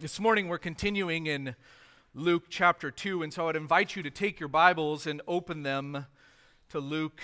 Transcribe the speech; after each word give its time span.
This 0.00 0.18
morning 0.18 0.48
we're 0.48 0.56
continuing 0.56 1.26
in 1.26 1.54
Luke 2.14 2.44
chapter 2.48 2.90
2, 2.90 3.22
and 3.22 3.30
so 3.30 3.50
I'd 3.50 3.56
invite 3.56 3.96
you 3.96 4.02
to 4.02 4.08
take 4.08 4.40
your 4.40 4.48
Bibles 4.48 5.06
and 5.06 5.20
open 5.28 5.62
them 5.62 6.06
to 6.70 6.80
Luke 6.80 7.20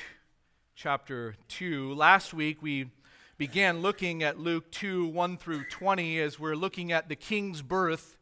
chapter 0.74 1.36
2. 1.48 1.94
Last 1.94 2.34
week 2.34 2.60
we 2.60 2.90
began 3.38 3.80
looking 3.80 4.22
at 4.22 4.38
Luke 4.38 4.70
2 4.72 5.06
1 5.06 5.38
through 5.38 5.64
20 5.70 6.20
as 6.20 6.38
we're 6.38 6.54
looking 6.54 6.92
at 6.92 7.08
the 7.08 7.16
king's 7.16 7.62
birth 7.62 8.18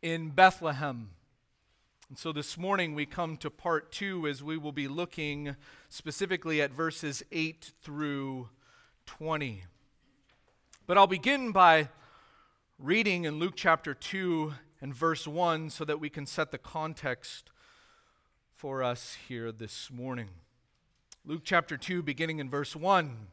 in 0.00 0.30
Bethlehem. 0.30 1.10
And 2.08 2.16
so 2.16 2.32
this 2.32 2.56
morning 2.56 2.94
we 2.94 3.04
come 3.04 3.36
to 3.36 3.50
part 3.50 3.92
2 3.92 4.26
as 4.26 4.42
we 4.42 4.56
will 4.56 4.72
be 4.72 4.88
looking 4.88 5.56
specifically 5.90 6.62
at 6.62 6.70
verses 6.70 7.22
8 7.32 7.72
through 7.82 8.48
20. 9.04 9.64
But 10.86 10.96
I'll 10.96 11.06
begin 11.06 11.52
by 11.52 11.90
reading 12.82 13.26
in 13.26 13.38
Luke 13.38 13.52
chapter 13.56 13.92
2 13.92 14.54
and 14.80 14.94
verse 14.94 15.28
1 15.28 15.68
so 15.68 15.84
that 15.84 16.00
we 16.00 16.08
can 16.08 16.24
set 16.24 16.50
the 16.50 16.56
context 16.56 17.50
for 18.56 18.82
us 18.82 19.18
here 19.28 19.52
this 19.52 19.90
morning. 19.90 20.28
Luke 21.26 21.42
chapter 21.44 21.76
2, 21.76 22.02
beginning 22.02 22.38
in 22.38 22.48
verse 22.48 22.74
1. 22.74 23.26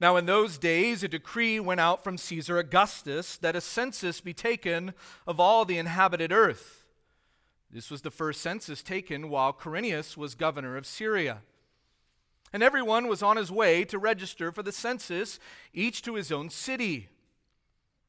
Now, 0.00 0.16
in 0.16 0.26
those 0.26 0.58
days, 0.58 1.04
a 1.04 1.08
decree 1.08 1.60
went 1.60 1.78
out 1.78 2.02
from 2.02 2.18
Caesar 2.18 2.58
Augustus 2.58 3.36
that 3.36 3.54
a 3.54 3.60
census 3.60 4.20
be 4.20 4.34
taken 4.34 4.92
of 5.24 5.38
all 5.38 5.64
the 5.64 5.78
inhabited 5.78 6.32
earth. 6.32 6.84
This 7.70 7.92
was 7.92 8.02
the 8.02 8.10
first 8.10 8.40
census 8.40 8.82
taken 8.82 9.30
while 9.30 9.52
Quirinius 9.52 10.16
was 10.16 10.34
governor 10.34 10.76
of 10.76 10.84
Syria. 10.84 11.42
And 12.52 12.64
everyone 12.64 13.06
was 13.06 13.22
on 13.22 13.36
his 13.36 13.52
way 13.52 13.84
to 13.84 14.00
register 14.00 14.50
for 14.50 14.64
the 14.64 14.72
census, 14.72 15.38
each 15.72 16.02
to 16.02 16.14
his 16.16 16.32
own 16.32 16.50
city. 16.50 17.08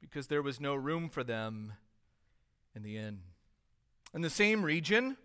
because 0.00 0.26
there 0.26 0.42
was 0.42 0.60
no 0.60 0.74
room 0.74 1.08
for 1.08 1.22
them 1.22 1.74
in 2.74 2.82
the 2.82 2.96
inn. 2.96 3.20
In 4.14 4.22
the 4.22 4.30
same 4.30 4.62
region, 4.62 5.16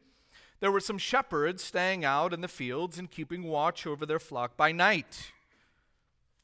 there 0.59 0.72
were 0.72 0.80
some 0.80 0.98
shepherds 0.98 1.64
staying 1.64 2.06
out 2.06 2.34
in 2.34 2.42
the 2.42 2.48
fields 2.48 2.98
and 2.98 3.09
keeping 3.09 3.44
watch 3.44 3.86
over 3.86 4.06
their 4.06 4.20
flock 4.20 4.56
by 4.56 4.72
night. 4.72 5.31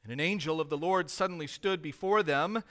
And 0.04 0.12
an 0.12 0.20
angel 0.20 0.60
of 0.60 0.70
the 0.70 0.78
Lord 0.78 1.10
suddenly 1.10 1.48
stood 1.48 1.82
before 1.82 2.24
them, 2.24 2.64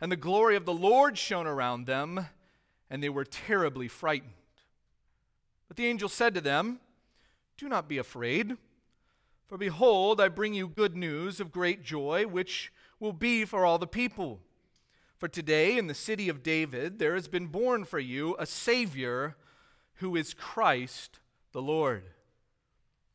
and 0.00 0.10
the 0.10 0.16
glory 0.16 0.56
of 0.56 0.64
the 0.64 0.72
Lord 0.72 1.18
shone 1.18 1.46
around 1.46 1.86
them, 1.86 2.26
and 2.88 3.02
they 3.02 3.08
were 3.08 3.24
terribly 3.24 3.88
frightened. 3.88 4.32
But 5.66 5.76
the 5.76 5.86
angel 5.86 6.08
said 6.08 6.34
to 6.34 6.40
them, 6.40 6.80
Do 7.58 7.68
not 7.68 7.88
be 7.88 7.98
afraid, 7.98 8.56
for 9.46 9.58
behold, 9.58 10.20
I 10.20 10.28
bring 10.28 10.54
you 10.54 10.66
good 10.66 10.96
news 10.96 11.40
of 11.40 11.52
great 11.52 11.82
joy, 11.82 12.26
which 12.26 12.72
will 12.98 13.12
be 13.12 13.44
for 13.44 13.64
all 13.66 13.78
the 13.78 13.86
people. 13.86 14.40
For 15.18 15.26
today 15.26 15.76
in 15.76 15.88
the 15.88 15.94
city 15.94 16.28
of 16.28 16.44
David 16.44 17.00
there 17.00 17.14
has 17.14 17.26
been 17.26 17.48
born 17.48 17.84
for 17.84 17.98
you 17.98 18.36
a 18.38 18.46
Savior 18.46 19.36
who 19.94 20.14
is 20.14 20.32
Christ 20.32 21.18
the 21.52 21.60
Lord. 21.60 22.04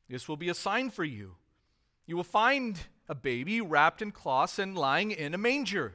This 0.10 0.28
will 0.28 0.36
be 0.36 0.50
a 0.50 0.54
sign 0.54 0.90
for 0.90 1.06
you. 1.06 1.36
You 2.06 2.18
will 2.18 2.26
find 2.26 2.78
a 3.08 3.16
baby 3.16 3.62
wrapped 3.62 4.02
in 4.02 4.12
cloths 4.12 4.60
and 4.60 4.78
lying 4.78 5.12
in 5.12 5.34
a 5.34 5.38
manger. 5.38 5.94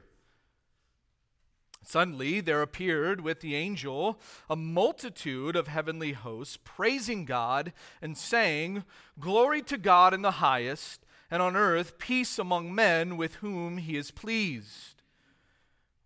Suddenly 1.83 2.41
there 2.41 2.63
appeared 2.63 3.21
with 3.21 3.41
the 3.41 3.55
angel 3.55 4.19
a 4.49 4.55
multitude 4.55 5.55
of 5.55 5.67
heavenly 5.67 6.13
hosts, 6.13 6.57
praising 6.63 7.25
God 7.25 7.71
and 8.01 8.17
saying, 8.17 8.83
Glory 9.19 9.61
to 9.63 9.77
God 9.77 10.15
in 10.15 10.23
the 10.23 10.31
highest, 10.31 11.05
and 11.29 11.41
on 11.41 11.55
earth 11.55 11.99
peace 11.99 12.39
among 12.39 12.73
men 12.73 13.15
with 13.15 13.35
whom 13.35 13.77
he 13.77 13.95
is 13.95 14.09
pleased. 14.09 14.98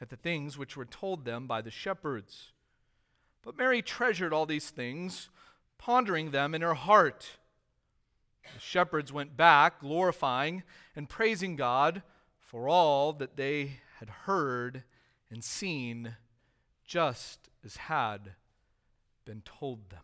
at 0.00 0.08
the 0.08 0.16
things 0.16 0.56
which 0.56 0.76
were 0.76 0.84
told 0.84 1.24
them 1.24 1.46
by 1.46 1.60
the 1.60 1.70
shepherds. 1.70 2.52
But 3.42 3.56
Mary 3.56 3.82
treasured 3.82 4.32
all 4.32 4.46
these 4.46 4.70
things, 4.70 5.28
pondering 5.78 6.30
them 6.30 6.54
in 6.54 6.62
her 6.62 6.74
heart. 6.74 7.38
The 8.54 8.60
shepherds 8.60 9.12
went 9.12 9.36
back, 9.36 9.80
glorifying 9.80 10.62
and 10.96 11.08
praising 11.08 11.56
God 11.56 12.02
for 12.38 12.68
all 12.68 13.12
that 13.14 13.36
they 13.36 13.80
had 13.98 14.10
heard 14.10 14.84
and 15.30 15.44
seen, 15.44 16.16
just 16.84 17.50
as 17.64 17.76
had 17.76 18.32
been 19.24 19.42
told 19.42 19.90
them. 19.90 20.00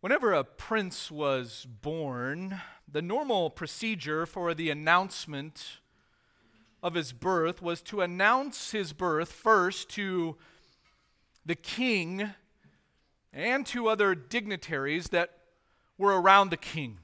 Whenever 0.00 0.34
a 0.34 0.44
prince 0.44 1.10
was 1.10 1.66
born, 1.66 2.60
the 2.86 3.00
normal 3.00 3.48
procedure 3.48 4.26
for 4.26 4.52
the 4.52 4.68
announcement 4.68 5.78
of 6.84 6.92
his 6.92 7.14
birth 7.14 7.62
was 7.62 7.80
to 7.80 8.02
announce 8.02 8.72
his 8.72 8.92
birth 8.92 9.32
first 9.32 9.88
to 9.88 10.36
the 11.46 11.54
king 11.54 12.28
and 13.32 13.64
to 13.64 13.88
other 13.88 14.14
dignitaries 14.14 15.08
that 15.08 15.30
were 15.96 16.20
around 16.20 16.50
the 16.50 16.58
king. 16.58 16.98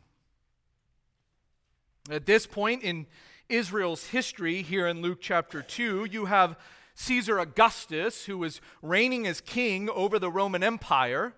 At 2.11 2.27
this 2.27 2.47
point 2.47 2.83
in 2.83 3.07
Israel's 3.49 4.09
history, 4.09 4.61
here 4.61 4.87
in 4.87 5.01
Luke 5.01 5.19
chapter 5.23 5.63
2, 5.63 6.05
you 6.05 6.27
have 6.27 6.59
Caesar 6.95 7.39
Augustus, 7.39 8.27
who 8.27 8.37
was 8.37 8.61
reigning 8.83 9.27
as 9.27 9.41
king 9.41 9.89
over 9.89 10.19
the 10.19 10.31
Roman 10.31 10.63
Empire. 10.63 11.33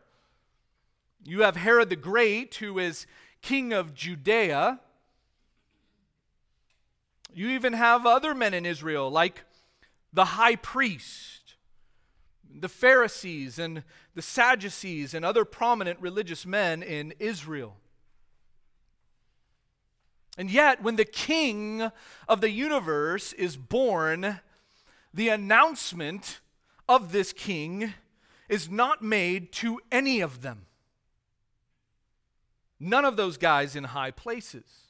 You 1.24 1.42
have 1.42 1.54
Herod 1.54 1.90
the 1.90 1.96
Great, 1.96 2.56
who 2.56 2.80
is 2.80 3.06
king 3.40 3.72
of 3.72 3.94
Judea. 3.94 4.80
You 7.34 7.48
even 7.50 7.72
have 7.72 8.06
other 8.06 8.34
men 8.34 8.54
in 8.54 8.66
Israel, 8.66 9.10
like 9.10 9.44
the 10.12 10.24
high 10.24 10.56
priest, 10.56 11.54
the 12.54 12.68
Pharisees, 12.68 13.58
and 13.58 13.82
the 14.14 14.22
Sadducees, 14.22 15.14
and 15.14 15.24
other 15.24 15.44
prominent 15.44 15.98
religious 16.00 16.44
men 16.44 16.82
in 16.82 17.14
Israel. 17.18 17.76
And 20.36 20.50
yet, 20.50 20.82
when 20.82 20.96
the 20.96 21.04
king 21.04 21.90
of 22.28 22.40
the 22.40 22.50
universe 22.50 23.32
is 23.34 23.56
born, 23.56 24.40
the 25.12 25.28
announcement 25.28 26.40
of 26.88 27.12
this 27.12 27.32
king 27.32 27.94
is 28.48 28.70
not 28.70 29.02
made 29.02 29.52
to 29.52 29.80
any 29.90 30.20
of 30.20 30.42
them. 30.42 30.66
None 32.78 33.04
of 33.04 33.16
those 33.16 33.36
guys 33.36 33.76
in 33.76 33.84
high 33.84 34.10
places. 34.10 34.81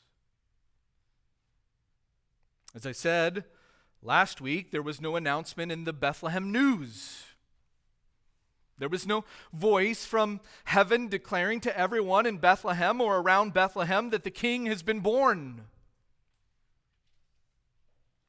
As 2.74 2.86
I 2.86 2.92
said 2.92 3.44
last 4.02 4.40
week, 4.40 4.70
there 4.70 4.82
was 4.82 5.00
no 5.00 5.16
announcement 5.16 5.70
in 5.70 5.84
the 5.84 5.92
Bethlehem 5.92 6.50
news. 6.50 7.24
There 8.78 8.88
was 8.88 9.06
no 9.06 9.24
voice 9.52 10.04
from 10.04 10.40
heaven 10.64 11.08
declaring 11.08 11.60
to 11.60 11.78
everyone 11.78 12.26
in 12.26 12.38
Bethlehem 12.38 13.00
or 13.00 13.18
around 13.18 13.52
Bethlehem 13.52 14.10
that 14.10 14.24
the 14.24 14.30
king 14.30 14.66
has 14.66 14.82
been 14.82 15.00
born. 15.00 15.66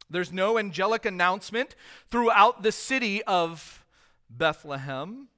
There's 0.10 0.31
no 0.31 0.60
angelic 0.60 1.06
announcement 1.06 1.75
throughout 2.07 2.62
the 2.62 2.72
city 2.72 3.24
of 3.24 3.84
Bethlehem. 4.30 5.30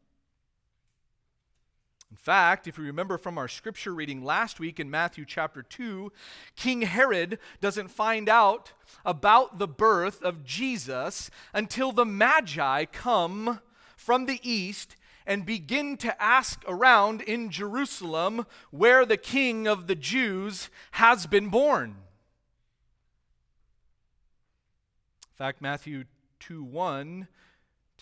In 2.16 2.18
fact, 2.18 2.66
if 2.66 2.78
you 2.78 2.86
remember 2.86 3.18
from 3.18 3.38
our 3.38 3.50
scripture 3.50 3.94
reading 3.94 4.24
last 4.24 4.58
week 4.58 4.80
in 4.80 4.90
Matthew 4.90 5.26
chapter 5.26 5.62
2, 5.62 6.14
King 6.56 6.84
Herod 6.84 7.40
doesn't 7.60 7.90
find 7.90 8.30
out 8.30 8.72
about 9.06 9.60
the 9.60 9.68
birth 9.68 10.24
of 10.24 10.46
Jesus 10.46 11.30
until 11.54 11.92
the 11.92 12.06
Magi 12.06 12.86
come 12.86 13.60
from 13.98 14.28
the 14.28 14.40
east 14.50 14.96
and 15.28 15.46
begin 15.46 15.98
to 15.98 16.24
ask 16.24 16.64
around 16.70 17.22
in 17.22 17.52
Jerusalem 17.52 18.46
where 18.72 19.06
the 19.06 19.18
king 19.18 19.68
of 19.68 19.88
the 19.88 19.96
Jews 19.96 20.70
has 20.92 21.28
been 21.28 21.50
born. 21.50 21.98
In 25.34 25.38
fact, 25.38 25.62
Matthew 25.62 26.06
2 26.40 26.64
1 26.64 27.28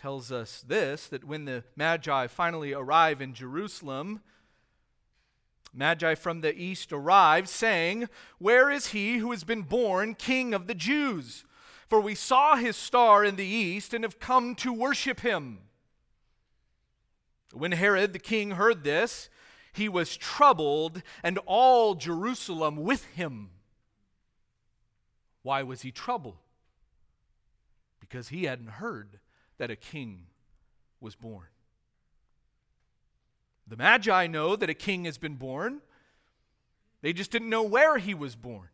tells 0.03 0.33
us 0.33 0.65
this 0.67 1.07
that 1.07 1.23
when 1.23 1.45
the 1.45 1.63
Magi 1.77 2.27
finally 2.27 2.73
arrive 2.73 3.21
in 3.21 3.33
Jerusalem, 3.33 4.19
Magi 5.73 6.13
from 6.15 6.41
the 6.41 6.53
east 6.53 6.91
arrive, 6.91 7.47
saying, 7.47 8.09
Where 8.37 8.69
is 8.69 8.87
he 8.87 9.19
who 9.19 9.31
has 9.31 9.45
been 9.45 9.61
born 9.61 10.15
king 10.15 10.53
of 10.53 10.67
the 10.67 10.75
Jews? 10.75 11.45
For 11.87 12.01
we 12.01 12.15
saw 12.15 12.57
his 12.57 12.75
star 12.75 13.23
in 13.23 13.37
the 13.37 13.45
east 13.45 13.93
and 13.93 14.03
have 14.03 14.19
come 14.19 14.55
to 14.55 14.73
worship 14.73 15.21
him. 15.21 15.59
When 17.53 17.71
Herod 17.71 18.11
the 18.11 18.19
king 18.19 18.51
heard 18.51 18.83
this, 18.83 19.29
he 19.71 19.87
was 19.87 20.17
troubled, 20.17 21.01
and 21.23 21.39
all 21.45 21.95
Jerusalem 21.95 22.75
with 22.75 23.05
him. 23.05 23.51
Why 25.43 25.63
was 25.63 25.83
he 25.83 25.93
troubled? 25.93 26.39
Because 28.01 28.27
he 28.27 28.43
hadn't 28.43 28.67
heard 28.67 29.21
that 29.63 29.71
a 29.71 29.75
king 29.77 30.25
was 30.99 31.15
born. 31.15 31.47
The 33.65 33.77
Magi 33.77 34.27
know 34.27 34.57
that 34.57 34.69
a 34.69 34.73
king 34.73 35.05
has 35.05 35.17
been 35.17 35.35
born, 35.35 35.79
they 37.01 37.13
just 37.13 37.31
didn't 37.31 37.49
know 37.49 37.63
where 37.63 37.97
he 37.97 38.13
was 38.13 38.35
born. 38.35 38.67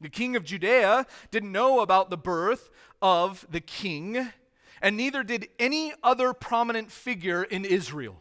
The 0.00 0.08
king 0.08 0.36
of 0.36 0.44
Judea 0.44 1.06
didn't 1.30 1.52
know 1.52 1.80
about 1.80 2.08
the 2.08 2.16
birth 2.16 2.70
of 3.02 3.46
the 3.50 3.60
king, 3.60 4.30
and 4.80 4.96
neither 4.96 5.22
did 5.22 5.50
any 5.58 5.92
other 6.02 6.32
prominent 6.32 6.90
figure 6.90 7.42
in 7.42 7.66
Israel. 7.66 8.16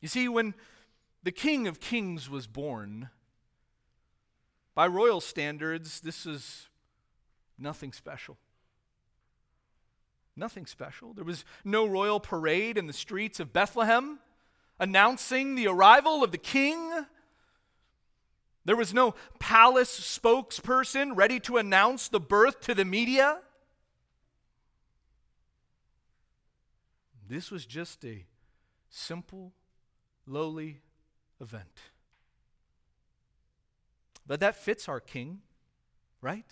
You 0.00 0.08
see, 0.08 0.26
when 0.26 0.54
the 1.22 1.32
king 1.32 1.68
of 1.68 1.80
kings 1.80 2.30
was 2.30 2.46
born, 2.46 3.10
by 4.74 4.86
royal 4.86 5.20
standards, 5.20 6.00
this 6.00 6.24
is 6.24 6.67
nothing 7.58 7.92
special. 7.92 8.36
Nothing 10.36 10.66
special. 10.66 11.12
There 11.12 11.24
was 11.24 11.44
no 11.64 11.86
royal 11.86 12.20
parade 12.20 12.78
in 12.78 12.86
the 12.86 12.92
streets 12.92 13.40
of 13.40 13.52
Bethlehem 13.52 14.20
announcing 14.78 15.54
the 15.54 15.66
arrival 15.66 16.22
of 16.22 16.30
the 16.30 16.38
king. 16.38 16.92
There 18.64 18.76
was 18.76 18.94
no 18.94 19.14
palace 19.40 19.98
spokesperson 19.98 21.16
ready 21.16 21.40
to 21.40 21.56
announce 21.56 22.08
the 22.08 22.20
birth 22.20 22.60
to 22.62 22.74
the 22.74 22.84
media. 22.84 23.40
This 27.28 27.50
was 27.50 27.66
just 27.66 28.04
a 28.04 28.24
simple, 28.88 29.52
lowly 30.26 30.80
event. 31.40 31.80
But 34.26 34.40
that 34.40 34.56
fits 34.56 34.88
our 34.88 35.00
king, 35.00 35.40
right? 36.20 36.46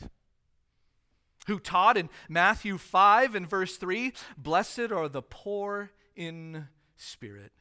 Who 1.47 1.59
taught 1.59 1.97
in 1.97 2.09
Matthew 2.29 2.79
5 2.79 3.35
and 3.35 3.49
verse 3.49 3.77
3 3.77 4.13
Blessed 4.37 4.93
are 4.93 5.09
the 5.09 5.23
poor 5.23 5.91
in 6.15 6.69
spirit, 6.97 7.53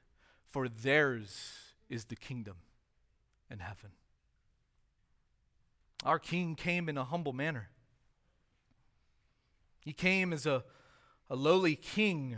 for 0.48 0.68
theirs 0.68 1.52
is 1.90 2.06
the 2.06 2.16
kingdom 2.16 2.56
in 3.50 3.60
heaven. 3.60 3.92
Our 6.04 6.20
king 6.20 6.56
came 6.56 6.88
in 6.88 6.98
a 6.98 7.04
humble 7.04 7.34
manner. 7.34 7.70
He 9.82 9.94
came 9.94 10.34
as 10.34 10.46
a, 10.46 10.64
a 11.30 11.36
lowly 11.36 11.76
king. 11.76 12.38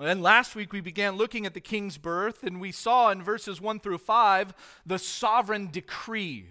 And 0.00 0.22
last 0.22 0.54
week 0.54 0.72
we 0.72 0.80
began 0.80 1.16
looking 1.16 1.46
at 1.46 1.54
the 1.54 1.60
king's 1.60 1.98
birth, 1.98 2.42
and 2.42 2.60
we 2.60 2.72
saw 2.72 3.10
in 3.10 3.22
verses 3.22 3.60
1 3.60 3.80
through 3.80 3.98
5 3.98 4.54
the 4.84 4.98
sovereign 4.98 5.70
decree. 5.70 6.50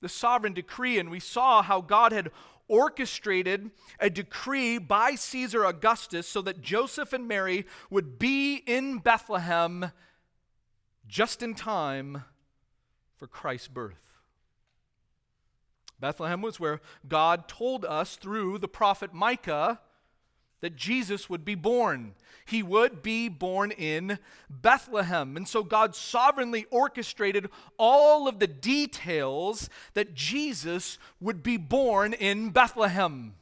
The 0.00 0.08
sovereign 0.08 0.52
decree, 0.52 0.98
and 0.98 1.10
we 1.10 1.20
saw 1.20 1.62
how 1.62 1.80
God 1.80 2.12
had 2.12 2.30
orchestrated 2.68 3.70
a 4.00 4.10
decree 4.10 4.78
by 4.78 5.14
Caesar 5.14 5.64
Augustus 5.64 6.26
so 6.26 6.42
that 6.42 6.60
Joseph 6.60 7.12
and 7.12 7.28
Mary 7.28 7.66
would 7.90 8.18
be 8.18 8.56
in 8.66 8.98
Bethlehem 8.98 9.92
just 11.06 11.42
in 11.42 11.54
time 11.54 12.24
for 13.16 13.26
Christ's 13.26 13.68
birth. 13.68 14.14
Bethlehem 16.00 16.42
was 16.42 16.58
where 16.58 16.80
God 17.06 17.48
told 17.48 17.84
us 17.84 18.16
through 18.16 18.58
the 18.58 18.68
prophet 18.68 19.14
Micah 19.14 19.80
that 20.64 20.76
Jesus 20.76 21.28
would 21.28 21.44
be 21.44 21.54
born. 21.54 22.14
He 22.46 22.62
would 22.62 23.02
be 23.02 23.28
born 23.28 23.70
in 23.70 24.18
Bethlehem. 24.48 25.36
And 25.36 25.46
so 25.46 25.62
God 25.62 25.94
sovereignly 25.94 26.64
orchestrated 26.70 27.50
all 27.78 28.26
of 28.26 28.38
the 28.38 28.46
details 28.46 29.68
that 29.92 30.14
Jesus 30.14 30.96
would 31.20 31.42
be 31.42 31.58
born 31.58 32.14
in 32.14 32.48
Bethlehem. 32.48 33.34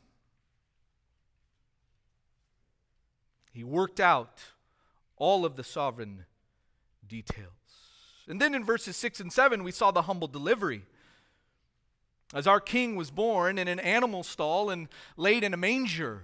He 3.53 3.63
worked 3.63 4.01
out 4.01 4.41
all 5.17 5.45
of 5.45 5.55
the 5.55 5.63
sovereign 5.63 6.25
details. 7.07 7.53
And 8.27 8.41
then 8.41 8.53
in 8.53 8.65
verses 8.65 8.97
6 8.97 9.21
and 9.21 9.33
7, 9.33 9.63
we 9.63 9.71
saw 9.71 9.93
the 9.93 10.03
humble 10.03 10.27
delivery. 10.27 10.83
As 12.35 12.49
our 12.49 12.59
king 12.59 12.97
was 12.97 13.13
born 13.13 13.59
in 13.59 13.69
an 13.69 13.79
animal 13.79 14.25
stall 14.25 14.71
and 14.71 14.89
laid 15.17 15.45
in 15.45 15.55
a 15.55 15.57
manger 15.57 16.23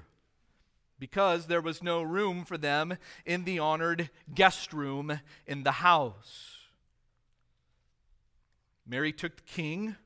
because 0.99 1.47
there 1.47 1.61
was 1.61 1.83
no 1.83 2.03
room 2.03 2.45
for 2.45 2.59
them 2.59 2.99
in 3.25 3.45
the 3.45 3.59
honored 3.59 4.11
guest 4.35 4.73
room 4.73 5.21
in 5.47 5.63
the 5.63 5.73
house. 5.73 6.57
Mary 8.87 9.13
took 9.13 9.37
the 9.37 9.43
king, 9.43 9.97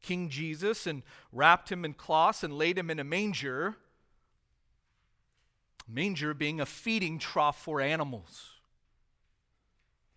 King 0.00 0.28
Jesus, 0.28 0.86
and 0.86 1.02
wrapped 1.32 1.70
him 1.70 1.84
in 1.84 1.92
cloths 1.92 2.44
and 2.44 2.56
laid 2.56 2.78
him 2.78 2.90
in 2.90 3.00
a 3.00 3.04
manger. 3.04 3.76
Manger 5.88 6.32
being 6.32 6.60
a 6.60 6.66
feeding 6.66 7.18
trough 7.18 7.60
for 7.60 7.80
animals. 7.80 8.52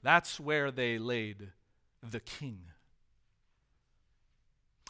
That's 0.01 0.40
where 0.40 0.72
they 0.72 0.98
laid 0.98 1.50
the 2.07 2.19
king. 2.19 2.62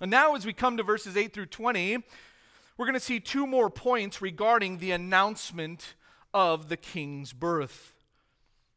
And 0.01 0.11
now, 0.11 0.35
as 0.35 0.45
we 0.45 0.53
come 0.53 0.77
to 0.77 0.83
verses 0.83 1.17
8 1.17 1.33
through 1.33 1.47
20, 1.47 2.03
we're 2.79 2.85
going 2.85 2.93
to 2.93 2.99
see 3.01 3.19
two 3.19 3.45
more 3.45 3.69
points 3.69 4.21
regarding 4.21 4.77
the 4.77 4.91
announcement 4.91 5.95
of 6.33 6.69
the 6.69 6.77
king's 6.77 7.33
birth. 7.33 7.93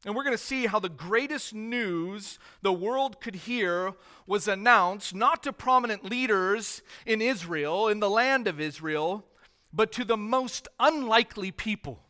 And 0.05 0.17
we're 0.17 0.25
going 0.25 0.37
to 0.37 0.43
see 0.43 0.67
how 0.67 0.81
the 0.81 0.89
greatest 0.89 1.55
news 1.55 2.41
the 2.63 2.73
world 2.73 3.21
could 3.21 3.37
hear 3.37 3.93
was 4.27 4.49
announced 4.49 5.15
not 5.15 5.45
to 5.45 5.53
prominent 5.53 6.05
leaders 6.05 6.83
in 7.07 7.23
Israel, 7.23 7.87
in 7.87 8.01
the 8.01 8.11
land 8.11 8.49
of 8.49 8.61
Israel, 8.61 9.25
but 9.73 9.93
to 9.93 10.05
the 10.05 10.17
most 10.17 10.67
unlikely 10.81 11.53
people. 11.53 12.02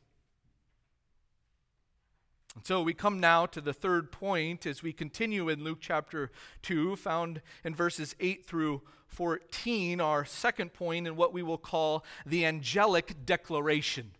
And 2.54 2.66
so 2.66 2.82
we 2.82 2.92
come 2.92 3.18
now 3.18 3.46
to 3.46 3.60
the 3.60 3.72
third 3.72 4.12
point 4.12 4.66
as 4.66 4.82
we 4.82 4.92
continue 4.92 5.48
in 5.48 5.64
Luke 5.64 5.78
chapter 5.80 6.30
2, 6.62 6.96
found 6.96 7.40
in 7.64 7.74
verses 7.74 8.14
8 8.20 8.44
through 8.44 8.82
14, 9.06 10.00
our 10.00 10.24
second 10.24 10.72
point 10.72 11.06
in 11.06 11.16
what 11.16 11.32
we 11.32 11.42
will 11.42 11.58
call 11.58 12.04
the 12.26 12.44
angelic 12.44 13.24
declaration. 13.24 14.12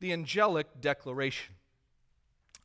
The 0.00 0.12
angelic 0.12 0.80
declaration. 0.80 1.54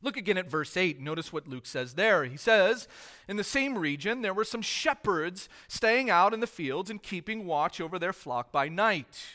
Look 0.02 0.16
again 0.16 0.38
at 0.38 0.50
verse 0.50 0.76
8. 0.76 1.00
Notice 1.00 1.32
what 1.32 1.48
Luke 1.48 1.66
says 1.66 1.94
there. 1.94 2.24
He 2.24 2.36
says, 2.36 2.86
In 3.28 3.36
the 3.36 3.44
same 3.44 3.78
region, 3.78 4.22
there 4.22 4.34
were 4.34 4.44
some 4.44 4.62
shepherds 4.62 5.48
staying 5.68 6.10
out 6.10 6.34
in 6.34 6.40
the 6.40 6.46
fields 6.46 6.90
and 6.90 7.02
keeping 7.02 7.46
watch 7.46 7.80
over 7.80 7.98
their 7.98 8.12
flock 8.12 8.52
by 8.52 8.68
night. 8.68 9.26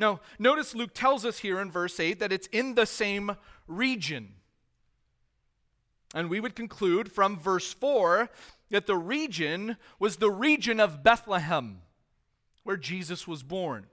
Now, 0.00 0.20
notice 0.38 0.74
Luke 0.74 0.94
tells 0.94 1.26
us 1.26 1.40
here 1.40 1.60
in 1.60 1.70
verse 1.70 2.00
8 2.00 2.20
that 2.20 2.32
it's 2.32 2.46
in 2.48 2.74
the 2.74 2.86
same 2.86 3.36
region. 3.70 4.34
And 6.14 6.28
we 6.28 6.40
would 6.40 6.56
conclude 6.56 7.10
from 7.10 7.38
verse 7.38 7.72
4 7.72 8.28
that 8.70 8.86
the 8.86 8.96
region 8.96 9.76
was 9.98 10.16
the 10.16 10.30
region 10.30 10.80
of 10.80 11.02
Bethlehem, 11.02 11.82
where 12.64 12.76
Jesus 12.76 13.26
was 13.28 13.42
born. 13.42 13.86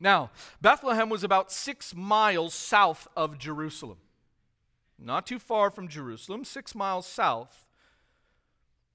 Now, 0.00 0.30
Bethlehem 0.60 1.08
was 1.08 1.24
about 1.24 1.52
six 1.52 1.94
miles 1.94 2.54
south 2.54 3.08
of 3.16 3.38
Jerusalem. 3.38 3.98
Not 4.98 5.26
too 5.26 5.38
far 5.38 5.70
from 5.70 5.88
Jerusalem, 5.88 6.44
six 6.44 6.74
miles 6.74 7.06
south. 7.06 7.66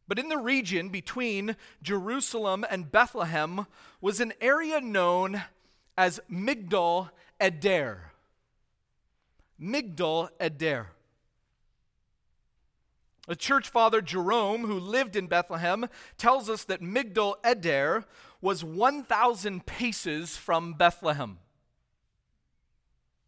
But 0.08 0.20
in 0.20 0.30
the 0.30 0.38
region 0.38 0.90
between 0.90 1.56
Jerusalem 1.84 2.66
and 2.70 2.92
Bethlehem 2.92 3.68
was 4.02 4.20
an 4.20 4.34
area 4.42 4.82
known 4.82 5.44
as 5.98 6.20
Migdal 6.32 7.10
Eder. 7.40 8.09
Migdal 9.62 10.30
Eder. 10.40 10.88
A 13.28 13.36
church 13.36 13.70
father, 13.70 14.02
Jerome, 14.02 14.66
who 14.66 14.80
lived 14.80 15.16
in 15.16 15.28
Bethlehem, 15.28 15.88
tells 16.18 16.50
us 16.50 16.64
that 16.64 16.82
Migdal 16.82 17.36
Eder 17.44 18.06
was 18.42 18.64
1,000 18.64 19.66
paces 19.66 20.36
from 20.36 20.74
Bethlehem, 20.74 21.38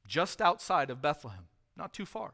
just 0.08 0.42
outside 0.42 0.90
of 0.90 1.02
Bethlehem, 1.02 1.46
not 1.78 1.94
too 1.94 2.06
far. 2.06 2.34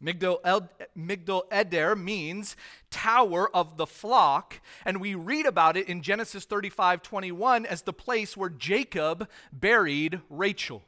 Migdal, 0.00 1.42
Eder 1.50 1.96
means 1.96 2.56
tower 2.90 3.50
of 3.54 3.76
the 3.76 3.86
flock, 3.86 4.60
and 4.84 5.00
we 5.00 5.16
read 5.16 5.46
about 5.46 5.76
it 5.76 5.88
in 5.88 6.02
Genesis 6.02 6.44
35 6.44 7.02
21 7.02 7.66
as 7.66 7.82
the 7.82 7.92
place 7.92 8.36
where 8.36 8.50
Jacob 8.50 9.28
buried 9.52 10.20
Rachel. 10.30 10.84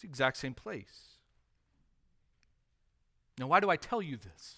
It's 0.00 0.02
the 0.04 0.08
exact 0.08 0.38
same 0.38 0.54
place. 0.54 1.18
Now, 3.38 3.48
why 3.48 3.60
do 3.60 3.68
I 3.68 3.76
tell 3.76 4.00
you 4.00 4.16
this? 4.16 4.56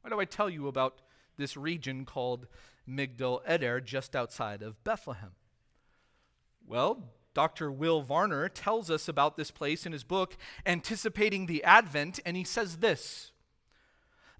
Why 0.00 0.10
do 0.10 0.18
I 0.18 0.24
tell 0.24 0.50
you 0.50 0.66
about 0.66 1.00
this 1.36 1.56
region 1.56 2.04
called 2.04 2.48
Migdal 2.88 3.42
Eder 3.46 3.80
just 3.80 4.16
outside 4.16 4.60
of 4.60 4.82
Bethlehem? 4.82 5.30
Well, 6.66 7.04
Dr. 7.34 7.70
Will 7.70 8.02
Varner 8.02 8.48
tells 8.48 8.90
us 8.90 9.06
about 9.06 9.36
this 9.36 9.52
place 9.52 9.86
in 9.86 9.92
his 9.92 10.02
book, 10.02 10.36
Anticipating 10.66 11.46
the 11.46 11.62
Advent, 11.62 12.18
and 12.26 12.36
he 12.36 12.42
says 12.42 12.78
this 12.78 13.30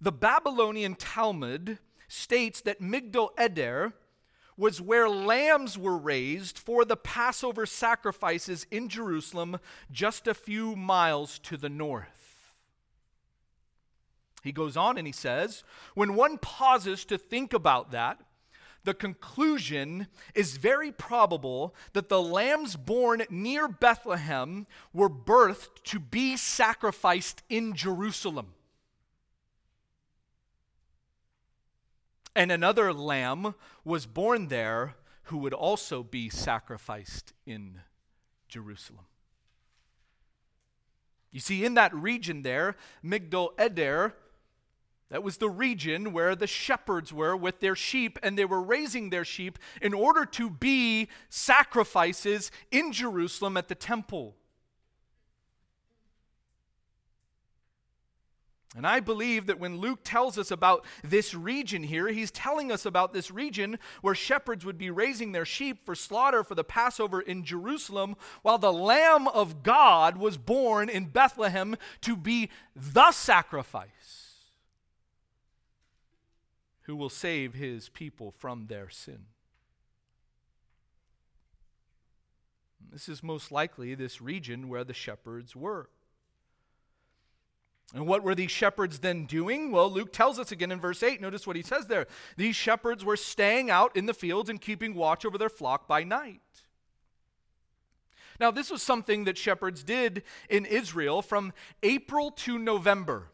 The 0.01 0.11
Babylonian 0.11 0.97
Talmud 0.97 1.79
states 2.09 2.61
that 2.63 2.81
Migdal 2.81 3.29
Eder 3.39 3.93
was 4.57 4.81
where 4.81 5.09
lambs 5.09 5.79
were 5.79 5.97
raised 5.97 6.59
for 6.59 6.85
the 6.85 6.97
Passover 6.97 7.67
sacrifices 7.67 8.67
in 8.71 8.89
Jerusalem, 8.89 9.59
just 9.91 10.27
a 10.27 10.35
few 10.35 10.77
miles 10.77 11.39
to 11.41 11.57
the 11.57 11.69
north. 11.69 12.55
He 14.43 14.53
goes 14.53 14.77
on 14.77 14.99
and 14.99 15.07
he 15.07 15.13
says, 15.13 15.63
When 15.95 16.15
one 16.15 16.39
pauses 16.39 17.05
to 17.07 17.17
think 17.17 17.53
about 17.53 17.93
that, 17.93 18.21
the 18.85 18.95
conclusion 18.95 20.09
is 20.35 20.57
very 20.57 20.91
probable 20.91 21.75
that 21.93 22.09
the 22.09 22.21
lambs 22.21 22.75
born 22.77 23.23
near 23.31 23.69
Bethlehem 23.69 24.67
were 24.93 25.09
birthed 25.09 25.85
to 25.85 26.01
be 26.01 26.37
sacrificed 26.37 27.43
in 27.49 27.75
Jerusalem. 27.75 28.55
And 32.35 32.51
another 32.51 32.93
lamb 32.93 33.55
was 33.85 34.07
born 34.07 34.49
there 34.49 34.95
who 35.25 35.39
would 35.39 35.53
also 35.53 36.03
be 36.03 36.29
sacrificed 36.29 37.33
in 37.47 37.81
Jerusalem. 38.49 39.07
You 41.31 41.41
see, 41.41 41.65
in 41.65 41.75
that 41.75 41.95
region 41.95 42.43
there, 42.43 42.77
Migdal 43.03 43.51
Eder, 43.59 44.15
that 45.09 45.23
was 45.23 45.39
the 45.39 45.51
region 45.51 46.12
where 46.12 46.35
the 46.35 46.47
shepherds 46.47 47.12
were 47.12 47.37
with 47.37 47.61
their 47.61 47.77
sheep, 47.77 48.19
and 48.23 48.39
they 48.39 48.45
were 48.45 48.62
raising 48.62 49.11
their 49.11 49.25
sheep 49.25 49.59
in 49.81 49.93
order 49.93 50.25
to 50.27 50.49
be 50.49 51.09
sacrifices 51.29 52.51
in 52.71 52.93
Jerusalem 52.93 53.57
at 53.57 53.69
the 53.69 53.75
temple. 53.75 54.37
And 58.75 58.87
I 58.87 59.00
believe 59.00 59.47
that 59.47 59.61
when 59.61 59.79
Luke 59.79 60.00
tells 60.02 60.38
us 60.38 60.50
about 60.50 60.87
this 61.05 61.35
region 61.35 61.83
here, 61.83 62.09
he's 62.09 62.31
telling 62.31 62.73
us 62.73 62.87
about 62.87 63.12
this 63.12 63.31
region 63.31 63.79
where 64.00 64.14
shepherds 64.14 64.64
would 64.64 64.79
be 64.79 64.91
raising 64.91 65.33
their 65.33 65.45
sheep 65.45 65.85
for 65.85 65.95
slaughter 65.95 66.43
for 66.43 66.55
the 66.55 66.64
Passover 66.64 67.21
in 67.21 67.45
Jerusalem, 67.45 68.17
while 68.41 68.57
the 68.57 68.73
Lamb 68.73 69.29
of 69.29 69.62
God 69.62 70.17
was 70.17 70.38
born 70.38 70.88
in 70.88 71.07
Bethlehem 71.07 71.76
to 72.00 72.17
be 72.17 72.49
the 72.75 73.12
sacrifice 73.12 74.23
who 76.83 76.97
will 76.97 77.11
save 77.11 77.55
his 77.55 77.91
people 77.91 78.31
from 78.31 78.67
their 78.67 78.88
sin. 78.88 79.26
This 82.91 83.09
is 83.09 83.23
most 83.23 83.52
likely 83.52 83.95
this 83.95 84.21
region 84.21 84.69
where 84.69 84.85
the 84.85 84.95
shepherds 84.95 85.55
were. 85.55 85.88
And 87.95 88.07
what 88.07 88.23
were 88.23 88.35
these 88.35 88.51
shepherds 88.51 89.01
then 89.01 89.27
doing? 89.27 89.71
Well, 89.71 89.91
Luke 89.91 90.13
tells 90.13 90.39
us 90.39 90.51
again 90.51 90.73
in 90.73 90.81
verse 90.81 91.03
8. 91.03 91.21
Notice 91.21 91.47
what 91.47 91.57
he 91.57 91.63
says 91.63 91.87
there. 91.89 92.07
These 92.37 92.57
shepherds 92.57 93.05
were 93.05 93.19
staying 93.19 93.71
out 93.71 93.95
in 93.97 94.07
the 94.07 94.15
fields 94.15 94.49
and 94.49 94.61
keeping 94.61 94.95
watch 94.95 95.27
over 95.27 95.37
their 95.37 95.51
flock 95.51 95.87
by 95.87 96.03
night. 96.03 96.41
Now, 98.41 98.51
this 98.51 98.71
was 98.71 98.83
something 98.83 99.25
that 99.25 99.37
shepherds 99.37 99.83
did 99.83 100.23
in 100.49 100.65
Israel 100.65 101.21
from 101.21 101.53
April 101.83 102.31
to 102.31 102.59
November. 102.59 103.29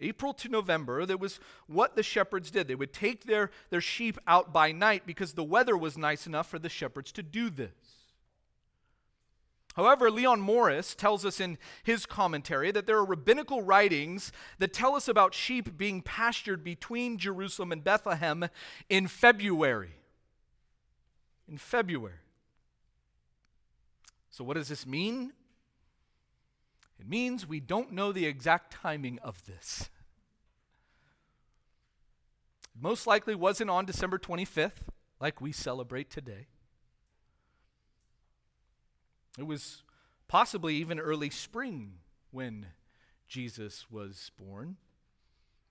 April 0.00 0.34
to 0.34 0.48
November, 0.48 1.06
that 1.06 1.20
was 1.20 1.40
what 1.66 1.96
the 1.96 2.02
shepherds 2.02 2.50
did. 2.50 2.68
They 2.68 2.74
would 2.74 2.92
take 2.92 3.24
their, 3.24 3.50
their 3.70 3.80
sheep 3.80 4.18
out 4.26 4.52
by 4.52 4.72
night 4.72 5.06
because 5.06 5.32
the 5.32 5.44
weather 5.44 5.76
was 5.76 5.96
nice 5.96 6.26
enough 6.26 6.50
for 6.50 6.58
the 6.58 6.68
shepherds 6.68 7.12
to 7.12 7.22
do 7.22 7.48
this. 7.48 7.70
However, 9.76 10.10
Leon 10.10 10.40
Morris 10.40 10.94
tells 10.94 11.26
us 11.26 11.38
in 11.38 11.58
his 11.84 12.06
commentary 12.06 12.70
that 12.70 12.86
there 12.86 12.96
are 12.96 13.04
rabbinical 13.04 13.60
writings 13.60 14.32
that 14.58 14.72
tell 14.72 14.94
us 14.94 15.06
about 15.06 15.34
sheep 15.34 15.76
being 15.76 16.00
pastured 16.00 16.64
between 16.64 17.18
Jerusalem 17.18 17.72
and 17.72 17.84
Bethlehem 17.84 18.48
in 18.88 19.06
February. 19.06 19.96
In 21.46 21.58
February. 21.58 22.14
So, 24.30 24.44
what 24.44 24.54
does 24.54 24.68
this 24.68 24.86
mean? 24.86 25.34
It 26.98 27.06
means 27.06 27.46
we 27.46 27.60
don't 27.60 27.92
know 27.92 28.12
the 28.12 28.24
exact 28.24 28.72
timing 28.72 29.18
of 29.18 29.44
this. 29.44 29.90
It 32.74 32.80
most 32.80 33.06
likely 33.06 33.34
wasn't 33.34 33.68
on 33.68 33.84
December 33.84 34.18
25th, 34.18 34.88
like 35.20 35.42
we 35.42 35.52
celebrate 35.52 36.08
today. 36.08 36.46
It 39.38 39.46
was 39.46 39.82
possibly 40.28 40.76
even 40.76 40.98
early 40.98 41.30
spring 41.30 41.94
when 42.30 42.66
Jesus 43.28 43.86
was 43.90 44.30
born. 44.38 44.76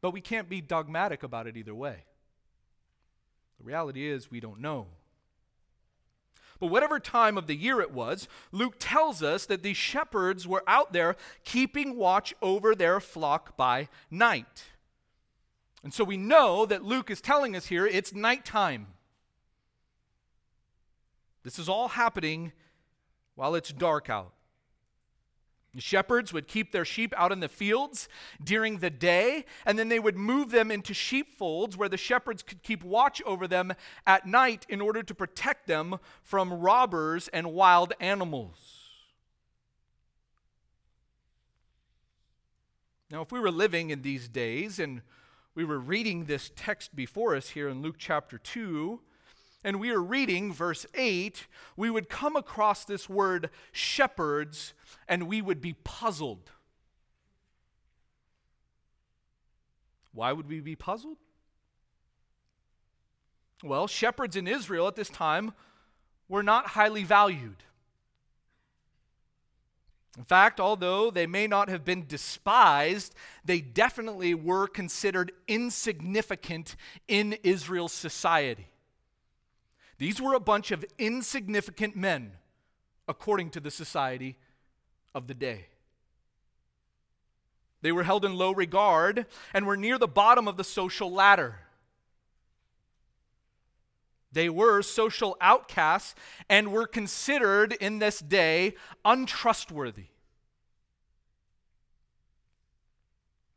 But 0.02 0.12
we 0.12 0.22
can't 0.22 0.50
be 0.50 0.62
dogmatic 0.62 1.24
about 1.24 1.48
it 1.48 1.58
either 1.58 1.74
way. 1.74 2.06
The 3.58 3.64
reality 3.64 4.08
is, 4.08 4.30
we 4.30 4.40
don't 4.40 4.60
know. 4.60 4.88
But 6.60 6.68
whatever 6.68 7.00
time 7.00 7.38
of 7.38 7.48
the 7.48 7.56
year 7.56 7.82
it 7.82 7.92
was, 7.92 8.28
Luke 8.52 8.76
tells 8.80 9.22
us 9.22 9.46
that 9.48 9.64
these 9.64 9.78
shepherds 9.78 10.48
were 10.48 10.64
out 10.68 10.94
there 10.94 11.16
keeping 11.44 11.98
watch 11.98 12.34
over 12.42 12.76
their 12.76 13.00
flock 13.00 13.58
by 13.58 13.90
night. 14.10 14.66
And 15.84 15.94
so 15.94 16.04
we 16.04 16.18
know 16.18 16.66
that 16.66 16.84
Luke 16.84 17.12
is 17.12 17.22
telling 17.22 17.56
us 17.56 17.68
here 17.68 17.86
it's 17.86 18.14
nighttime. 18.14 18.88
This 21.44 21.60
is 21.60 21.70
all 21.70 21.90
happening 21.90 22.54
while 23.36 23.56
it's 23.56 23.72
dark 23.72 24.10
out. 24.10 24.34
The 25.74 25.82
shepherds 25.82 26.32
would 26.32 26.48
keep 26.48 26.72
their 26.72 26.86
sheep 26.86 27.14
out 27.18 27.34
in 27.34 27.42
the 27.42 27.50
fields 27.50 28.08
during 28.42 28.78
the 28.78 28.90
day, 28.90 29.44
and 29.66 29.78
then 29.78 29.90
they 29.90 30.00
would 30.00 30.18
move 30.18 30.52
them 30.52 30.72
into 30.72 30.94
sheepfolds 30.94 31.76
where 31.76 31.90
the 31.90 31.98
shepherds 31.98 32.42
could 32.42 32.64
keep 32.64 32.82
watch 32.82 33.22
over 33.26 33.46
them 33.46 33.74
at 34.08 34.26
night 34.26 34.66
in 34.70 34.80
order 34.80 35.04
to 35.04 35.14
protect 35.14 35.68
them 35.68 35.98
from 36.24 36.54
robbers 36.54 37.28
and 37.28 37.52
wild 37.52 37.92
animals. 38.00 38.86
Now, 43.12 43.22
if 43.22 43.34
we 43.34 43.40
were 43.42 43.52
living 43.52 43.90
in 43.90 44.02
these 44.02 44.30
days 44.30 44.80
and 44.80 45.02
we 45.56 45.66
were 45.66 45.80
reading 45.80 46.26
this 46.26 46.52
text 46.56 46.96
before 46.96 47.36
us 47.36 47.50
here 47.50 47.68
in 47.68 47.82
Luke 47.82 47.96
chapter 47.98 48.38
2, 48.38 49.02
and 49.66 49.80
we 49.80 49.90
are 49.90 50.02
reading 50.02 50.54
verse 50.54 50.86
8, 50.94 51.48
we 51.76 51.90
would 51.90 52.08
come 52.08 52.36
across 52.36 52.86
this 52.86 53.10
word 53.10 53.50
shepherds 53.72 54.76
and 55.08 55.28
we 55.28 55.42
would 55.42 55.60
be 55.60 55.74
puzzled. 55.74 56.52
Why 60.14 60.32
would 60.32 60.48
we 60.48 60.60
be 60.60 60.76
puzzled? 60.76 61.18
Well, 63.64 63.88
shepherds 63.88 64.36
in 64.36 64.48
Israel 64.48 64.88
at 64.88 64.96
this 64.96 65.10
time 65.10 65.54
were 66.30 66.44
not 66.44 66.68
highly 66.68 67.04
valued. 67.04 67.64
In 70.16 70.26
fact, 70.26 70.60
although 70.60 71.10
they 71.10 71.26
may 71.26 71.48
not 71.48 71.70
have 71.70 71.84
been 71.84 72.06
despised, 72.06 73.16
they 73.44 73.62
definitely 73.62 74.36
were 74.36 74.68
considered 74.68 75.32
insignificant 75.48 76.76
in 77.08 77.34
Israel's 77.44 77.92
society. 77.92 78.68
These 79.98 80.22
were 80.22 80.34
a 80.34 80.40
bunch 80.40 80.72
of 80.72 80.86
insignificant 80.98 81.96
men, 81.96 82.34
according 83.08 83.52
to 83.52 83.60
the 83.60 83.72
society 83.72 84.38
of 85.14 85.28
the 85.28 85.34
day. 85.34 85.68
They 87.82 87.92
were 87.92 88.04
held 88.04 88.26
in 88.26 88.36
low 88.36 88.52
regard 88.52 89.26
and 89.54 89.66
were 89.66 89.78
near 89.78 89.98
the 89.98 90.08
bottom 90.08 90.48
of 90.48 90.58
the 90.58 90.64
social 90.64 91.12
ladder. 91.12 91.60
They 94.32 94.50
were 94.50 94.82
social 94.82 95.38
outcasts 95.40 96.14
and 96.50 96.74
were 96.74 96.88
considered 96.88 97.72
in 97.74 98.00
this 98.00 98.20
day 98.20 98.76
untrustworthy. 99.06 100.08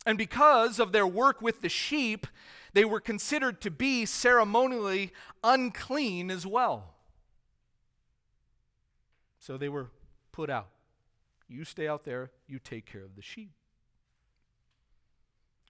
And 0.07 0.17
because 0.17 0.79
of 0.79 0.93
their 0.93 1.07
work 1.07 1.43
with 1.43 1.63
the 1.63 1.69
sheep, 1.69 2.27
they 2.79 2.85
were 2.85 3.01
considered 3.01 3.61
to 3.61 3.73
be 3.73 4.07
ceremonially 4.07 5.11
unclean 5.43 6.31
as 6.31 6.47
well. 6.47 6.95
So 9.41 9.57
they 9.57 9.69
were 9.69 9.91
put 10.31 10.49
out. 10.49 10.69
You 11.49 11.65
stay 11.65 11.89
out 11.89 12.05
there, 12.05 12.31
you 12.47 12.61
take 12.61 12.87
care 12.87 13.03
of 13.03 13.17
the 13.17 13.21
sheep. 13.21 13.51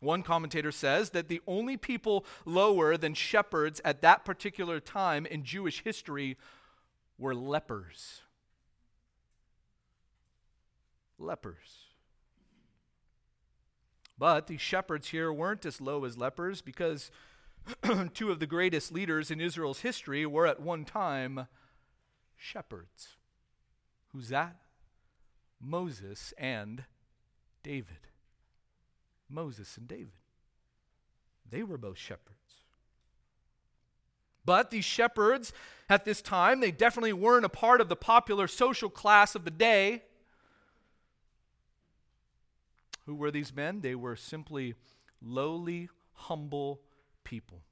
One 0.00 0.22
commentator 0.22 0.70
says 0.70 1.08
that 1.10 1.28
the 1.28 1.40
only 1.46 1.78
people 1.78 2.26
lower 2.44 2.98
than 2.98 3.14
shepherds 3.14 3.80
at 3.86 4.02
that 4.02 4.26
particular 4.26 4.78
time 4.78 5.24
in 5.24 5.44
Jewish 5.44 5.82
history 5.82 6.36
were 7.16 7.34
lepers. 7.34 8.20
Lepers. 11.18 11.87
But 14.18 14.48
these 14.48 14.60
shepherds 14.60 15.08
here 15.08 15.32
weren't 15.32 15.64
as 15.64 15.80
low 15.80 16.04
as 16.04 16.18
lepers 16.18 16.60
because 16.60 17.10
two 18.14 18.30
of 18.30 18.40
the 18.40 18.46
greatest 18.46 18.92
leaders 18.92 19.30
in 19.30 19.40
Israel's 19.40 19.80
history 19.80 20.26
were 20.26 20.46
at 20.46 20.60
one 20.60 20.84
time 20.84 21.46
shepherds. 22.36 23.16
Who's 24.12 24.28
that? 24.30 24.56
Moses 25.60 26.32
and 26.38 26.84
David. 27.62 28.08
Moses 29.28 29.76
and 29.76 29.86
David. 29.86 30.12
They 31.48 31.62
were 31.62 31.78
both 31.78 31.98
shepherds. 31.98 32.34
But 34.44 34.70
these 34.70 34.84
shepherds 34.84 35.52
at 35.90 36.04
this 36.04 36.22
time, 36.22 36.60
they 36.60 36.70
definitely 36.70 37.12
weren't 37.12 37.44
a 37.44 37.50
part 37.50 37.80
of 37.80 37.88
the 37.88 37.96
popular 37.96 38.46
social 38.46 38.88
class 38.88 39.34
of 39.34 39.44
the 39.44 39.50
day. 39.50 40.04
Who 43.08 43.14
were 43.14 43.30
these 43.30 43.56
men? 43.56 43.80
They 43.80 43.94
were 43.94 44.16
simply 44.16 44.74
lowly, 45.22 45.88
humble 46.12 46.82
people. 47.24 47.62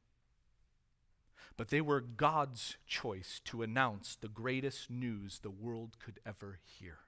But 1.58 1.68
they 1.68 1.82
were 1.82 2.00
God's 2.00 2.78
choice 2.86 3.42
to 3.44 3.60
announce 3.60 4.16
the 4.16 4.30
greatest 4.30 4.88
news 4.88 5.40
the 5.40 5.50
world 5.50 5.98
could 6.02 6.20
ever 6.24 6.58
hear. 6.64 7.00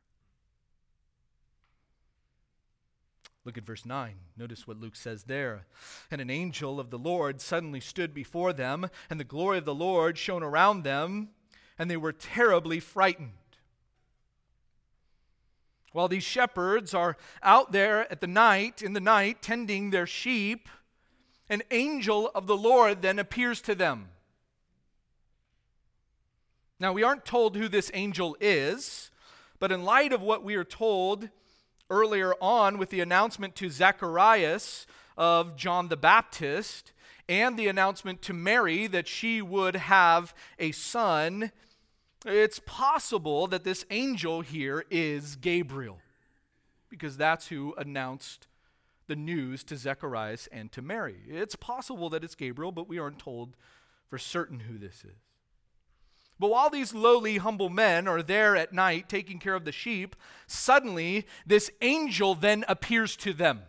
Look 3.46 3.56
at 3.56 3.64
verse 3.64 3.86
9. 3.86 4.16
Notice 4.36 4.66
what 4.66 4.78
Luke 4.78 4.96
says 4.96 5.24
there. 5.24 5.64
And 6.10 6.20
an 6.20 6.28
angel 6.28 6.78
of 6.78 6.90
the 6.90 6.98
Lord 6.98 7.40
suddenly 7.40 7.80
stood 7.80 8.12
before 8.12 8.52
them, 8.52 8.90
and 9.08 9.18
the 9.18 9.24
glory 9.24 9.56
of 9.56 9.64
the 9.64 9.74
Lord 9.74 10.18
shone 10.18 10.42
around 10.42 10.82
them, 10.82 11.30
and 11.78 11.90
they 11.90 11.96
were 11.96 12.12
terribly 12.12 12.78
frightened. 12.78 13.32
While 15.92 16.08
these 16.08 16.22
shepherds 16.22 16.94
are 16.94 17.16
out 17.42 17.72
there 17.72 18.10
at 18.12 18.20
the 18.20 18.26
night, 18.26 18.82
in 18.82 18.92
the 18.92 19.00
night, 19.00 19.42
tending 19.42 19.90
their 19.90 20.06
sheep, 20.06 20.68
an 21.48 21.62
angel 21.70 22.30
of 22.34 22.46
the 22.46 22.56
Lord 22.56 23.02
then 23.02 23.18
appears 23.18 23.60
to 23.62 23.74
them. 23.74 24.10
Now, 26.80 26.92
we 26.92 27.02
aren't 27.02 27.24
told 27.24 27.56
who 27.56 27.68
this 27.68 27.90
angel 27.94 28.36
is, 28.40 29.10
but 29.58 29.72
in 29.72 29.82
light 29.82 30.12
of 30.12 30.22
what 30.22 30.44
we 30.44 30.54
are 30.54 30.64
told 30.64 31.28
earlier 31.90 32.34
on 32.40 32.78
with 32.78 32.90
the 32.90 33.00
announcement 33.00 33.56
to 33.56 33.70
Zacharias 33.70 34.86
of 35.16 35.56
John 35.56 35.88
the 35.88 35.96
Baptist 35.96 36.92
and 37.28 37.58
the 37.58 37.66
announcement 37.66 38.22
to 38.22 38.32
Mary 38.32 38.86
that 38.86 39.08
she 39.08 39.42
would 39.42 39.74
have 39.74 40.34
a 40.58 40.70
son, 40.72 41.50
it's 42.24 42.60
possible 42.60 43.46
that 43.46 43.64
this 43.64 43.84
angel 43.90 44.40
here 44.40 44.84
is 44.90 45.36
Gabriel 45.36 45.98
because 46.88 47.16
that's 47.16 47.48
who 47.48 47.74
announced 47.76 48.46
the 49.06 49.16
news 49.16 49.64
to 49.64 49.76
Zacharias 49.76 50.48
and 50.52 50.70
to 50.72 50.82
Mary. 50.82 51.16
It's 51.28 51.56
possible 51.56 52.10
that 52.10 52.24
it's 52.24 52.34
Gabriel, 52.34 52.72
but 52.72 52.88
we 52.88 52.98
aren't 52.98 53.18
told 53.18 53.56
for 54.08 54.18
certain 54.18 54.60
who 54.60 54.78
this 54.78 55.04
is. 55.04 55.16
But 56.38 56.50
while 56.50 56.70
these 56.70 56.94
lowly, 56.94 57.38
humble 57.38 57.68
men 57.68 58.06
are 58.06 58.22
there 58.22 58.54
at 58.54 58.72
night 58.72 59.08
taking 59.08 59.38
care 59.40 59.54
of 59.54 59.64
the 59.64 59.72
sheep, 59.72 60.14
suddenly 60.46 61.26
this 61.46 61.70
angel 61.82 62.34
then 62.34 62.64
appears 62.68 63.16
to 63.16 63.32
them. 63.32 63.62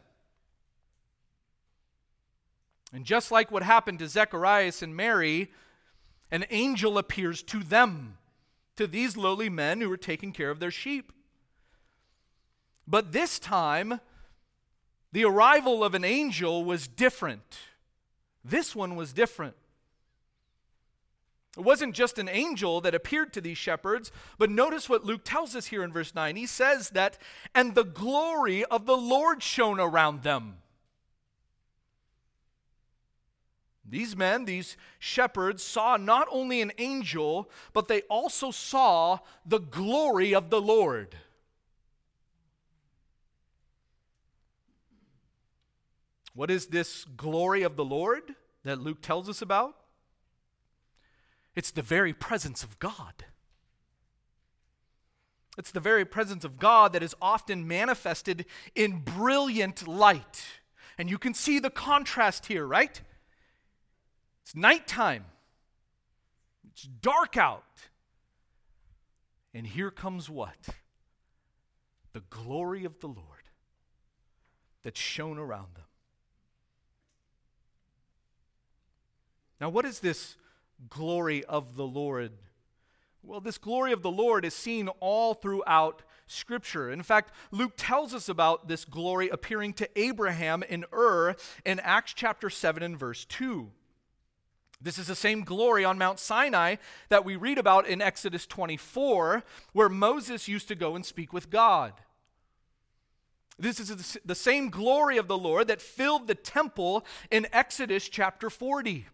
And 2.94 3.06
just 3.06 3.32
like 3.32 3.52
what 3.52 3.64
happened 3.64 4.00
to 4.00 4.08
Zacharias 4.08 4.82
and 4.82 4.96
Mary, 4.96 5.52
an 6.32 6.46
angel 6.52 6.98
appears 6.98 7.42
to 7.44 7.64
them, 7.64 8.19
to 8.80 8.88
these 8.88 9.18
lowly 9.18 9.50
men 9.50 9.82
who 9.82 9.90
were 9.90 9.98
taking 9.98 10.32
care 10.32 10.50
of 10.50 10.62
their 10.62 10.72
sheep. 10.72 11.12
But 12.88 13.12
this 13.12 13.38
time, 13.38 14.00
the 15.12 15.26
arrival 15.26 15.84
of 15.84 15.96
an 15.96 16.06
angel 16.06 16.64
was 16.64 16.88
different. 16.88 17.60
This 18.42 18.74
one 18.74 18.96
was 18.96 19.12
different. 19.12 19.56
It 21.58 21.64
wasn't 21.66 21.94
just 21.94 22.18
an 22.20 22.30
angel 22.30 22.80
that 22.80 22.96
appeared 22.96 23.34
to 23.34 23.42
these 23.42 23.58
shepherds, 23.58 24.14
but 24.38 24.50
notice 24.50 24.88
what 24.88 25.04
Luke 25.04 25.26
tells 25.26 25.58
us 25.58 25.66
here 25.66 25.84
in 25.84 25.92
verse 25.92 26.16
9. 26.16 26.38
He 26.38 26.46
says 26.46 26.92
that, 26.92 27.18
and 27.54 27.76
the 27.76 27.84
glory 27.84 28.64
of 28.64 28.86
the 28.86 28.96
Lord 28.96 29.44
shone 29.44 29.82
around 29.82 30.24
them. 30.24 30.60
These 33.90 34.16
men, 34.16 34.46
these 34.46 34.78
shepherds, 35.00 35.64
saw 35.64 35.98
not 35.98 36.28
only 36.32 36.62
an 36.62 36.72
angel, 36.78 37.50
but 37.74 37.88
they 37.88 38.02
also 38.04 38.52
saw 38.52 39.20
the 39.46 39.60
glory 39.60 40.34
of 40.34 40.50
the 40.50 40.62
Lord. 40.62 41.16
What 46.36 46.52
is 46.52 46.68
this 46.68 47.04
glory 47.04 47.64
of 47.64 47.76
the 47.76 47.84
Lord 47.84 48.36
that 48.64 48.80
Luke 48.80 49.02
tells 49.02 49.28
us 49.28 49.42
about? 49.42 49.76
It's 51.56 51.72
the 51.72 51.82
very 51.82 52.14
presence 52.14 52.64
of 52.64 52.80
God. 52.80 53.26
It's 55.58 55.72
the 55.72 55.82
very 55.82 56.06
presence 56.06 56.46
of 56.46 56.58
God 56.58 56.94
that 56.94 57.04
is 57.04 57.16
often 57.22 57.68
manifested 57.68 58.46
in 58.76 59.02
brilliant 59.02 59.86
light. 59.86 60.46
And 60.98 61.10
you 61.10 61.18
can 61.18 61.34
see 61.34 61.60
the 61.60 61.70
contrast 61.70 62.46
here, 62.46 62.66
right? 62.66 63.02
It's 64.50 64.56
nighttime, 64.56 65.26
it's 66.72 66.82
dark 66.82 67.38
out. 67.38 67.64
And 69.54 69.68
here 69.68 69.92
comes 69.92 70.28
what? 70.28 70.70
The 72.14 72.24
glory 72.32 72.84
of 72.84 73.00
the 73.00 73.06
Lord 73.06 73.52
that 74.82 74.98
shone 74.98 75.38
around 75.38 75.76
them. 75.76 75.86
Now, 79.62 79.70
what 79.70 79.86
is 79.86 80.00
this 80.00 80.36
glory 80.90 81.46
of 81.46 81.76
the 81.76 81.86
Lord? 81.86 82.32
Well, 83.22 83.42
this 83.42 83.60
glory 83.60 83.92
of 83.92 84.02
the 84.02 84.10
Lord 84.10 84.46
is 84.46 84.56
seen 84.56 84.88
all 85.00 85.36
throughout 85.36 86.02
Scripture. 86.26 86.90
In 86.90 87.04
fact, 87.04 87.32
Luke 87.52 87.74
tells 87.78 88.16
us 88.16 88.28
about 88.28 88.68
this 88.68 88.84
glory 88.84 89.30
appearing 89.30 89.74
to 89.74 89.88
Abraham 89.96 90.64
in 90.64 90.86
Ur 90.92 91.36
in 91.64 91.80
Acts 91.82 92.14
chapter 92.16 92.50
7 92.50 92.82
and 92.82 92.98
verse 92.98 93.26
2. 93.26 93.74
This 94.82 94.98
is 94.98 95.08
the 95.08 95.16
same 95.16 95.44
glory 95.44 95.84
on 95.84 95.98
Mount 95.98 96.20
Sinai 96.20 96.78
that 97.10 97.26
we 97.26 97.36
read 97.36 97.58
about 97.58 97.86
in 97.86 98.02
Exodus 98.02 98.46
24, 98.46 99.44
where 99.74 99.90
Moses 99.90 100.48
used 100.48 100.70
to 100.70 100.76
go 100.76 100.96
and 100.96 101.06
speak 101.06 101.34
with 101.34 101.50
God. 101.50 101.94
This 103.58 103.82
is 103.82 104.18
the 104.24 104.36
same 104.36 104.70
glory 104.70 105.18
of 105.18 105.28
the 105.28 105.38
Lord 105.38 105.68
that 105.68 105.82
filled 105.82 106.28
the 106.28 106.36
temple 106.36 107.06
in 107.30 107.46
Exodus 107.52 108.08
chapter 108.08 108.50
40. 108.50 109.08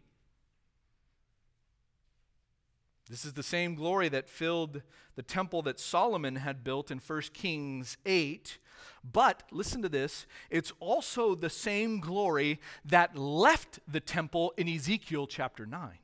This 3.09 3.25
is 3.25 3.33
the 3.33 3.41
same 3.41 3.73
glory 3.73 4.07
that 4.09 4.29
filled 4.29 4.83
the 5.15 5.23
temple 5.23 5.63
that 5.63 5.79
Solomon 5.79 6.35
had 6.35 6.63
built 6.63 6.91
in 6.91 6.99
1 6.99 7.21
Kings 7.33 7.97
8. 8.05 8.59
But 9.03 9.43
listen 9.51 9.81
to 9.81 9.89
this 9.89 10.25
it's 10.49 10.71
also 10.79 11.35
the 11.35 11.49
same 11.49 11.99
glory 11.99 12.59
that 12.85 13.17
left 13.17 13.79
the 13.87 13.99
temple 13.99 14.53
in 14.57 14.67
Ezekiel 14.67 15.27
chapter 15.27 15.65
9. 15.65 15.97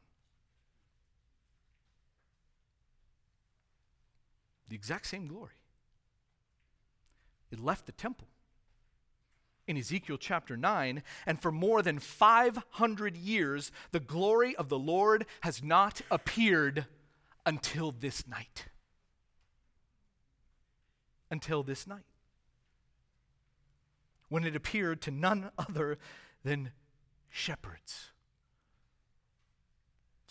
The 4.70 4.76
exact 4.76 5.08
same 5.08 5.28
glory. 5.28 5.52
It 7.52 7.60
left 7.60 7.86
the 7.86 7.92
temple 7.92 8.28
in 9.68 9.78
Ezekiel 9.78 10.18
chapter 10.18 10.56
9, 10.58 11.02
and 11.26 11.42
for 11.42 11.52
more 11.52 11.82
than 11.82 12.00
500 12.00 13.18
years, 13.18 13.72
the 13.92 14.00
glory 14.00 14.56
of 14.56 14.70
the 14.70 14.80
Lord 14.80 15.26
has 15.42 15.64
not 15.64 16.02
appeared 16.12 16.86
until 17.46 17.92
this 17.92 18.28
night. 18.28 18.66
Until 21.30 21.64
this 21.64 21.88
night. 21.88 22.04
When 24.32 24.46
it 24.46 24.56
appeared 24.56 25.02
to 25.02 25.12
none 25.12 25.52
other 25.58 25.98
than 26.46 26.72
shepherds. 27.30 28.12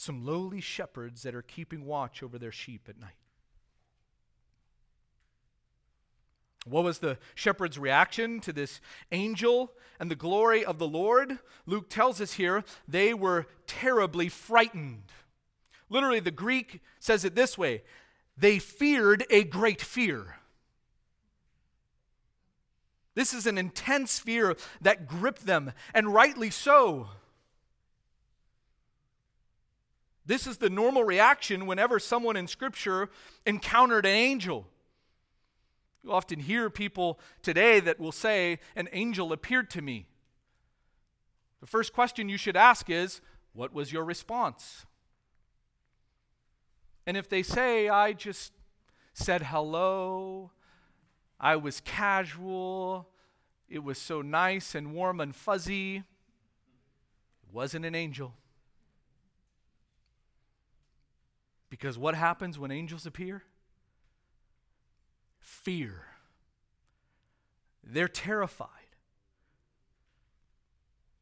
some 0.00 0.24
lowly 0.24 0.62
shepherds 0.62 1.22
that 1.22 1.34
are 1.34 1.42
keeping 1.42 1.84
watch 1.84 2.22
over 2.22 2.38
their 2.38 2.50
sheep 2.50 2.88
at 2.88 2.98
night. 2.98 3.10
What 6.64 6.84
was 6.84 7.00
the 7.00 7.18
shepherd's 7.34 7.78
reaction 7.78 8.40
to 8.40 8.52
this 8.52 8.80
angel 9.12 9.72
and 9.98 10.10
the 10.10 10.16
glory 10.16 10.64
of 10.64 10.78
the 10.78 10.88
Lord? 10.88 11.38
Luke 11.66 11.90
tells 11.90 12.18
us 12.20 12.32
here 12.32 12.64
they 12.88 13.12
were 13.12 13.46
terribly 13.66 14.30
frightened. 14.30 15.12
Literally, 15.90 16.20
the 16.20 16.30
Greek 16.30 16.80
says 16.98 17.24
it 17.24 17.34
this 17.34 17.58
way 17.58 17.82
they 18.38 18.58
feared 18.58 19.26
a 19.28 19.44
great 19.44 19.82
fear. 19.82 20.39
This 23.14 23.34
is 23.34 23.46
an 23.46 23.58
intense 23.58 24.18
fear 24.18 24.56
that 24.80 25.08
gripped 25.08 25.46
them, 25.46 25.72
and 25.92 26.14
rightly 26.14 26.50
so. 26.50 27.08
This 30.26 30.46
is 30.46 30.58
the 30.58 30.70
normal 30.70 31.02
reaction 31.02 31.66
whenever 31.66 31.98
someone 31.98 32.36
in 32.36 32.46
Scripture 32.46 33.10
encountered 33.44 34.06
an 34.06 34.14
angel. 34.14 34.66
You 36.04 36.12
often 36.12 36.38
hear 36.38 36.70
people 36.70 37.18
today 37.42 37.80
that 37.80 37.98
will 37.98 38.12
say, 38.12 38.60
An 38.76 38.88
angel 38.92 39.32
appeared 39.32 39.70
to 39.70 39.82
me. 39.82 40.06
The 41.60 41.66
first 41.66 41.92
question 41.92 42.28
you 42.28 42.38
should 42.38 42.56
ask 42.56 42.88
is, 42.88 43.20
What 43.52 43.74
was 43.74 43.92
your 43.92 44.04
response? 44.04 44.86
And 47.06 47.16
if 47.16 47.28
they 47.28 47.42
say, 47.42 47.88
I 47.88 48.12
just 48.12 48.52
said 49.12 49.42
hello, 49.42 50.52
I 51.40 51.56
was 51.56 51.80
casual, 51.80 53.08
it 53.68 53.80
was 53.80 53.98
so 53.98 54.20
nice 54.20 54.74
and 54.74 54.92
warm 54.92 55.20
and 55.20 55.34
fuzzy, 55.34 55.96
it 55.96 56.04
wasn't 57.52 57.86
an 57.86 57.94
angel. 57.94 58.34
Because 61.70 61.96
what 61.96 62.14
happens 62.14 62.58
when 62.58 62.70
angels 62.70 63.06
appear? 63.06 63.44
fear. 65.50 66.04
They're 67.82 68.08
terrified. 68.08 68.68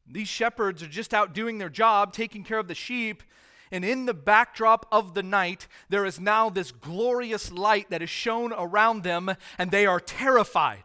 These 0.05 0.27
shepherds 0.27 0.81
are 0.81 0.87
just 0.87 1.13
out 1.13 1.33
doing 1.33 1.57
their 1.57 1.69
job, 1.69 2.13
taking 2.13 2.43
care 2.43 2.59
of 2.59 2.67
the 2.67 2.75
sheep, 2.75 3.23
and 3.71 3.85
in 3.85 4.05
the 4.05 4.13
backdrop 4.13 4.87
of 4.91 5.13
the 5.13 5.23
night, 5.23 5.67
there 5.89 6.05
is 6.05 6.19
now 6.19 6.49
this 6.49 6.71
glorious 6.71 7.51
light 7.51 7.89
that 7.89 8.01
is 8.01 8.09
shown 8.09 8.53
around 8.53 9.03
them, 9.03 9.31
and 9.57 9.71
they 9.71 9.85
are 9.85 9.99
terrified. 9.99 10.83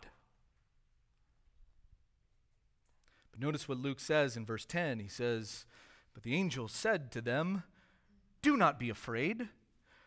But 3.33 3.41
notice 3.41 3.69
what 3.69 3.79
Luke 3.79 4.01
says 4.01 4.37
in 4.37 4.45
verse 4.45 4.65
10. 4.65 5.01
He 5.01 5.09
says, 5.09 5.65
But 6.13 6.23
the 6.23 6.35
angel 6.35 6.69
said 6.69 7.11
to 7.13 7.21
them, 7.21 7.65
Do 8.43 8.57
not 8.57 8.79
be 8.79 8.91
afraid. 8.91 9.49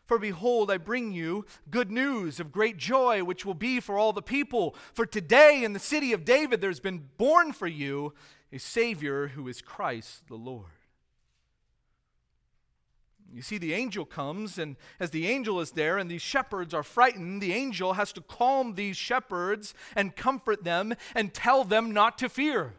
For 0.06 0.18
behold, 0.18 0.70
I 0.70 0.78
bring 0.78 1.12
you 1.12 1.44
good 1.70 1.90
news 1.90 2.40
of 2.40 2.50
great 2.50 2.78
joy, 2.78 3.22
which 3.22 3.44
will 3.44 3.52
be 3.52 3.78
for 3.78 3.98
all 3.98 4.14
the 4.14 4.22
people. 4.22 4.74
For 4.94 5.04
today 5.04 5.62
in 5.62 5.74
the 5.74 5.78
city 5.78 6.14
of 6.14 6.24
David 6.24 6.62
there's 6.62 6.80
been 6.80 7.10
born 7.18 7.52
for 7.52 7.66
you 7.66 8.14
a 8.50 8.58
Savior 8.58 9.28
who 9.28 9.46
is 9.48 9.60
Christ 9.60 10.26
the 10.28 10.36
Lord. 10.36 10.77
You 13.32 13.42
see, 13.42 13.58
the 13.58 13.74
angel 13.74 14.04
comes, 14.04 14.58
and 14.58 14.76
as 14.98 15.10
the 15.10 15.26
angel 15.26 15.60
is 15.60 15.72
there 15.72 15.98
and 15.98 16.10
these 16.10 16.22
shepherds 16.22 16.72
are 16.72 16.82
frightened, 16.82 17.42
the 17.42 17.52
angel 17.52 17.92
has 17.94 18.12
to 18.12 18.20
calm 18.22 18.74
these 18.74 18.96
shepherds 18.96 19.74
and 19.94 20.16
comfort 20.16 20.64
them 20.64 20.94
and 21.14 21.34
tell 21.34 21.64
them 21.64 21.92
not 21.92 22.16
to 22.18 22.28
fear. 22.28 22.74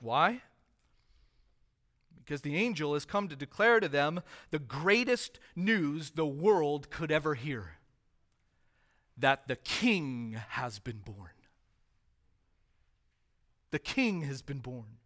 Why? 0.00 0.42
because 2.26 2.40
the 2.40 2.56
angel 2.56 2.94
has 2.94 3.04
come 3.04 3.28
to 3.28 3.36
declare 3.36 3.78
to 3.78 3.88
them 3.88 4.20
the 4.50 4.58
greatest 4.58 5.38
news 5.54 6.10
the 6.10 6.26
world 6.26 6.90
could 6.90 7.12
ever 7.12 7.34
hear 7.34 7.76
that 9.16 9.46
the 9.46 9.54
king 9.54 10.36
has 10.50 10.80
been 10.80 10.98
born. 10.98 11.30
The 13.70 13.78
king 13.78 14.22
has 14.22 14.42
been 14.42 14.58
born. 14.58 14.98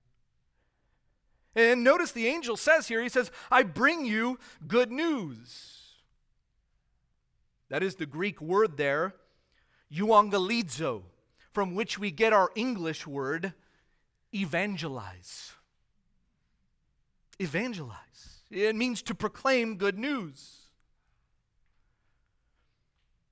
And 1.54 1.82
notice 1.82 2.12
the 2.12 2.28
angel 2.28 2.56
says 2.56 2.88
here, 2.88 3.02
he 3.02 3.08
says, 3.08 3.30
I 3.50 3.62
bring 3.62 4.04
you 4.04 4.38
good 4.66 4.92
news. 4.92 5.78
That 7.68 7.82
is 7.82 7.96
the 7.96 8.06
Greek 8.06 8.40
word 8.40 8.76
there, 8.76 9.14
euangelizo, 9.92 11.02
from 11.52 11.74
which 11.74 11.98
we 11.98 12.10
get 12.10 12.32
our 12.32 12.50
English 12.54 13.06
word 13.06 13.52
evangelize 14.32 15.52
evangelize, 17.40 18.42
it 18.50 18.76
means 18.76 19.00
to 19.02 19.14
proclaim 19.14 19.76
good 19.76 19.98
news. 19.98 20.58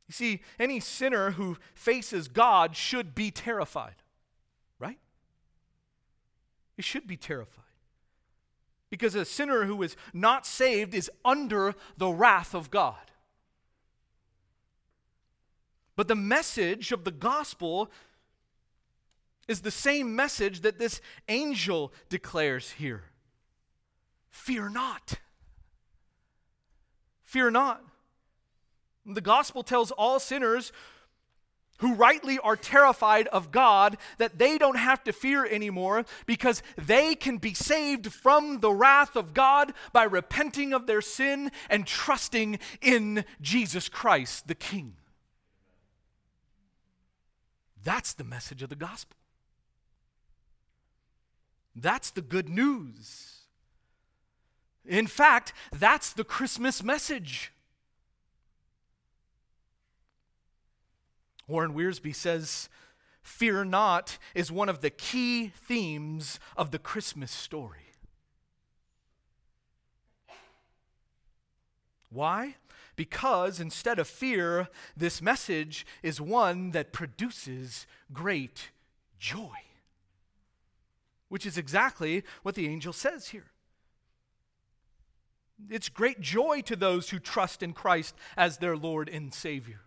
You 0.09 0.13
see, 0.13 0.41
any 0.59 0.81
sinner 0.81 1.33
who 1.33 1.59
faces 1.75 2.29
God 2.29 2.75
should 2.75 3.15
be 3.15 3.31
terrified, 3.31 3.97
right? 4.79 4.99
He 6.75 6.83
should 6.83 7.07
be 7.07 7.19
terrified. 7.19 7.65
Because 8.91 9.15
a 9.15 9.25
sinner 9.25 9.65
who 9.65 9.83
is 9.83 9.97
not 10.13 10.47
saved 10.47 10.95
is 10.95 11.11
under 11.25 11.75
the 11.97 12.09
wrath 12.09 12.55
of 12.55 12.71
God. 12.71 12.97
But 15.97 16.09
the 16.09 16.15
message 16.15 16.93
of 16.93 17.05
the 17.05 17.11
gospel 17.11 17.91
is 19.49 19.63
the 19.63 19.71
same 19.71 20.15
message 20.15 20.61
that 20.61 20.79
this 20.79 21.01
angel 21.29 21.93
declares 22.09 22.73
here. 22.73 23.05
Fear 24.31 24.69
not. 24.69 25.15
Fear 27.25 27.51
not. 27.51 27.83
The 29.05 29.21
gospel 29.21 29.63
tells 29.63 29.91
all 29.91 30.21
sinners 30.21 30.71
who 31.79 31.95
rightly 31.95 32.39
are 32.39 32.57
terrified 32.57 33.27
of 33.29 33.51
God 33.51 33.97
that 34.19 34.39
they 34.39 34.59
don't 34.59 34.77
have 34.77 35.03
to 35.05 35.13
fear 35.13 35.45
anymore 35.45 36.05
because 36.27 36.63
they 36.77 37.15
can 37.15 37.39
be 37.39 37.55
saved 37.55 38.13
from 38.13 38.61
the 38.61 38.73
wrath 38.73 39.17
of 39.17 39.35
God 39.35 39.73
by 39.93 40.05
repenting 40.05 40.73
of 40.73 40.87
their 40.87 41.01
sin 41.01 41.51
and 41.69 41.87
trusting 41.87 42.59
in 42.81 43.25
Jesus 43.41 43.89
Christ, 43.89 44.49
the 44.49 44.55
King. 44.55 44.95
That's 47.85 48.13
the 48.13 48.25
message 48.25 48.63
of 48.63 48.69
the 48.69 48.77
gospel. 48.77 49.17
That's 51.75 52.11
the 52.11 52.23
good 52.23 52.49
news. 52.49 53.35
In 54.85 55.07
fact, 55.07 55.53
that's 55.73 56.13
the 56.13 56.25
Christmas 56.25 56.83
message. 56.83 57.53
Warren 61.49 61.75
Wiersbe 61.75 62.15
says, 62.15 62.69
Fear 63.23 63.65
not 63.65 64.19
is 64.35 64.53
one 64.53 64.69
of 64.69 64.81
the 64.81 64.91
key 64.91 65.49
themes 65.49 66.39
of 66.57 66.71
the 66.71 66.79
Christmas 66.79 67.31
story. 67.31 67.89
Why? 72.11 72.57
Because 72.97 73.61
instead 73.61 73.99
of 73.99 74.09
fear, 74.09 74.69
this 74.97 75.21
message 75.21 75.87
is 76.03 76.21
one 76.21 76.71
that 76.71 76.93
produces 76.93 77.87
great 78.13 78.71
joy, 79.19 79.57
which 81.29 81.45
is 81.45 81.59
exactly 81.59 82.25
what 82.43 82.55
the 82.55 82.67
angel 82.67 82.93
says 82.93 83.29
here. 83.29 83.51
It's 85.69 85.89
great 85.89 86.21
joy 86.21 86.63
to 86.63 86.77
those 86.77 87.11
who 87.11 87.19
trust 87.19 87.63
in 87.63 87.73
Christ 87.73 88.15
as 88.37 88.59
their 88.59 88.77
Lord 88.77 89.09
and 89.09 89.35
Savior. 89.35 89.81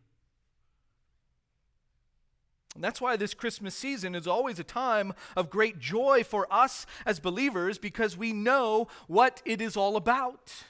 And 2.76 2.84
that's 2.84 3.02
why 3.02 3.18
this 3.18 3.34
Christmas 3.34 3.76
season 3.76 4.16
is 4.16 4.28
always 4.28 4.60
a 4.60 4.64
time 4.64 5.14
of 5.36 5.50
great 5.50 5.80
joy 5.80 6.24
for 6.24 6.48
us 6.52 6.86
as 7.06 7.20
believers 7.20 7.78
because 7.78 8.18
we 8.18 8.32
know 8.32 8.88
what 9.08 9.42
it 9.46 9.60
is 9.60 9.76
all 9.76 9.98
about. 9.98 10.64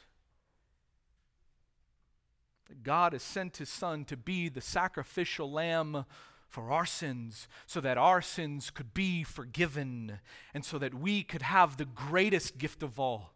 God 2.84 3.14
has 3.14 3.22
sent 3.22 3.58
His 3.58 3.70
Son 3.70 4.06
to 4.06 4.18
be 4.18 4.50
the 4.50 4.62
sacrificial 4.62 5.52
lamb 5.52 6.06
for 6.48 6.72
our 6.72 6.86
sins 6.86 7.48
so 7.66 7.80
that 7.82 7.98
our 7.98 8.22
sins 8.22 8.70
could 8.70 8.94
be 8.94 9.24
forgiven 9.24 10.20
and 10.54 10.66
so 10.66 10.78
that 10.80 10.94
we 10.94 11.24
could 11.24 11.44
have 11.44 11.78
the 11.78 11.86
greatest 11.86 12.58
gift 12.58 12.84
of 12.84 13.00
all 13.00 13.34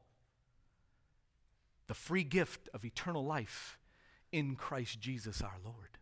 the 1.88 1.94
free 1.94 2.24
gift 2.24 2.68
of 2.74 2.84
eternal 2.84 3.24
life 3.24 3.78
in 4.32 4.56
Christ 4.56 5.00
Jesus 5.00 5.42
our 5.42 5.58
Lord. 5.64 5.95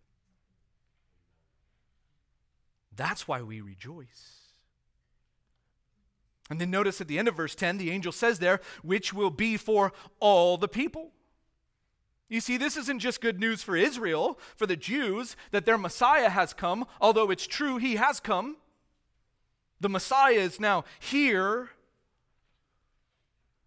That's 2.95 3.27
why 3.27 3.41
we 3.41 3.61
rejoice. 3.61 4.39
And 6.49 6.59
then 6.59 6.71
notice 6.71 7.01
at 7.01 7.07
the 7.07 7.17
end 7.17 7.27
of 7.27 7.35
verse 7.35 7.55
10, 7.55 7.77
the 7.77 7.91
angel 7.91 8.11
says 8.11 8.39
there, 8.39 8.59
which 8.81 9.13
will 9.13 9.29
be 9.29 9.57
for 9.57 9.93
all 10.19 10.57
the 10.57 10.67
people. 10.67 11.11
You 12.29 12.41
see, 12.41 12.57
this 12.57 12.77
isn't 12.77 12.99
just 12.99 13.21
good 13.21 13.39
news 13.39 13.63
for 13.63 13.75
Israel, 13.75 14.39
for 14.55 14.65
the 14.65 14.75
Jews, 14.75 15.35
that 15.51 15.65
their 15.65 15.77
Messiah 15.77 16.29
has 16.29 16.53
come, 16.53 16.85
although 16.99 17.29
it's 17.29 17.47
true 17.47 17.77
he 17.77 17.95
has 17.95 18.19
come. 18.19 18.57
The 19.79 19.89
Messiah 19.89 20.33
is 20.33 20.59
now 20.59 20.83
here. 20.99 21.69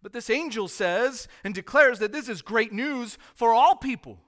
But 0.01 0.13
this 0.13 0.29
angel 0.29 0.67
says 0.67 1.27
and 1.43 1.53
declares 1.53 1.99
that 1.99 2.11
this 2.11 2.29
is 2.29 2.41
great 2.41 2.71
news 2.71 3.17
for 3.35 3.53
all 3.53 3.75
people, 3.75 4.19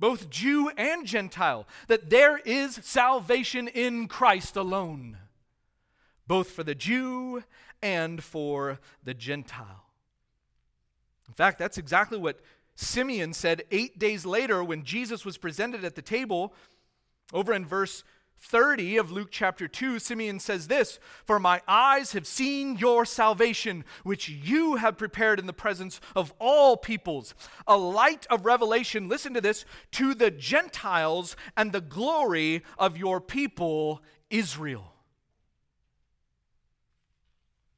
both 0.00 0.30
Jew 0.30 0.70
and 0.76 1.06
Gentile, 1.06 1.68
that 1.86 2.10
there 2.10 2.38
is 2.38 2.80
salvation 2.82 3.68
in 3.68 4.08
Christ 4.08 4.56
alone, 4.56 5.18
both 6.26 6.50
for 6.50 6.64
the 6.64 6.74
Jew 6.74 7.44
and 7.82 8.24
for 8.24 8.80
the 9.04 9.14
Gentile. 9.14 9.84
In 11.28 11.34
fact, 11.34 11.58
that's 11.58 11.78
exactly 11.78 12.18
what 12.18 12.40
Simeon 12.74 13.34
said 13.34 13.62
eight 13.70 13.98
days 13.98 14.24
later 14.24 14.64
when 14.64 14.84
Jesus 14.84 15.24
was 15.24 15.36
presented 15.36 15.84
at 15.84 15.94
the 15.94 16.02
table. 16.02 16.54
Over 17.32 17.52
in 17.52 17.64
verse 17.64 18.02
30 18.40 18.96
of 18.96 19.12
Luke 19.12 19.28
chapter 19.30 19.68
2, 19.68 19.98
Simeon 19.98 20.38
says 20.38 20.68
this 20.68 20.98
For 21.26 21.38
my 21.38 21.60
eyes 21.68 22.12
have 22.12 22.26
seen 22.26 22.76
your 22.78 23.04
salvation, 23.04 23.84
which 24.02 24.28
you 24.28 24.76
have 24.76 24.96
prepared 24.96 25.38
in 25.38 25.46
the 25.46 25.52
presence 25.52 26.00
of 26.16 26.32
all 26.38 26.76
peoples, 26.76 27.34
a 27.66 27.76
light 27.76 28.26
of 28.30 28.46
revelation, 28.46 29.08
listen 29.08 29.34
to 29.34 29.40
this, 29.40 29.64
to 29.92 30.14
the 30.14 30.30
Gentiles 30.30 31.36
and 31.56 31.70
the 31.70 31.82
glory 31.82 32.62
of 32.78 32.96
your 32.96 33.20
people, 33.20 34.02
Israel. 34.30 34.94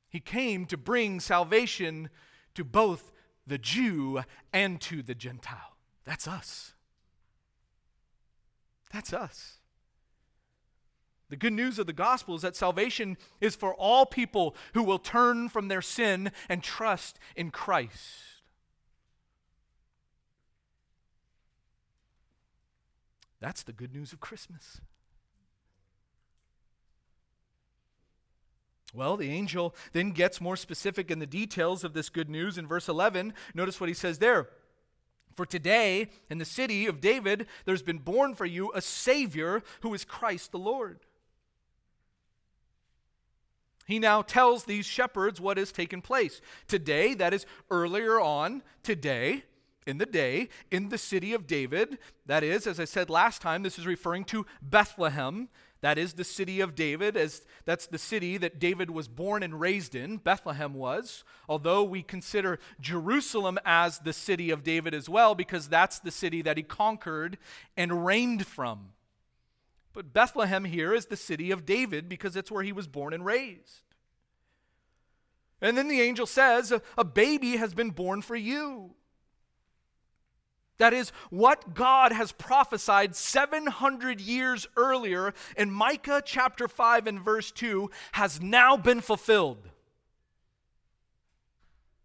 He 0.09 0.20
came 0.20 0.66
to 0.66 0.77
bring 0.77 1.20
salvation 1.20 2.09
to 2.55 2.64
both 2.64 3.12
the 3.46 3.59
Jew 3.59 4.22
and 4.53 4.81
to 4.83 5.03
the 5.03 5.14
Gentile. 5.14 5.77
That's 6.05 6.29
us. 6.29 6.75
That's 8.92 9.12
us. 9.12 9.62
The 11.32 11.38
good 11.38 11.54
news 11.54 11.78
of 11.78 11.86
the 11.86 11.94
gospel 11.94 12.34
is 12.34 12.42
that 12.42 12.56
salvation 12.56 13.16
is 13.40 13.56
for 13.56 13.72
all 13.76 14.04
people 14.04 14.54
who 14.74 14.82
will 14.82 14.98
turn 14.98 15.48
from 15.48 15.68
their 15.68 15.80
sin 15.80 16.30
and 16.46 16.62
trust 16.62 17.18
in 17.34 17.50
Christ. 17.50 18.42
That's 23.40 23.62
the 23.62 23.72
good 23.72 23.94
news 23.94 24.12
of 24.12 24.20
Christmas. 24.20 24.82
Well, 28.92 29.16
the 29.16 29.30
angel 29.30 29.74
then 29.94 30.10
gets 30.10 30.38
more 30.38 30.58
specific 30.58 31.10
in 31.10 31.18
the 31.18 31.24
details 31.24 31.82
of 31.82 31.94
this 31.94 32.10
good 32.10 32.28
news 32.28 32.58
in 32.58 32.66
verse 32.66 32.90
11. 32.90 33.32
Notice 33.54 33.80
what 33.80 33.88
he 33.88 33.94
says 33.94 34.18
there. 34.18 34.50
For 35.34 35.46
today, 35.46 36.10
in 36.28 36.36
the 36.36 36.44
city 36.44 36.84
of 36.84 37.00
David, 37.00 37.46
there's 37.64 37.82
been 37.82 38.00
born 38.00 38.34
for 38.34 38.44
you 38.44 38.70
a 38.74 38.82
Savior 38.82 39.62
who 39.80 39.94
is 39.94 40.04
Christ 40.04 40.52
the 40.52 40.58
Lord. 40.58 41.00
He 43.92 43.98
now 43.98 44.22
tells 44.22 44.64
these 44.64 44.87
shepherds 44.87 45.38
what 45.38 45.59
has 45.59 45.70
taken 45.70 46.00
place. 46.00 46.40
Today, 46.66 47.12
that 47.12 47.35
is 47.35 47.44
earlier 47.70 48.18
on, 48.18 48.62
today, 48.83 49.44
in 49.87 49.98
the 49.98 50.07
day, 50.07 50.48
in 50.70 50.88
the 50.88 50.96
city 50.96 51.35
of 51.35 51.46
David, 51.46 51.98
that 52.24 52.42
is, 52.42 52.66
as 52.66 52.81
I 52.81 52.87
said 52.87 53.11
last 53.11 53.42
time, 53.42 53.62
this 53.62 53.78
is 53.78 53.87
referring 53.87 54.24
to 54.24 54.46
Bethlehem. 54.62 55.50
That 55.83 55.98
is 55.98 56.14
the 56.14 56.24
city 56.24 56.61
of 56.61 56.74
David, 56.74 57.18
as 57.18 57.44
that's 57.66 57.87
the 57.87 57.98
city 57.98 58.38
that 58.38 58.59
David 58.59 58.88
was 58.88 59.09
born 59.09 59.42
and 59.42 59.61
raised 59.61 59.94
in, 59.94 60.16
Bethlehem 60.16 60.72
was. 60.72 61.22
Although 61.46 61.85
we 61.85 62.02
consider 62.02 62.59
Jerusalem 62.81 63.59
as 63.62 63.98
the 63.98 64.14
city 64.14 64.48
of 64.48 64.64
David 64.64 64.94
as 64.94 65.07
well, 65.07 65.35
because 65.35 65.68
that's 65.68 65.98
the 65.98 66.11
city 66.11 66.40
that 66.40 66.57
he 66.57 66.62
conquered 66.62 67.37
and 67.76 68.07
reigned 68.07 68.46
from. 68.46 68.92
But 69.92 70.12
Bethlehem 70.12 70.64
here 70.64 70.94
is 70.94 71.07
the 71.07 71.16
city 71.16 71.50
of 71.50 71.66
David 71.66 72.09
because 72.09 72.37
it's 72.37 72.50
where 72.50 72.62
he 72.62 72.72
was 72.72 72.87
born 72.87 73.12
and 73.12 73.24
raised. 73.24 73.83
And 75.61 75.76
then 75.78 75.88
the 75.88 76.00
angel 76.00 76.26
says, 76.26 76.72
A 76.98 77.05
baby 77.05 77.57
has 77.57 77.74
been 77.74 77.90
born 77.90 78.22
for 78.22 78.37
you. 78.37 78.94
That 80.78 80.92
is 80.92 81.11
what 81.31 81.74
God 81.74 82.11
has 82.11 82.33
prophesied 82.33 83.14
700 83.14 84.20
years 84.20 84.66
earlier 84.76 85.33
in 85.57 85.70
Micah 85.70 86.22
chapter 86.24 86.66
5 86.66 87.07
and 87.07 87.20
verse 87.20 87.52
2 87.52 87.88
has 88.12 88.40
now 88.40 88.76
been 88.76 89.00
fulfilled. 89.00 89.68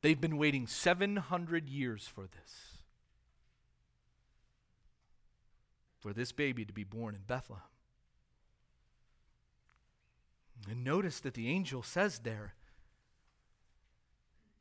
They've 0.01 0.21
been 0.21 0.37
waiting 0.37 0.67
700 0.67 1.67
years 1.67 2.07
for 2.07 2.27
this. 2.27 2.83
For 5.99 6.13
this 6.13 6.31
baby 6.31 6.63
to 6.63 6.73
be 6.73 6.83
born 6.83 7.15
in 7.15 7.21
Bethlehem. 7.25 7.63
And 10.69 10.83
notice 10.83 11.19
that 11.21 11.33
the 11.33 11.49
angel 11.49 11.83
says 11.83 12.19
there, 12.19 12.55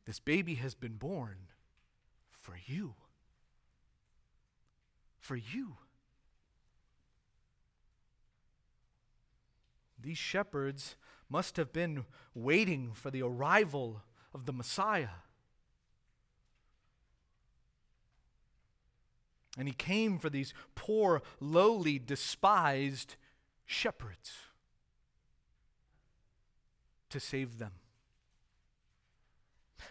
this 0.05 0.21
baby 0.21 0.55
has 0.57 0.75
been 0.75 0.97
born 0.97 1.37
for 2.31 2.55
you. 2.67 2.95
For 5.19 5.37
you. 5.37 5.79
These 10.01 10.19
shepherds 10.19 10.97
must 11.29 11.57
have 11.57 11.73
been 11.73 12.05
waiting 12.35 12.93
for 12.93 13.11
the 13.11 13.23
arrival 13.23 14.03
of 14.33 14.47
the 14.47 14.53
Messiah. 14.53 15.09
And 19.59 19.67
he 19.67 19.75
came 19.75 20.19
for 20.19 20.31
these 20.31 20.55
poor, 20.77 21.23
lowly, 21.41 21.99
despised 21.99 23.17
shepherds 23.65 24.46
to 27.11 27.21
save 27.21 27.59
them. 27.59 27.73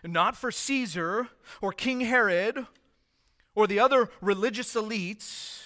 Not 0.04 0.36
for 0.36 0.51
Caesar 0.51 1.30
or 1.62 1.71
King 1.71 2.01
Herod 2.01 2.65
or 3.54 3.67
the 3.67 3.80
other 3.80 4.10
religious 4.21 4.75
elites, 4.75 5.63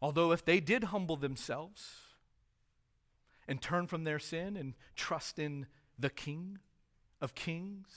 although 0.00 0.32
if 0.32 0.44
they 0.44 0.60
did 0.60 0.84
humble 0.84 1.16
themselves 1.16 1.96
and 3.46 3.60
turn 3.60 3.86
from 3.86 4.04
their 4.04 4.18
sin 4.18 4.56
and 4.56 4.74
trust 4.94 5.38
in 5.38 5.66
the 5.98 6.10
King 6.10 6.58
of 7.20 7.34
Kings, 7.34 7.88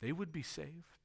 they 0.00 0.12
would 0.12 0.32
be 0.32 0.42
saved. 0.42 0.98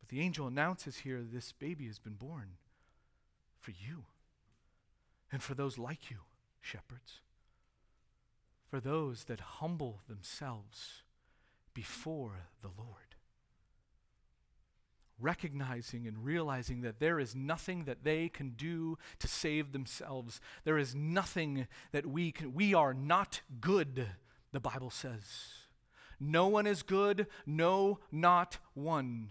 But 0.00 0.08
the 0.08 0.20
angel 0.20 0.46
announces 0.46 0.98
here 0.98 1.22
this 1.22 1.52
baby 1.52 1.86
has 1.86 1.98
been 1.98 2.14
born 2.14 2.56
for 3.60 3.70
you 3.70 4.04
and 5.34 5.42
for 5.42 5.54
those 5.54 5.78
like 5.78 6.12
you, 6.12 6.18
shepherds, 6.60 7.20
for 8.70 8.78
those 8.78 9.24
that 9.24 9.40
humble 9.40 9.98
themselves 10.08 11.02
before 11.74 12.46
the 12.62 12.68
Lord. 12.68 13.16
Recognizing 15.18 16.06
and 16.06 16.24
realizing 16.24 16.82
that 16.82 17.00
there 17.00 17.18
is 17.18 17.34
nothing 17.34 17.82
that 17.82 18.04
they 18.04 18.28
can 18.28 18.50
do 18.50 18.96
to 19.18 19.26
save 19.26 19.72
themselves. 19.72 20.40
There 20.62 20.78
is 20.78 20.94
nothing 20.94 21.66
that 21.90 22.06
we 22.06 22.30
can, 22.30 22.54
we 22.54 22.72
are 22.72 22.94
not 22.94 23.40
good, 23.60 24.06
the 24.52 24.60
Bible 24.60 24.90
says. 24.90 25.24
No 26.20 26.46
one 26.46 26.68
is 26.68 26.84
good, 26.84 27.26
no, 27.44 27.98
not 28.12 28.58
one. 28.72 29.30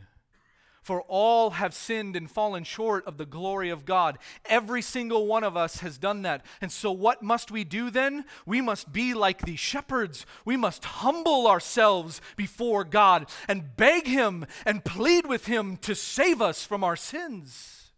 For 0.83 1.01
all 1.03 1.51
have 1.51 1.73
sinned 1.73 2.17
and 2.17 2.29
fallen 2.29 2.65
short 2.65 3.07
of 3.07 3.17
the 3.17 3.25
glory 3.25 3.69
of 3.69 3.85
God. 3.85 4.19
Every 4.43 4.81
single 4.81 5.25
one 5.25 5.45
of 5.45 5.55
us 5.55 5.79
has 5.79 5.97
done 5.97 6.23
that. 6.23 6.45
And 6.59 6.69
so, 6.69 6.91
what 6.91 7.23
must 7.23 7.51
we 7.51 7.63
do 7.63 7.89
then? 7.89 8.25
We 8.45 8.59
must 8.59 8.91
be 8.91 9.13
like 9.13 9.43
these 9.43 9.61
shepherds. 9.61 10.25
We 10.43 10.57
must 10.57 10.83
humble 10.83 11.47
ourselves 11.47 12.19
before 12.35 12.83
God 12.83 13.29
and 13.47 13.77
beg 13.77 14.07
Him 14.07 14.45
and 14.65 14.83
plead 14.83 15.25
with 15.25 15.45
Him 15.45 15.77
to 15.77 15.95
save 15.95 16.41
us 16.41 16.65
from 16.65 16.83
our 16.83 16.97
sins. 16.97 17.93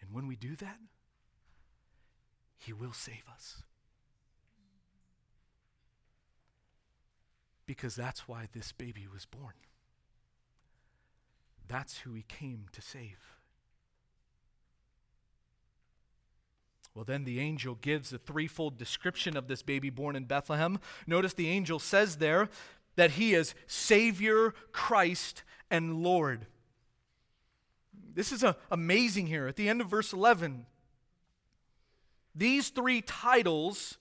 And 0.00 0.12
when 0.12 0.28
we 0.28 0.36
do 0.36 0.54
that, 0.56 0.78
He 2.56 2.72
will 2.72 2.92
save 2.92 3.24
us. 3.34 3.64
Because 7.68 7.94
that's 7.94 8.26
why 8.26 8.48
this 8.54 8.72
baby 8.72 9.06
was 9.12 9.26
born. 9.26 9.52
That's 11.68 11.98
who 11.98 12.14
he 12.14 12.22
came 12.22 12.64
to 12.72 12.80
save. 12.80 13.18
Well, 16.94 17.04
then 17.04 17.24
the 17.24 17.38
angel 17.38 17.74
gives 17.74 18.10
a 18.10 18.18
threefold 18.18 18.78
description 18.78 19.36
of 19.36 19.48
this 19.48 19.60
baby 19.60 19.90
born 19.90 20.16
in 20.16 20.24
Bethlehem. 20.24 20.80
Notice 21.06 21.34
the 21.34 21.50
angel 21.50 21.78
says 21.78 22.16
there 22.16 22.48
that 22.96 23.12
he 23.12 23.34
is 23.34 23.54
Savior, 23.66 24.54
Christ, 24.72 25.42
and 25.70 26.02
Lord. 26.02 26.46
This 28.14 28.32
is 28.32 28.42
a, 28.42 28.56
amazing 28.70 29.26
here. 29.26 29.46
At 29.46 29.56
the 29.56 29.68
end 29.68 29.82
of 29.82 29.88
verse 29.88 30.14
11, 30.14 30.64
these 32.34 32.70
three 32.70 33.02
titles 33.02 33.98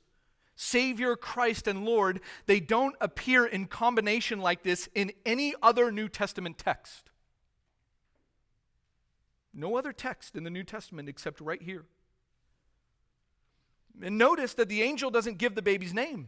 Savior, 0.60 1.16
Christ, 1.16 1.68
and 1.68 1.86
Lord, 1.86 2.20
they 2.48 2.60
don't 2.60 2.96
appear 3.00 3.46
in 3.46 3.68
combination 3.68 4.40
like 4.40 4.64
this 4.64 4.90
in 4.96 5.12
any 5.24 5.54
other 5.62 5.92
New 5.92 6.10
Testament 6.10 6.58
text. 6.58 7.12
No 9.54 9.78
other 9.78 9.94
text 9.94 10.36
in 10.36 10.44
the 10.44 10.50
New 10.50 10.64
Testament 10.64 11.08
except 11.08 11.40
right 11.40 11.62
here. 11.62 11.86
And 14.02 14.18
notice 14.18 14.56
that 14.56 14.68
the 14.68 14.82
angel 14.82 15.12
doesn't 15.12 15.38
give 15.38 15.54
the 15.54 15.62
baby's 15.62 15.94
name. 15.94 16.28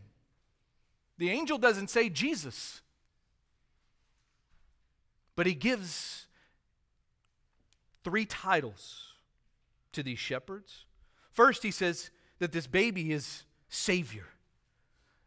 The 1.18 1.32
angel 1.32 1.58
doesn't 1.58 1.90
say 1.90 2.08
Jesus. 2.08 2.82
But 5.36 5.48
he 5.48 5.56
gives 5.56 6.28
three 8.04 8.26
titles 8.26 9.14
to 9.92 10.04
these 10.04 10.20
shepherds. 10.20 10.86
First, 11.32 11.64
he 11.64 11.72
says 11.72 12.12
that 12.38 12.52
this 12.52 12.68
baby 12.68 13.12
is 13.12 13.44
Savior, 13.70 14.26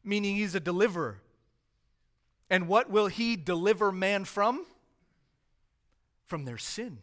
meaning 0.05 0.37
he's 0.37 0.55
a 0.55 0.61
deliverer. 0.61 1.21
And 2.51 2.69
what 2.69 2.91
will 2.91 3.07
he 3.07 3.37
deliver 3.37 3.91
man 3.91 4.25
from? 4.25 4.67
From 6.27 6.45
their 6.45 6.59
sin. 6.59 6.99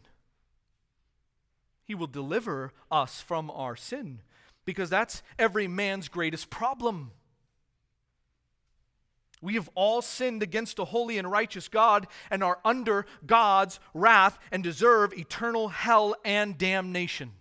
He 1.84 1.94
will 1.94 2.06
deliver 2.06 2.72
us 2.90 3.20
from 3.20 3.50
our 3.50 3.74
sin 3.74 4.20
because 4.64 4.90
that's 4.90 5.22
every 5.38 5.66
man's 5.66 6.08
greatest 6.08 6.50
problem. 6.50 7.10
We 9.42 9.54
have 9.54 9.70
all 9.74 10.02
sinned 10.02 10.42
against 10.42 10.78
a 10.78 10.84
holy 10.84 11.16
and 11.18 11.30
righteous 11.30 11.66
God 11.68 12.06
and 12.30 12.44
are 12.44 12.60
under 12.64 13.06
God's 13.26 13.80
wrath 13.94 14.38
and 14.52 14.62
deserve 14.62 15.14
eternal 15.14 15.68
hell 15.68 16.14
and 16.24 16.58
damnation. 16.58 17.32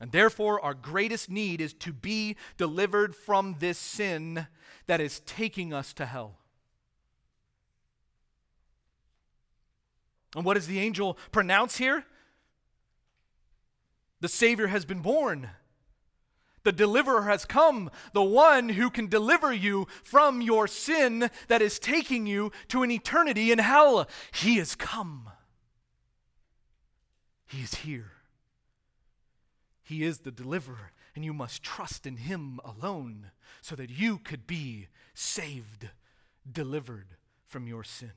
And 0.00 0.12
therefore, 0.12 0.60
our 0.64 0.72
greatest 0.72 1.28
need 1.28 1.60
is 1.60 1.74
to 1.74 1.92
be 1.92 2.36
delivered 2.56 3.14
from 3.14 3.56
this 3.58 3.78
sin 3.78 4.46
that 4.86 5.00
is 5.00 5.20
taking 5.20 5.74
us 5.74 5.92
to 5.94 6.06
hell. 6.06 6.38
And 10.34 10.44
what 10.44 10.54
does 10.54 10.66
the 10.66 10.80
angel 10.80 11.18
pronounce 11.32 11.76
here? 11.76 12.04
The 14.20 14.28
Savior 14.28 14.68
has 14.68 14.84
been 14.84 15.00
born. 15.00 15.50
The 16.62 16.72
deliverer 16.72 17.22
has 17.22 17.44
come, 17.46 17.90
the 18.12 18.22
one 18.22 18.70
who 18.70 18.90
can 18.90 19.06
deliver 19.06 19.52
you 19.52 19.86
from 20.02 20.42
your 20.42 20.66
sin 20.66 21.30
that 21.48 21.62
is 21.62 21.78
taking 21.78 22.26
you 22.26 22.52
to 22.68 22.82
an 22.82 22.90
eternity 22.90 23.50
in 23.50 23.58
hell. 23.58 24.06
He 24.32 24.56
has 24.56 24.74
come. 24.74 25.30
He 27.46 27.62
is 27.62 27.76
here. 27.76 28.12
He 29.90 30.04
is 30.04 30.20
the 30.20 30.30
deliverer, 30.30 30.92
and 31.14 31.24
you 31.24 31.34
must 31.34 31.62
trust 31.62 32.06
in 32.06 32.16
Him 32.16 32.60
alone 32.64 33.30
so 33.60 33.76
that 33.76 33.90
you 33.90 34.18
could 34.18 34.46
be 34.46 34.88
saved, 35.12 35.88
delivered 36.50 37.16
from 37.44 37.66
your 37.66 37.84
sin. 37.84 38.12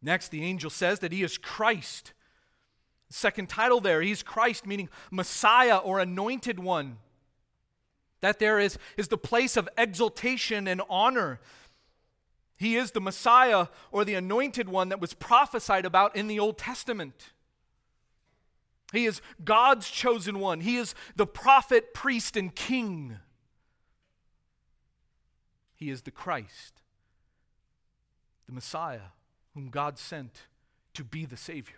Next, 0.00 0.28
the 0.28 0.44
angel 0.44 0.70
says 0.70 1.00
that 1.00 1.12
He 1.12 1.22
is 1.22 1.38
Christ 1.38 2.12
Second 3.14 3.48
title 3.48 3.80
there, 3.80 4.02
he's 4.02 4.24
Christ, 4.24 4.66
meaning 4.66 4.88
Messiah 5.10 5.76
or 5.76 6.00
anointed 6.00 6.58
one. 6.58 6.98
That 8.22 8.40
there 8.40 8.58
is, 8.58 8.76
is 8.96 9.06
the 9.06 9.16
place 9.16 9.56
of 9.56 9.68
exaltation 9.78 10.66
and 10.66 10.82
honor. 10.90 11.38
He 12.56 12.74
is 12.74 12.90
the 12.90 13.00
Messiah 13.00 13.68
or 13.92 14.04
the 14.04 14.14
anointed 14.14 14.68
one 14.68 14.88
that 14.88 15.00
was 15.00 15.14
prophesied 15.14 15.84
about 15.84 16.16
in 16.16 16.26
the 16.26 16.40
Old 16.40 16.58
Testament. 16.58 17.33
He 18.96 19.06
is 19.06 19.20
God's 19.44 19.90
chosen 19.90 20.38
one. 20.38 20.60
He 20.60 20.76
is 20.76 20.94
the 21.16 21.26
prophet, 21.26 21.94
priest, 21.94 22.36
and 22.36 22.54
king. 22.54 23.18
He 25.74 25.90
is 25.90 26.02
the 26.02 26.10
Christ, 26.10 26.80
the 28.46 28.52
Messiah, 28.52 29.10
whom 29.54 29.68
God 29.68 29.98
sent 29.98 30.42
to 30.94 31.04
be 31.04 31.26
the 31.26 31.36
Savior. 31.36 31.76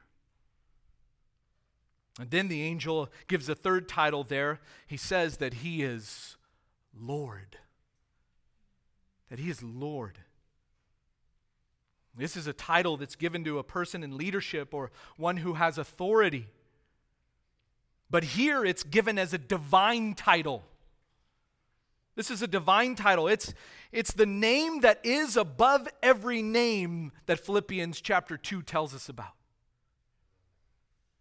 And 2.18 2.30
then 2.30 2.48
the 2.48 2.62
angel 2.62 3.10
gives 3.26 3.48
a 3.48 3.54
third 3.54 3.88
title 3.88 4.24
there. 4.24 4.60
He 4.86 4.96
says 4.96 5.36
that 5.38 5.54
he 5.54 5.82
is 5.82 6.36
Lord. 6.98 7.58
That 9.28 9.38
he 9.38 9.50
is 9.50 9.62
Lord. 9.62 10.20
This 12.16 12.36
is 12.36 12.46
a 12.46 12.54
title 12.54 12.96
that's 12.96 13.16
given 13.16 13.44
to 13.44 13.58
a 13.58 13.64
person 13.64 14.02
in 14.02 14.16
leadership 14.16 14.72
or 14.72 14.90
one 15.18 15.38
who 15.38 15.54
has 15.54 15.76
authority. 15.76 16.46
But 18.10 18.24
here 18.24 18.64
it's 18.64 18.82
given 18.82 19.18
as 19.18 19.32
a 19.32 19.38
divine 19.38 20.14
title. 20.14 20.64
This 22.14 22.30
is 22.30 22.40
a 22.40 22.46
divine 22.46 22.94
title. 22.94 23.28
It's, 23.28 23.52
it's 23.92 24.12
the 24.12 24.26
name 24.26 24.80
that 24.80 25.00
is 25.04 25.36
above 25.36 25.86
every 26.02 26.40
name 26.40 27.12
that 27.26 27.44
Philippians 27.44 28.00
chapter 28.00 28.36
2 28.38 28.62
tells 28.62 28.94
us 28.94 29.08
about. 29.08 29.32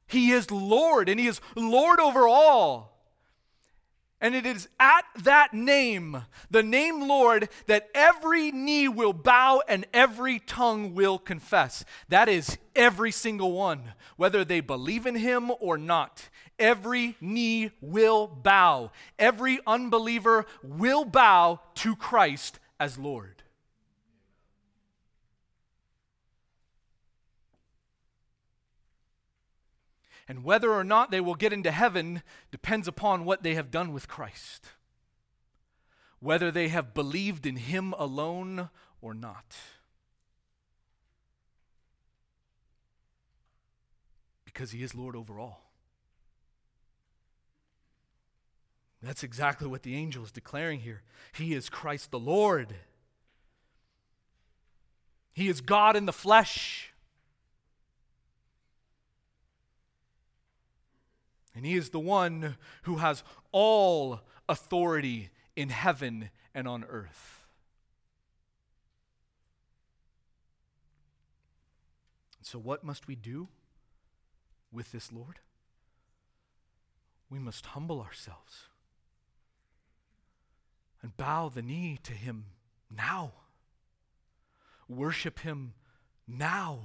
He 0.07 0.31
is 0.31 0.51
Lord, 0.51 1.09
and 1.09 1.19
He 1.19 1.27
is 1.27 1.41
Lord 1.55 1.99
over 1.99 2.27
all. 2.27 2.95
And 4.21 4.33
it 4.33 4.45
is 4.45 4.69
at 4.79 5.03
that 5.23 5.53
name, 5.53 6.23
the 6.49 6.63
name 6.63 7.07
Lord, 7.07 7.49
that 7.67 7.89
every 7.93 8.51
knee 8.51 8.87
will 8.87 9.11
bow 9.11 9.61
and 9.67 9.85
every 9.93 10.39
tongue 10.39 10.95
will 10.95 11.19
confess. 11.19 11.83
That 12.07 12.29
is 12.29 12.57
every 12.75 13.11
single 13.11 13.51
one, 13.51 13.93
whether 14.15 14.45
they 14.45 14.61
believe 14.61 15.05
in 15.05 15.15
Him 15.15 15.51
or 15.59 15.77
not. 15.77 16.29
Every 16.57 17.15
knee 17.19 17.71
will 17.81 18.27
bow. 18.27 18.91
Every 19.19 19.59
unbeliever 19.67 20.45
will 20.63 21.05
bow 21.05 21.59
to 21.75 21.95
Christ 21.95 22.59
as 22.79 22.97
Lord. 22.97 23.43
And 30.27 30.43
whether 30.43 30.71
or 30.71 30.83
not 30.83 31.11
they 31.11 31.21
will 31.21 31.35
get 31.35 31.53
into 31.53 31.71
heaven 31.71 32.23
depends 32.51 32.87
upon 32.87 33.25
what 33.25 33.43
they 33.43 33.53
have 33.53 33.69
done 33.69 33.93
with 33.93 34.07
Christ. 34.07 34.69
Whether 36.19 36.49
they 36.49 36.69
have 36.69 36.95
believed 36.95 37.45
in 37.45 37.57
Him 37.57 37.93
alone 37.97 38.69
or 39.01 39.13
not. 39.13 39.55
Because 44.45 44.71
He 44.71 44.81
is 44.81 44.95
Lord 44.95 45.15
over 45.15 45.39
all. 45.39 45.64
That's 49.05 49.23
exactly 49.23 49.67
what 49.67 49.83
the 49.83 49.95
angel 49.95 50.23
is 50.23 50.31
declaring 50.31 50.79
here. 50.79 51.03
He 51.31 51.53
is 51.53 51.69
Christ 51.69 52.09
the 52.09 52.17
Lord. 52.17 52.73
He 55.31 55.47
is 55.47 55.61
God 55.61 55.95
in 55.95 56.07
the 56.07 56.11
flesh. 56.11 56.91
And 61.53 61.67
he 61.67 61.75
is 61.75 61.91
the 61.91 61.99
one 61.99 62.57
who 62.83 62.95
has 62.95 63.23
all 63.51 64.21
authority 64.49 65.29
in 65.55 65.69
heaven 65.69 66.31
and 66.55 66.67
on 66.67 66.83
earth. 66.85 67.45
So, 72.41 72.57
what 72.57 72.83
must 72.83 73.07
we 73.07 73.15
do 73.15 73.49
with 74.71 74.91
this 74.91 75.11
Lord? 75.11 75.39
We 77.29 77.37
must 77.37 77.67
humble 77.67 78.01
ourselves 78.01 78.69
and 81.05 81.15
bow 81.17 81.49
the 81.49 81.61
knee 81.61 81.99
to 82.01 82.13
him 82.13 82.45
now. 82.89 83.31
Worship 84.89 85.37
him 85.41 85.75
now. 86.27 86.79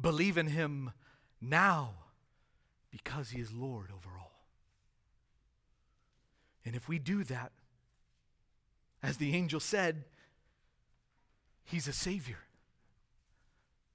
Believe 0.00 0.38
in 0.38 0.46
him 0.46 0.92
now 1.40 1.94
because 2.92 3.30
he 3.30 3.40
is 3.40 3.52
Lord 3.52 3.90
over 3.90 4.16
all. 4.16 4.44
And 6.64 6.76
if 6.76 6.88
we 6.88 7.00
do 7.00 7.24
that, 7.24 7.50
as 9.02 9.16
the 9.16 9.34
angel 9.34 9.58
said, 9.58 10.04
he's 11.64 11.88
a 11.88 11.92
Savior 11.92 12.38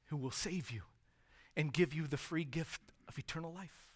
who 0.07 0.17
will 0.17 0.31
save 0.31 0.69
you 0.69 0.81
and 1.55 1.71
give 1.71 1.93
you 1.93 2.07
the 2.07 2.17
free 2.17 2.43
gift 2.43 2.81
of 3.07 3.17
eternal 3.17 3.53
life 3.53 3.87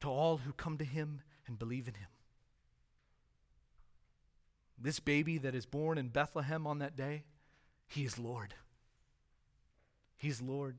to 0.00 0.06
all 0.06 0.36
who 0.36 0.52
come 0.52 0.78
to 0.78 0.84
him 0.84 1.22
and 1.48 1.58
believe 1.58 1.88
in 1.88 1.94
him. 1.94 2.06
This 4.80 4.98
baby 4.98 5.38
that 5.38 5.54
is 5.54 5.66
born 5.66 5.98
in 5.98 6.08
Bethlehem 6.08 6.66
on 6.66 6.78
that 6.78 6.96
day, 6.96 7.24
he 7.86 8.04
is 8.04 8.18
Lord. 8.18 8.54
He's 10.16 10.40
Lord. 10.40 10.76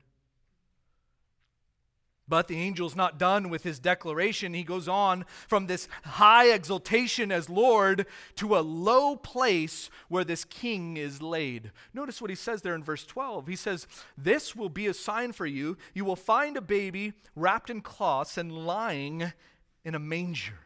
But 2.28 2.48
the 2.48 2.56
angel's 2.56 2.96
not 2.96 3.18
done 3.18 3.50
with 3.50 3.62
his 3.62 3.78
declaration. 3.78 4.54
He 4.54 4.62
goes 4.62 4.88
on 4.88 5.26
from 5.48 5.66
this 5.66 5.88
high 6.04 6.50
exaltation 6.50 7.30
as 7.30 7.50
Lord 7.50 8.06
to 8.36 8.56
a 8.56 8.60
low 8.60 9.16
place 9.16 9.90
where 10.08 10.24
this 10.24 10.44
king 10.44 10.96
is 10.96 11.20
laid. 11.20 11.72
Notice 11.92 12.22
what 12.22 12.30
he 12.30 12.36
says 12.36 12.62
there 12.62 12.74
in 12.74 12.82
verse 12.82 13.04
12. 13.04 13.48
He 13.48 13.56
says, 13.56 13.86
This 14.16 14.56
will 14.56 14.70
be 14.70 14.86
a 14.86 14.94
sign 14.94 15.32
for 15.32 15.46
you. 15.46 15.76
You 15.92 16.04
will 16.04 16.16
find 16.16 16.56
a 16.56 16.62
baby 16.62 17.12
wrapped 17.36 17.68
in 17.68 17.82
cloths 17.82 18.38
and 18.38 18.66
lying 18.66 19.32
in 19.84 19.94
a 19.94 19.98
manger. 19.98 20.61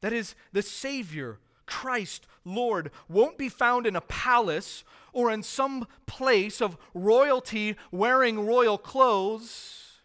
That 0.00 0.12
is, 0.12 0.34
the 0.52 0.62
Savior, 0.62 1.38
Christ, 1.66 2.26
Lord, 2.44 2.90
won't 3.08 3.36
be 3.36 3.48
found 3.48 3.86
in 3.86 3.96
a 3.96 4.00
palace 4.00 4.84
or 5.12 5.30
in 5.30 5.42
some 5.42 5.86
place 6.06 6.60
of 6.60 6.76
royalty 6.94 7.76
wearing 7.90 8.46
royal 8.46 8.78
clothes. 8.78 10.00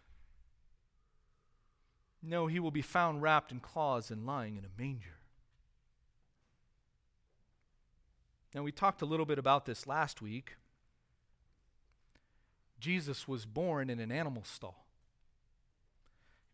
No, 2.22 2.46
he 2.46 2.58
will 2.58 2.70
be 2.70 2.82
found 2.82 3.22
wrapped 3.22 3.52
in 3.52 3.60
cloths 3.60 4.10
and 4.10 4.26
lying 4.26 4.56
in 4.56 4.64
a 4.64 4.80
manger. 4.80 5.18
Now, 8.54 8.62
we 8.62 8.72
talked 8.72 9.02
a 9.02 9.06
little 9.06 9.26
bit 9.26 9.38
about 9.38 9.66
this 9.66 9.86
last 9.86 10.22
week. 10.22 10.56
Jesus 12.78 13.26
was 13.26 13.46
born 13.46 13.90
in 13.90 13.98
an 13.98 14.12
animal 14.12 14.44
stall. 14.44 14.83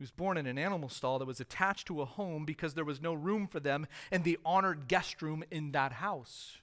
He 0.01 0.05
was 0.05 0.11
born 0.11 0.39
in 0.39 0.47
an 0.47 0.57
animal 0.57 0.89
stall 0.89 1.19
that 1.19 1.27
was 1.27 1.41
attached 1.41 1.87
to 1.89 2.01
a 2.01 2.07
home 2.07 2.47
because 2.47 2.73
there 2.73 2.87
was 2.87 3.03
no 3.03 3.13
room 3.13 3.47
for 3.47 3.61
them 3.61 3.87
in 4.11 4.23
the 4.23 4.39
honored 4.47 4.89
guest 4.89 5.21
room 5.21 5.45
in 5.51 5.73
that 5.73 5.93
house 5.93 6.57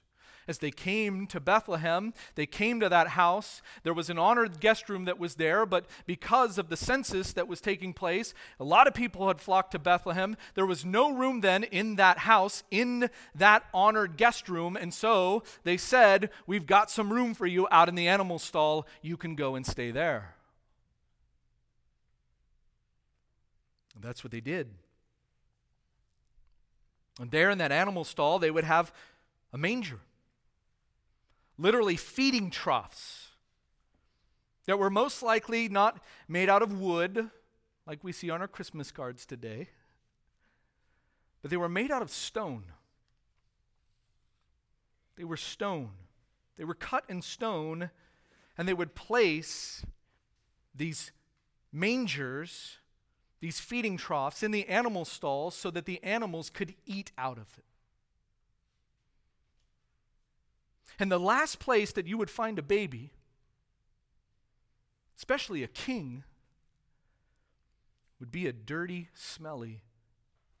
as 0.48 0.58
they 0.58 0.70
came 0.70 1.26
to 1.26 1.38
Bethlehem, 1.38 2.14
they 2.34 2.46
came 2.46 2.80
to 2.80 2.88
that 2.88 3.08
house. 3.08 3.60
There 3.82 3.92
was 3.92 4.08
an 4.08 4.18
honored 4.18 4.60
guest 4.60 4.88
room 4.88 5.04
that 5.04 5.18
was 5.18 5.34
there, 5.34 5.66
but 5.66 5.84
because 6.06 6.56
of 6.56 6.70
the 6.70 6.76
census 6.76 7.34
that 7.34 7.46
was 7.46 7.60
taking 7.60 7.92
place, 7.92 8.32
a 8.58 8.64
lot 8.64 8.86
of 8.86 8.94
people 8.94 9.28
had 9.28 9.42
flocked 9.42 9.72
to 9.72 9.78
Bethlehem. 9.78 10.36
There 10.54 10.64
was 10.64 10.86
no 10.86 11.12
room 11.12 11.42
then 11.42 11.64
in 11.64 11.96
that 11.96 12.20
house, 12.20 12.64
in 12.70 13.10
that 13.34 13.64
honored 13.74 14.16
guest 14.16 14.48
room, 14.48 14.74
and 14.74 14.92
so 14.92 15.42
they 15.64 15.76
said, 15.76 16.30
We've 16.46 16.66
got 16.66 16.90
some 16.90 17.12
room 17.12 17.34
for 17.34 17.46
you 17.46 17.68
out 17.70 17.90
in 17.90 17.94
the 17.94 18.08
animal 18.08 18.38
stall. 18.38 18.86
You 19.02 19.18
can 19.18 19.34
go 19.34 19.54
and 19.54 19.66
stay 19.66 19.90
there. 19.90 20.34
And 23.98 24.04
that's 24.04 24.22
what 24.22 24.30
they 24.30 24.40
did. 24.40 24.68
And 27.20 27.32
there 27.32 27.50
in 27.50 27.58
that 27.58 27.72
animal 27.72 28.04
stall, 28.04 28.38
they 28.38 28.50
would 28.50 28.62
have 28.62 28.92
a 29.52 29.58
manger 29.58 29.98
literally 31.58 31.96
feeding 31.96 32.50
troughs 32.50 33.30
that 34.66 34.78
were 34.78 34.90
most 34.90 35.22
likely 35.22 35.68
not 35.68 36.00
made 36.28 36.48
out 36.48 36.62
of 36.62 36.80
wood, 36.80 37.30
like 37.84 38.04
we 38.04 38.12
see 38.12 38.30
on 38.30 38.40
our 38.40 38.46
Christmas 38.46 38.92
cards 38.92 39.26
today, 39.26 39.68
but 41.42 41.50
they 41.50 41.56
were 41.56 41.68
made 41.68 41.90
out 41.90 42.02
of 42.02 42.10
stone. 42.10 42.64
They 45.16 45.24
were 45.24 45.36
stone. 45.36 45.90
They 46.56 46.64
were 46.64 46.74
cut 46.74 47.04
in 47.08 47.22
stone, 47.22 47.90
and 48.56 48.68
they 48.68 48.74
would 48.74 48.94
place 48.94 49.84
these 50.72 51.10
mangers, 51.72 52.78
these 53.40 53.60
feeding 53.60 53.96
troughs, 53.96 54.42
in 54.42 54.50
the 54.50 54.68
animal 54.68 55.04
stalls 55.04 55.54
so 55.54 55.70
that 55.70 55.86
the 55.86 56.02
animals 56.02 56.50
could 56.50 56.74
eat 56.86 57.12
out 57.16 57.38
of 57.38 57.46
it. 57.56 57.64
And 60.98 61.12
the 61.12 61.20
last 61.20 61.60
place 61.60 61.92
that 61.92 62.06
you 62.06 62.18
would 62.18 62.30
find 62.30 62.58
a 62.58 62.62
baby, 62.62 63.12
especially 65.16 65.62
a 65.62 65.68
king, 65.68 66.24
would 68.18 68.32
be 68.32 68.46
a 68.48 68.52
dirty, 68.52 69.08
smelly 69.14 69.82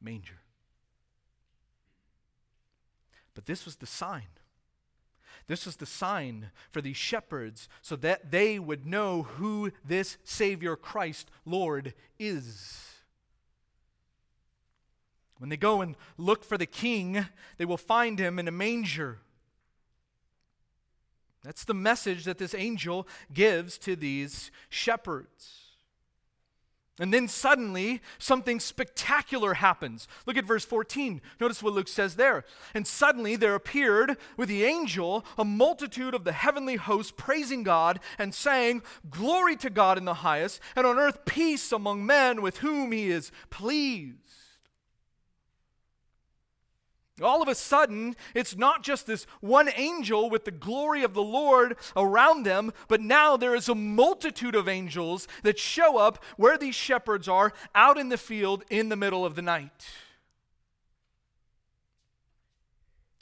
manger. 0.00 0.38
But 3.34 3.46
this 3.46 3.64
was 3.64 3.76
the 3.76 3.86
sign. 3.86 4.28
This 5.48 5.66
was 5.66 5.76
the 5.76 5.86
sign 5.86 6.50
for 6.70 6.80
these 6.80 6.96
shepherds 6.96 7.68
so 7.82 7.96
that 7.96 8.30
they 8.30 8.58
would 8.58 8.86
know 8.86 9.22
who 9.22 9.72
this 9.84 10.16
Savior 10.22 10.76
Christ, 10.76 11.30
Lord, 11.44 11.94
is. 12.18 12.84
When 15.38 15.50
they 15.50 15.56
go 15.56 15.80
and 15.80 15.96
look 16.16 16.44
for 16.44 16.58
the 16.58 16.66
king, 16.66 17.26
they 17.56 17.64
will 17.64 17.76
find 17.76 18.18
him 18.18 18.38
in 18.38 18.46
a 18.46 18.52
manger 18.52 19.18
that's 21.48 21.64
the 21.64 21.74
message 21.74 22.24
that 22.24 22.38
this 22.38 22.54
angel 22.54 23.06
gives 23.32 23.78
to 23.78 23.96
these 23.96 24.50
shepherds. 24.68 25.67
And 26.98 27.14
then 27.14 27.28
suddenly, 27.28 28.00
something 28.18 28.58
spectacular 28.58 29.54
happens. 29.54 30.08
Look 30.26 30.36
at 30.36 30.44
verse 30.44 30.64
14. 30.64 31.20
Notice 31.40 31.62
what 31.62 31.72
Luke 31.72 31.88
says 31.88 32.16
there. 32.16 32.44
And 32.74 32.86
suddenly 32.86 33.36
there 33.36 33.54
appeared 33.54 34.16
with 34.36 34.48
the 34.48 34.64
angel 34.64 35.24
a 35.36 35.44
multitude 35.44 36.14
of 36.14 36.24
the 36.24 36.32
heavenly 36.32 36.76
host 36.76 37.16
praising 37.16 37.62
God 37.62 38.00
and 38.18 38.34
saying, 38.34 38.82
Glory 39.10 39.56
to 39.56 39.70
God 39.70 39.98
in 39.98 40.04
the 40.04 40.14
highest, 40.14 40.60
and 40.74 40.86
on 40.86 40.98
earth 40.98 41.24
peace 41.24 41.72
among 41.72 42.04
men 42.04 42.42
with 42.42 42.58
whom 42.58 42.92
he 42.92 43.10
is 43.10 43.30
pleased. 43.50 44.27
All 47.22 47.42
of 47.42 47.48
a 47.48 47.54
sudden, 47.54 48.16
it's 48.34 48.56
not 48.56 48.82
just 48.82 49.06
this 49.06 49.26
one 49.40 49.70
angel 49.74 50.30
with 50.30 50.44
the 50.44 50.50
glory 50.50 51.02
of 51.02 51.14
the 51.14 51.22
Lord 51.22 51.76
around 51.96 52.44
them, 52.44 52.72
but 52.86 53.00
now 53.00 53.36
there 53.36 53.54
is 53.54 53.68
a 53.68 53.74
multitude 53.74 54.54
of 54.54 54.68
angels 54.68 55.26
that 55.42 55.58
show 55.58 55.98
up 55.98 56.22
where 56.36 56.56
these 56.56 56.74
shepherds 56.74 57.28
are 57.28 57.52
out 57.74 57.98
in 57.98 58.08
the 58.08 58.18
field 58.18 58.64
in 58.70 58.88
the 58.88 58.96
middle 58.96 59.24
of 59.24 59.34
the 59.34 59.42
night. 59.42 59.88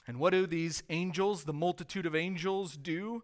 And 0.07 0.19
what 0.19 0.31
do 0.31 0.47
these 0.47 0.83
angels, 0.89 1.45
the 1.45 1.53
multitude 1.53 2.07
of 2.07 2.15
angels, 2.15 2.77
do? 2.77 3.23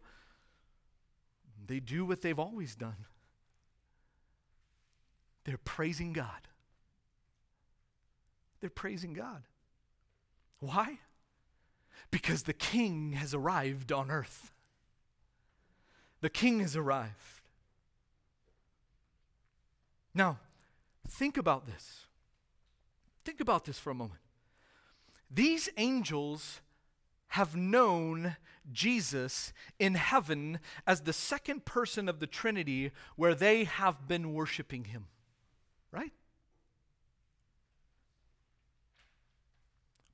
They 1.66 1.78
do 1.80 2.04
what 2.04 2.22
they've 2.22 2.38
always 2.38 2.74
done 2.74 3.06
they're 5.44 5.58
praising 5.58 6.12
God. 6.12 6.48
They're 8.60 8.70
praising 8.70 9.12
God. 9.12 9.42
Why? 10.62 11.00
Because 12.12 12.44
the 12.44 12.52
king 12.52 13.14
has 13.14 13.34
arrived 13.34 13.90
on 13.90 14.12
earth. 14.12 14.52
The 16.20 16.30
king 16.30 16.60
has 16.60 16.76
arrived. 16.76 17.48
Now, 20.14 20.38
think 21.08 21.36
about 21.36 21.66
this. 21.66 22.06
Think 23.24 23.40
about 23.40 23.64
this 23.64 23.80
for 23.80 23.90
a 23.90 23.94
moment. 23.94 24.20
These 25.28 25.68
angels 25.76 26.60
have 27.28 27.56
known 27.56 28.36
Jesus 28.70 29.52
in 29.80 29.94
heaven 29.94 30.60
as 30.86 31.00
the 31.00 31.12
second 31.12 31.64
person 31.64 32.08
of 32.08 32.20
the 32.20 32.28
Trinity 32.28 32.92
where 33.16 33.34
they 33.34 33.64
have 33.64 34.06
been 34.06 34.32
worshiping 34.32 34.84
him. 34.84 35.06
Right? 35.90 36.12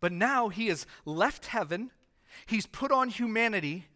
But 0.00 0.12
now 0.12 0.48
he 0.48 0.68
has 0.68 0.86
left 1.04 1.46
heaven, 1.46 1.90
he's 2.46 2.66
put 2.66 2.92
on 2.92 3.08
humanity, 3.08 3.86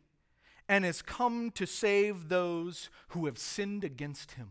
and 0.69 0.85
has 0.85 1.03
come 1.03 1.51
to 1.53 1.67
save 1.67 2.29
those 2.29 2.91
who 3.09 3.27
have 3.27 3.39
sinned 3.39 3.85
against 3.85 4.33
him. 4.33 4.51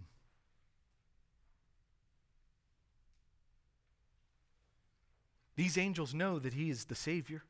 These 5.56 5.78
angels 5.78 6.14
know 6.14 6.39
that 6.39 6.54
he 6.54 6.70
is 6.70 6.86
the 6.86 6.95
Savior. 6.95 7.43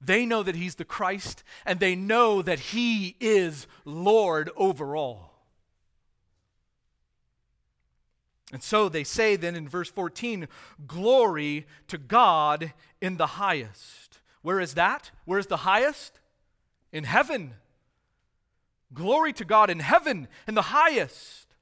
They 0.00 0.24
know 0.24 0.42
that 0.42 0.56
he's 0.56 0.76
the 0.76 0.84
Christ, 0.84 1.44
and 1.64 1.78
they 1.78 1.94
know 1.94 2.42
that 2.42 2.58
he 2.58 3.16
is 3.20 3.66
Lord 3.84 4.50
over 4.56 4.96
all. 4.96 5.29
And 8.52 8.62
so 8.62 8.88
they 8.88 9.04
say 9.04 9.36
then 9.36 9.54
in 9.54 9.68
verse 9.68 9.90
14, 9.90 10.48
glory 10.86 11.66
to 11.88 11.98
God 11.98 12.72
in 13.00 13.16
the 13.16 13.26
highest. 13.26 14.20
Where 14.42 14.60
is 14.60 14.74
that? 14.74 15.10
Where's 15.24 15.46
the 15.46 15.58
highest? 15.58 16.18
In 16.92 17.04
heaven. 17.04 17.54
Glory 18.92 19.32
to 19.34 19.44
God 19.44 19.70
in 19.70 19.78
heaven, 19.78 20.26
in 20.48 20.54
the 20.54 20.62
highest. 20.62 21.54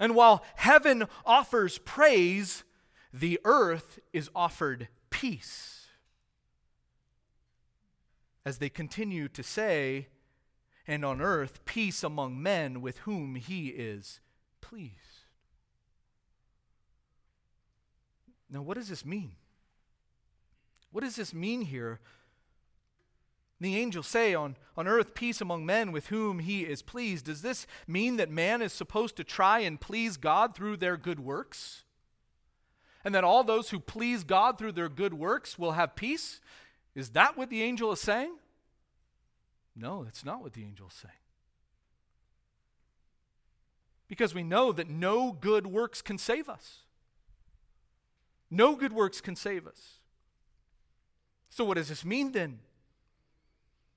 And 0.00 0.14
while 0.14 0.44
heaven 0.56 1.04
offers 1.24 1.78
praise, 1.78 2.64
the 3.12 3.38
earth 3.44 4.00
is 4.12 4.28
offered 4.34 4.88
peace. 5.10 5.86
As 8.44 8.58
they 8.58 8.68
continue 8.68 9.28
to 9.28 9.42
say, 9.42 10.08
and 10.86 11.04
on 11.04 11.20
earth 11.20 11.64
peace 11.64 12.02
among 12.02 12.42
men 12.42 12.80
with 12.80 12.98
whom 12.98 13.36
he 13.36 13.68
is 13.68 14.20
pleased. 14.68 14.92
Now, 18.50 18.62
what 18.62 18.76
does 18.76 18.88
this 18.88 19.04
mean? 19.04 19.32
What 20.92 21.04
does 21.04 21.16
this 21.16 21.34
mean 21.34 21.62
here? 21.62 22.00
The 23.60 23.76
angels 23.76 24.06
say, 24.06 24.34
on, 24.34 24.56
on 24.76 24.86
earth, 24.86 25.14
peace 25.14 25.40
among 25.40 25.64
men 25.64 25.90
with 25.92 26.08
whom 26.08 26.40
he 26.40 26.62
is 26.62 26.82
pleased. 26.82 27.26
Does 27.26 27.42
this 27.42 27.66
mean 27.86 28.16
that 28.16 28.30
man 28.30 28.60
is 28.60 28.72
supposed 28.72 29.16
to 29.16 29.24
try 29.24 29.60
and 29.60 29.80
please 29.80 30.16
God 30.16 30.54
through 30.54 30.76
their 30.76 30.96
good 30.96 31.20
works? 31.20 31.84
And 33.04 33.14
that 33.14 33.24
all 33.24 33.44
those 33.44 33.70
who 33.70 33.80
please 33.80 34.24
God 34.24 34.58
through 34.58 34.72
their 34.72 34.88
good 34.88 35.14
works 35.14 35.58
will 35.58 35.72
have 35.72 35.96
peace? 35.96 36.40
Is 36.94 37.10
that 37.10 37.36
what 37.36 37.50
the 37.50 37.62
angel 37.62 37.92
is 37.92 38.00
saying? 38.00 38.36
No, 39.74 40.04
that's 40.04 40.24
not 40.24 40.42
what 40.42 40.54
the 40.54 40.64
angel 40.64 40.88
is 40.88 40.94
saying. 40.94 41.14
Because 44.08 44.34
we 44.34 44.42
know 44.42 44.72
that 44.72 44.88
no 44.88 45.32
good 45.32 45.66
works 45.66 46.02
can 46.02 46.18
save 46.18 46.48
us. 46.48 46.80
No 48.50 48.76
good 48.76 48.92
works 48.92 49.20
can 49.20 49.34
save 49.36 49.66
us. 49.66 49.98
So, 51.50 51.64
what 51.64 51.76
does 51.76 51.88
this 51.88 52.04
mean 52.04 52.32
then? 52.32 52.60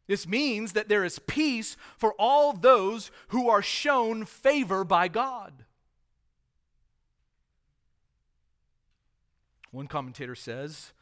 This 0.08 0.28
means 0.28 0.74
that 0.74 0.90
there 0.90 1.04
is 1.04 1.20
peace 1.20 1.78
for 1.98 2.14
all 2.18 2.54
those 2.54 3.12
who 3.28 3.48
are 3.48 3.62
shown 3.62 4.26
favor 4.26 4.84
by 4.84 5.08
God. 5.08 5.66
One 9.72 9.86
commentator 9.86 10.34
says 10.34 10.94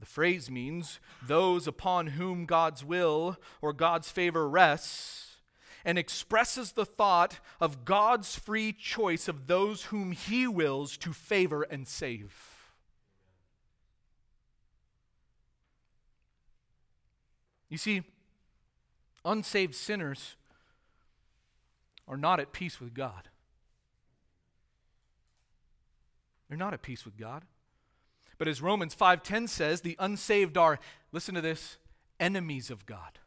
the 0.00 0.06
phrase 0.06 0.50
means 0.50 0.98
those 1.24 1.66
upon 1.68 2.08
whom 2.08 2.46
God's 2.46 2.84
will 2.84 3.36
or 3.60 3.72
God's 3.72 4.10
favor 4.10 4.48
rests 4.48 5.21
and 5.84 5.98
expresses 5.98 6.72
the 6.72 6.86
thought 6.86 7.40
of 7.60 7.84
God's 7.84 8.36
free 8.36 8.72
choice 8.72 9.28
of 9.28 9.46
those 9.46 9.84
whom 9.84 10.12
He 10.12 10.46
wills 10.46 10.96
to 10.98 11.12
favor 11.12 11.62
and 11.62 11.86
save. 11.86 12.34
You 17.68 17.78
see, 17.78 18.02
unsaved 19.24 19.74
sinners 19.74 20.36
are 22.06 22.18
not 22.18 22.38
at 22.38 22.52
peace 22.52 22.80
with 22.80 22.92
God. 22.92 23.28
They're 26.48 26.58
not 26.58 26.74
at 26.74 26.82
peace 26.82 27.06
with 27.06 27.16
God. 27.16 27.44
But 28.36 28.46
as 28.46 28.60
Romans 28.60 28.94
5:10 28.94 29.48
says, 29.48 29.80
the 29.80 29.96
unsaved 29.98 30.58
are 30.58 30.78
listen 31.12 31.34
to 31.34 31.40
this, 31.40 31.78
enemies 32.20 32.70
of 32.70 32.84
God. 32.84 33.18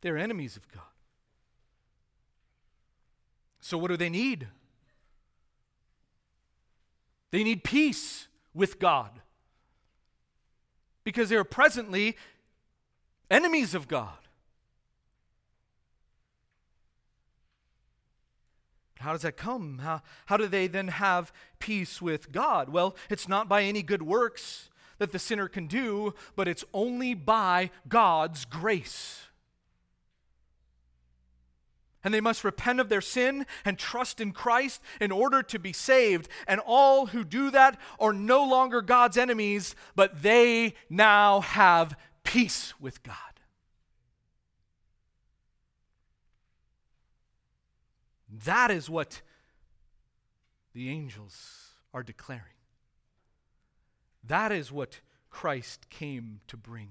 They're 0.00 0.18
enemies 0.18 0.56
of 0.56 0.70
God. 0.70 0.82
So 3.60 3.76
what 3.76 3.88
do 3.88 3.96
they 3.96 4.10
need? 4.10 4.48
They 7.32 7.42
need 7.42 7.64
peace 7.64 8.28
with 8.54 8.78
God. 8.78 9.10
Because 11.04 11.28
they're 11.28 11.44
presently 11.44 12.16
enemies 13.30 13.74
of 13.74 13.88
God. 13.88 14.18
How 18.98 19.12
does 19.12 19.22
that 19.22 19.36
come? 19.36 19.78
How, 19.78 20.02
how 20.26 20.36
do 20.36 20.46
they 20.46 20.66
then 20.66 20.88
have 20.88 21.32
peace 21.58 22.00
with 22.00 22.32
God? 22.32 22.68
Well, 22.70 22.96
it's 23.10 23.28
not 23.28 23.48
by 23.48 23.62
any 23.62 23.82
good 23.82 24.02
works 24.02 24.70
that 24.98 25.12
the 25.12 25.18
sinner 25.18 25.48
can 25.48 25.66
do, 25.66 26.14
but 26.34 26.48
it's 26.48 26.64
only 26.72 27.14
by 27.14 27.70
God's 27.88 28.44
grace. 28.44 29.26
And 32.06 32.14
they 32.14 32.20
must 32.20 32.44
repent 32.44 32.78
of 32.78 32.88
their 32.88 33.00
sin 33.00 33.46
and 33.64 33.76
trust 33.76 34.20
in 34.20 34.30
Christ 34.30 34.80
in 35.00 35.10
order 35.10 35.42
to 35.42 35.58
be 35.58 35.72
saved. 35.72 36.28
And 36.46 36.60
all 36.64 37.06
who 37.06 37.24
do 37.24 37.50
that 37.50 37.80
are 37.98 38.12
no 38.12 38.44
longer 38.44 38.80
God's 38.80 39.18
enemies, 39.18 39.74
but 39.96 40.22
they 40.22 40.74
now 40.88 41.40
have 41.40 41.98
peace 42.22 42.74
with 42.78 43.02
God. 43.02 43.16
That 48.44 48.70
is 48.70 48.88
what 48.88 49.20
the 50.74 50.88
angels 50.88 51.72
are 51.92 52.04
declaring. 52.04 52.42
That 54.22 54.52
is 54.52 54.70
what 54.70 55.00
Christ 55.28 55.90
came 55.90 56.38
to 56.46 56.56
bring. 56.56 56.90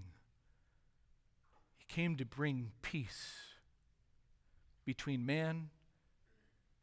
He 1.77 1.85
came 1.87 2.17
to 2.17 2.25
bring 2.25 2.71
peace 2.81 3.54
between 4.85 5.25
man 5.25 5.69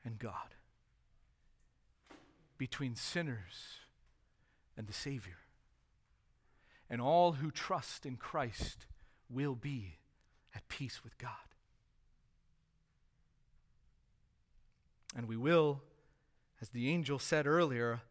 and 0.04 0.18
God, 0.18 0.54
between 2.58 2.94
sinners 2.94 3.78
and 4.76 4.86
the 4.86 4.92
Savior. 4.92 5.38
And 6.90 7.00
all 7.00 7.32
who 7.32 7.50
trust 7.50 8.04
in 8.04 8.16
Christ 8.16 8.86
will 9.30 9.54
be 9.54 9.98
at 10.54 10.68
peace 10.68 11.02
with 11.02 11.16
God. 11.16 11.30
And 15.16 15.26
we 15.28 15.36
will, 15.36 15.82
as 16.60 16.70
the 16.70 16.90
angel 16.90 17.18
said 17.18 17.46
earlier, 17.46 18.02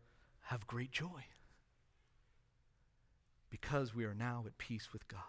have 0.46 0.68
great 0.68 0.92
joy 0.92 1.26
because 3.50 3.94
we 3.94 4.06
are 4.06 4.16
now 4.16 4.44
at 4.48 4.58
peace 4.58 4.94
with 4.94 5.08
God. 5.08 5.20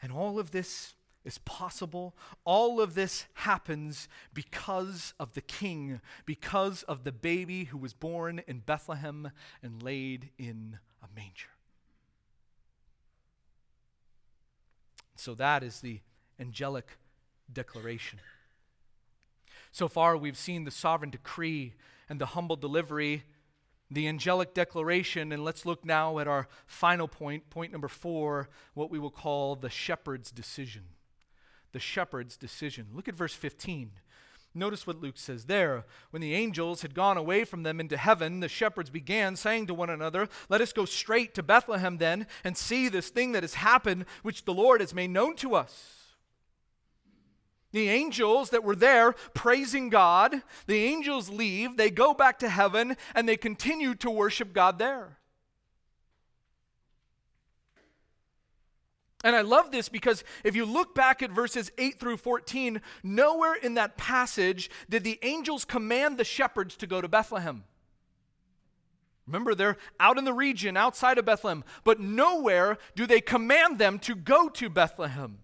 And 0.00 0.12
all 0.12 0.38
of 0.38 0.50
this 0.50 0.94
is 1.24 1.38
possible. 1.38 2.14
All 2.44 2.80
of 2.80 2.94
this 2.94 3.26
happens 3.34 4.08
because 4.34 5.14
of 5.20 5.34
the 5.34 5.40
king, 5.40 6.00
because 6.26 6.82
of 6.84 7.04
the 7.04 7.12
baby 7.12 7.64
who 7.64 7.78
was 7.78 7.94
born 7.94 8.42
in 8.46 8.60
Bethlehem 8.60 9.30
and 9.62 9.82
laid 9.82 10.30
in 10.38 10.78
a 11.02 11.06
manger. 11.14 11.48
So 15.14 15.34
that 15.34 15.62
is 15.62 15.80
the 15.80 16.00
angelic 16.40 16.98
declaration. 17.52 18.18
So 19.70 19.88
far, 19.88 20.16
we've 20.16 20.36
seen 20.36 20.64
the 20.64 20.70
sovereign 20.70 21.10
decree 21.10 21.74
and 22.08 22.20
the 22.20 22.26
humble 22.26 22.56
delivery, 22.56 23.22
the 23.90 24.08
angelic 24.08 24.52
declaration, 24.52 25.32
and 25.32 25.44
let's 25.44 25.64
look 25.64 25.84
now 25.84 26.18
at 26.18 26.26
our 26.26 26.48
final 26.66 27.06
point, 27.06 27.48
point 27.50 27.72
number 27.72 27.88
four, 27.88 28.48
what 28.74 28.90
we 28.90 28.98
will 28.98 29.10
call 29.10 29.54
the 29.54 29.70
shepherd's 29.70 30.30
decision. 30.30 30.82
The 31.72 31.80
shepherd's 31.80 32.36
decision. 32.36 32.88
Look 32.94 33.08
at 33.08 33.14
verse 33.14 33.34
15. 33.34 33.92
Notice 34.54 34.86
what 34.86 35.00
Luke 35.00 35.16
says 35.16 35.46
there. 35.46 35.86
When 36.10 36.20
the 36.20 36.34
angels 36.34 36.82
had 36.82 36.94
gone 36.94 37.16
away 37.16 37.44
from 37.44 37.62
them 37.62 37.80
into 37.80 37.96
heaven, 37.96 38.40
the 38.40 38.48
shepherds 38.48 38.90
began 38.90 39.34
saying 39.34 39.66
to 39.66 39.74
one 39.74 39.88
another, 39.88 40.28
Let 40.50 40.60
us 40.60 40.74
go 40.74 40.84
straight 40.84 41.34
to 41.34 41.42
Bethlehem 41.42 41.96
then 41.96 42.26
and 42.44 42.56
see 42.56 42.88
this 42.88 43.08
thing 43.08 43.32
that 43.32 43.42
has 43.42 43.54
happened, 43.54 44.04
which 44.22 44.44
the 44.44 44.52
Lord 44.52 44.80
has 44.80 44.92
made 44.92 45.10
known 45.10 45.36
to 45.36 45.54
us. 45.54 46.02
The 47.72 47.88
angels 47.88 48.50
that 48.50 48.64
were 48.64 48.76
there 48.76 49.12
praising 49.32 49.88
God, 49.88 50.42
the 50.66 50.84
angels 50.84 51.30
leave, 51.30 51.78
they 51.78 51.90
go 51.90 52.12
back 52.12 52.38
to 52.40 52.50
heaven, 52.50 52.98
and 53.14 53.26
they 53.26 53.38
continue 53.38 53.94
to 53.96 54.10
worship 54.10 54.52
God 54.52 54.78
there. 54.78 55.18
And 59.24 59.36
I 59.36 59.42
love 59.42 59.70
this 59.70 59.88
because 59.88 60.24
if 60.42 60.56
you 60.56 60.64
look 60.64 60.94
back 60.94 61.22
at 61.22 61.30
verses 61.30 61.70
8 61.78 61.98
through 61.98 62.16
14, 62.16 62.80
nowhere 63.02 63.54
in 63.54 63.74
that 63.74 63.96
passage 63.96 64.68
did 64.88 65.04
the 65.04 65.18
angels 65.22 65.64
command 65.64 66.18
the 66.18 66.24
shepherds 66.24 66.76
to 66.76 66.86
go 66.86 67.00
to 67.00 67.08
Bethlehem. 67.08 67.64
Remember, 69.26 69.54
they're 69.54 69.76
out 70.00 70.18
in 70.18 70.24
the 70.24 70.32
region 70.32 70.76
outside 70.76 71.18
of 71.18 71.24
Bethlehem, 71.24 71.62
but 71.84 72.00
nowhere 72.00 72.78
do 72.96 73.06
they 73.06 73.20
command 73.20 73.78
them 73.78 74.00
to 74.00 74.16
go 74.16 74.48
to 74.48 74.68
Bethlehem. 74.68 75.38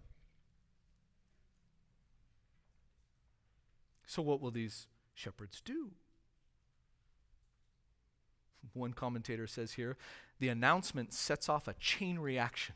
So, 4.06 4.22
what 4.22 4.40
will 4.40 4.50
these 4.50 4.88
shepherds 5.14 5.60
do? 5.64 5.92
One 8.72 8.92
commentator 8.92 9.46
says 9.46 9.72
here 9.72 9.96
the 10.38 10.48
announcement 10.48 11.12
sets 11.12 11.48
off 11.48 11.68
a 11.68 11.74
chain 11.74 12.18
reaction. 12.18 12.74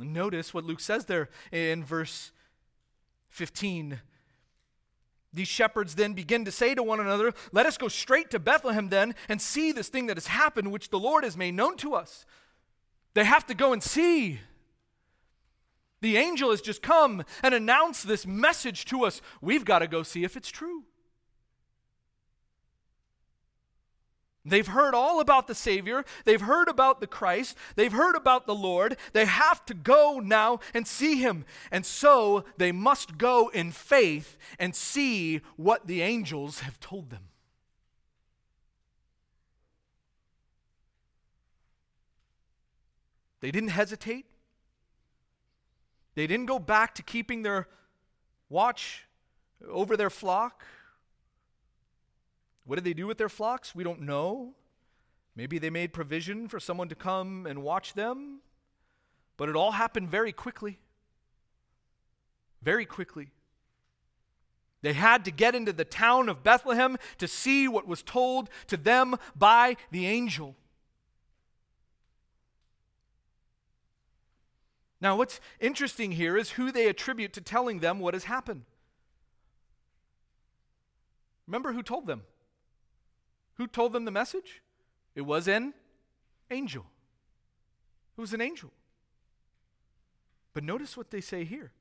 Notice 0.00 0.52
what 0.52 0.64
Luke 0.64 0.80
says 0.80 1.04
there 1.04 1.28
in 1.52 1.84
verse 1.84 2.32
15. 3.28 4.00
These 5.32 5.48
shepherds 5.48 5.96
then 5.96 6.12
begin 6.14 6.44
to 6.44 6.52
say 6.52 6.74
to 6.74 6.82
one 6.82 7.00
another, 7.00 7.32
Let 7.52 7.66
us 7.66 7.76
go 7.76 7.88
straight 7.88 8.30
to 8.30 8.38
Bethlehem 8.38 8.88
then 8.88 9.14
and 9.28 9.42
see 9.42 9.72
this 9.72 9.88
thing 9.88 10.06
that 10.06 10.16
has 10.16 10.28
happened, 10.28 10.70
which 10.70 10.90
the 10.90 10.98
Lord 10.98 11.24
has 11.24 11.36
made 11.36 11.54
known 11.54 11.76
to 11.78 11.94
us. 11.94 12.24
They 13.14 13.24
have 13.24 13.46
to 13.46 13.54
go 13.54 13.72
and 13.72 13.82
see. 13.82 14.40
The 16.00 16.16
angel 16.16 16.50
has 16.50 16.60
just 16.60 16.82
come 16.82 17.24
and 17.42 17.54
announced 17.54 18.06
this 18.06 18.26
message 18.26 18.84
to 18.86 19.04
us. 19.04 19.20
We've 19.40 19.64
got 19.64 19.80
to 19.80 19.88
go 19.88 20.02
see 20.02 20.22
if 20.22 20.36
it's 20.36 20.50
true. 20.50 20.84
They've 24.46 24.66
heard 24.66 24.94
all 24.94 25.20
about 25.20 25.46
the 25.46 25.54
Savior. 25.54 26.04
They've 26.26 26.40
heard 26.40 26.68
about 26.68 27.00
the 27.00 27.06
Christ. 27.06 27.56
They've 27.76 27.92
heard 27.92 28.14
about 28.14 28.46
the 28.46 28.54
Lord. 28.54 28.98
They 29.14 29.24
have 29.24 29.64
to 29.66 29.74
go 29.74 30.20
now 30.22 30.60
and 30.74 30.86
see 30.86 31.16
Him. 31.16 31.46
And 31.70 31.86
so 31.86 32.44
they 32.58 32.70
must 32.70 33.16
go 33.16 33.48
in 33.48 33.72
faith 33.72 34.36
and 34.58 34.74
see 34.74 35.40
what 35.56 35.86
the 35.86 36.02
angels 36.02 36.60
have 36.60 36.78
told 36.78 37.08
them. 37.08 37.28
They 43.40 43.50
didn't 43.50 43.70
hesitate. 43.70 44.26
They 46.14 46.26
didn't 46.26 46.46
go 46.46 46.58
back 46.58 46.94
to 46.96 47.02
keeping 47.02 47.42
their 47.42 47.68
watch 48.48 49.04
over 49.68 49.96
their 49.96 50.10
flock. 50.10 50.62
What 52.66 52.76
did 52.76 52.84
they 52.84 52.94
do 52.94 53.06
with 53.06 53.18
their 53.18 53.28
flocks? 53.28 53.74
We 53.74 53.84
don't 53.84 54.02
know. 54.02 54.54
Maybe 55.36 55.58
they 55.58 55.70
made 55.70 55.92
provision 55.92 56.48
for 56.48 56.60
someone 56.60 56.88
to 56.88 56.94
come 56.94 57.46
and 57.46 57.62
watch 57.62 57.94
them. 57.94 58.40
But 59.36 59.48
it 59.48 59.56
all 59.56 59.72
happened 59.72 60.10
very 60.10 60.32
quickly. 60.32 60.78
Very 62.62 62.86
quickly. 62.86 63.28
They 64.82 64.92
had 64.92 65.24
to 65.24 65.30
get 65.30 65.54
into 65.54 65.72
the 65.72 65.84
town 65.84 66.28
of 66.28 66.42
Bethlehem 66.42 66.98
to 67.18 67.26
see 67.26 67.68
what 67.68 67.86
was 67.86 68.02
told 68.02 68.48
to 68.68 68.76
them 68.76 69.16
by 69.34 69.76
the 69.90 70.06
angel. 70.06 70.54
Now, 75.00 75.16
what's 75.16 75.40
interesting 75.60 76.12
here 76.12 76.36
is 76.36 76.50
who 76.50 76.70
they 76.70 76.86
attribute 76.86 77.32
to 77.34 77.40
telling 77.40 77.80
them 77.80 77.98
what 77.98 78.14
has 78.14 78.24
happened. 78.24 78.64
Remember 81.46 81.72
who 81.72 81.82
told 81.82 82.06
them? 82.06 82.22
Who 83.54 83.66
told 83.66 83.92
them 83.92 84.04
the 84.04 84.10
message? 84.10 84.62
It 85.14 85.22
was 85.22 85.46
an 85.48 85.74
angel. 86.50 86.86
It 88.16 88.20
was 88.20 88.32
an 88.32 88.40
angel. 88.40 88.70
But 90.52 90.64
notice 90.64 90.96
what 90.96 91.10
they 91.10 91.20
say 91.20 91.44
here. 91.44 91.72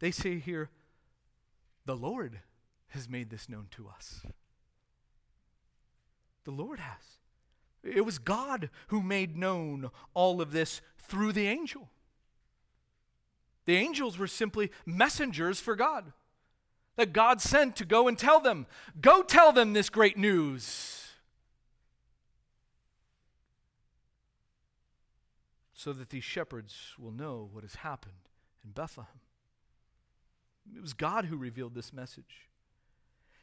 They 0.00 0.10
say 0.10 0.38
here, 0.38 0.70
the 1.84 1.96
Lord 1.96 2.40
has 2.88 3.08
made 3.08 3.30
this 3.30 3.48
known 3.48 3.68
to 3.72 3.88
us. 3.88 4.22
The 6.44 6.50
Lord 6.50 6.80
has. 6.80 7.18
It 7.84 8.04
was 8.04 8.18
God 8.18 8.70
who 8.88 9.02
made 9.02 9.36
known 9.36 9.90
all 10.14 10.40
of 10.40 10.52
this 10.52 10.80
through 10.98 11.32
the 11.32 11.46
angel. 11.46 11.88
The 13.64 13.76
angels 13.76 14.18
were 14.18 14.26
simply 14.26 14.70
messengers 14.84 15.60
for 15.60 15.76
God 15.76 16.12
that 16.96 17.12
God 17.12 17.40
sent 17.40 17.76
to 17.76 17.84
go 17.84 18.08
and 18.08 18.18
tell 18.18 18.40
them, 18.40 18.66
go 19.00 19.22
tell 19.22 19.52
them 19.52 19.72
this 19.72 19.88
great 19.88 20.16
news. 20.16 21.08
So 25.72 25.92
that 25.92 26.10
these 26.10 26.24
shepherds 26.24 26.94
will 26.98 27.10
know 27.10 27.48
what 27.52 27.64
has 27.64 27.76
happened 27.76 28.14
in 28.64 28.70
Bethlehem. 28.70 29.20
It 30.76 30.80
was 30.80 30.92
God 30.92 31.24
who 31.24 31.36
revealed 31.36 31.74
this 31.74 31.92
message. 31.92 32.48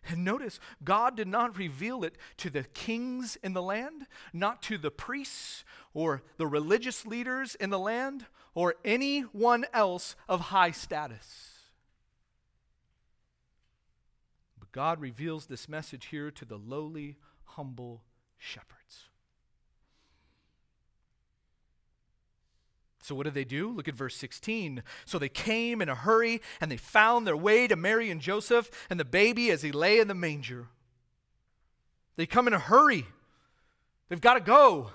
And 0.07 0.23
notice, 0.23 0.59
God 0.83 1.17
did 1.17 1.27
not 1.27 1.57
reveal 1.57 2.05
it 2.05 2.15
to 2.37 2.49
the 2.49 2.63
kings 2.63 3.37
in 3.43 3.53
the 3.53 3.61
land, 3.61 4.07
not 4.31 4.61
to 4.63 4.77
the 4.77 4.91
priests 4.91 5.65
or 5.93 6.23
the 6.37 6.47
religious 6.47 7.05
leaders 7.05 7.55
in 7.55 7.69
the 7.69 7.79
land, 7.79 8.25
or 8.55 8.75
anyone 8.85 9.65
else 9.73 10.15
of 10.29 10.39
high 10.39 10.71
status. 10.71 11.48
But 14.69 14.79
God 14.79 15.01
reveals 15.01 15.45
this 15.45 15.67
message 15.67 16.07
here 16.07 16.31
to 16.31 16.45
the 16.45 16.57
lowly, 16.57 17.17
humble 17.43 18.03
shepherds. 18.37 19.05
So, 23.01 23.15
what 23.15 23.23
did 23.23 23.33
they 23.33 23.45
do? 23.45 23.71
Look 23.71 23.87
at 23.87 23.95
verse 23.95 24.15
16. 24.15 24.83
So 25.05 25.17
they 25.17 25.29
came 25.29 25.81
in 25.81 25.89
a 25.89 25.95
hurry 25.95 26.41
and 26.61 26.71
they 26.71 26.77
found 26.77 27.25
their 27.25 27.37
way 27.37 27.67
to 27.67 27.75
Mary 27.75 28.11
and 28.11 28.21
Joseph 28.21 28.69
and 28.89 28.99
the 28.99 29.05
baby 29.05 29.49
as 29.49 29.63
he 29.63 29.71
lay 29.71 29.99
in 29.99 30.07
the 30.07 30.13
manger. 30.13 30.67
They 32.17 32.25
come 32.25 32.47
in 32.47 32.53
a 32.53 32.59
hurry. 32.59 33.05
They've 34.09 34.21
got 34.21 34.35
to 34.35 34.41
go. 34.41 34.91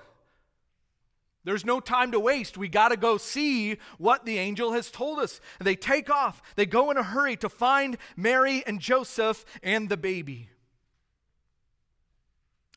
There's 1.45 1.63
no 1.63 1.79
time 1.79 2.11
to 2.11 2.19
waste. 2.19 2.57
We 2.57 2.67
got 2.67 2.89
to 2.89 2.97
go 2.97 3.17
see 3.17 3.77
what 3.99 4.25
the 4.25 4.39
angel 4.39 4.73
has 4.73 4.89
told 4.89 5.19
us. 5.19 5.39
They 5.61 5.75
take 5.75 6.09
off. 6.09 6.41
They 6.55 6.65
go 6.65 6.89
in 6.89 6.97
a 6.97 7.03
hurry 7.03 7.37
to 7.37 7.49
find 7.49 7.97
Mary 8.17 8.63
and 8.65 8.79
Joseph 8.79 9.45
and 9.61 9.87
the 9.87 9.95
baby. 9.95 10.49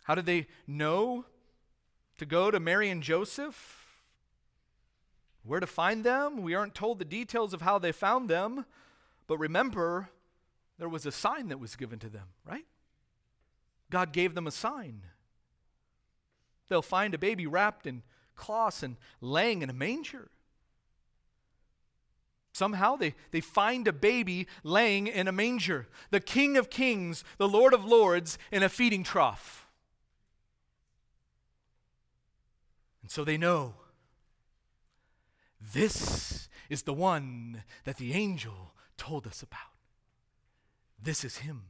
How 0.04 0.14
did 0.14 0.26
they 0.26 0.48
know 0.66 1.24
to 2.18 2.26
go 2.26 2.50
to 2.50 2.60
Mary 2.60 2.90
and 2.90 3.02
Joseph? 3.02 3.86
Where 5.44 5.60
to 5.60 5.66
find 5.66 6.04
them? 6.04 6.42
We 6.42 6.54
aren't 6.54 6.74
told 6.74 6.98
the 6.98 7.06
details 7.06 7.54
of 7.54 7.62
how 7.62 7.78
they 7.78 7.92
found 7.92 8.28
them, 8.28 8.66
but 9.26 9.38
remember, 9.38 10.10
there 10.78 10.90
was 10.90 11.06
a 11.06 11.12
sign 11.12 11.48
that 11.48 11.58
was 11.58 11.74
given 11.74 11.98
to 12.00 12.10
them, 12.10 12.28
right? 12.44 12.66
God 13.90 14.12
gave 14.12 14.34
them 14.34 14.46
a 14.46 14.50
sign. 14.50 15.04
They'll 16.68 16.82
find 16.82 17.14
a 17.14 17.18
baby 17.18 17.46
wrapped 17.46 17.86
in 17.86 18.02
cloths 18.38 18.82
and 18.82 18.96
laying 19.20 19.60
in 19.60 19.68
a 19.68 19.74
manger. 19.74 20.30
Somehow 22.52 22.96
they, 22.96 23.14
they 23.30 23.40
find 23.40 23.86
a 23.86 23.92
baby 23.92 24.48
laying 24.64 25.06
in 25.06 25.28
a 25.28 25.32
manger, 25.32 25.86
the 26.10 26.20
King 26.20 26.56
of 26.56 26.70
Kings, 26.70 27.22
the 27.36 27.48
Lord 27.48 27.74
of 27.74 27.84
Lords, 27.84 28.38
in 28.50 28.62
a 28.62 28.68
feeding 28.68 29.04
trough. 29.04 29.66
And 33.02 33.10
so 33.10 33.24
they 33.24 33.36
know 33.36 33.74
this 35.60 36.48
is 36.68 36.82
the 36.82 36.92
one 36.92 37.62
that 37.84 37.96
the 37.96 38.12
angel 38.12 38.74
told 38.96 39.26
us 39.26 39.42
about. 39.42 39.60
This 41.00 41.24
is 41.24 41.38
him. 41.38 41.62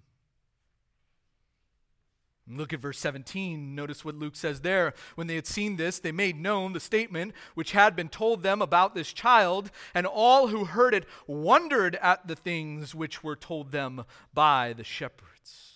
Look 2.50 2.72
at 2.72 2.80
verse 2.80 2.98
17. 2.98 3.74
Notice 3.74 4.04
what 4.04 4.14
Luke 4.14 4.34
says 4.34 4.60
there. 4.60 4.94
When 5.16 5.26
they 5.26 5.34
had 5.34 5.46
seen 5.46 5.76
this, 5.76 5.98
they 5.98 6.12
made 6.12 6.40
known 6.40 6.72
the 6.72 6.80
statement 6.80 7.34
which 7.54 7.72
had 7.72 7.94
been 7.94 8.08
told 8.08 8.42
them 8.42 8.62
about 8.62 8.94
this 8.94 9.12
child, 9.12 9.70
and 9.94 10.06
all 10.06 10.48
who 10.48 10.64
heard 10.64 10.94
it 10.94 11.04
wondered 11.26 11.96
at 11.96 12.26
the 12.26 12.36
things 12.36 12.94
which 12.94 13.22
were 13.22 13.36
told 13.36 13.70
them 13.70 14.04
by 14.32 14.72
the 14.72 14.84
shepherds. 14.84 15.74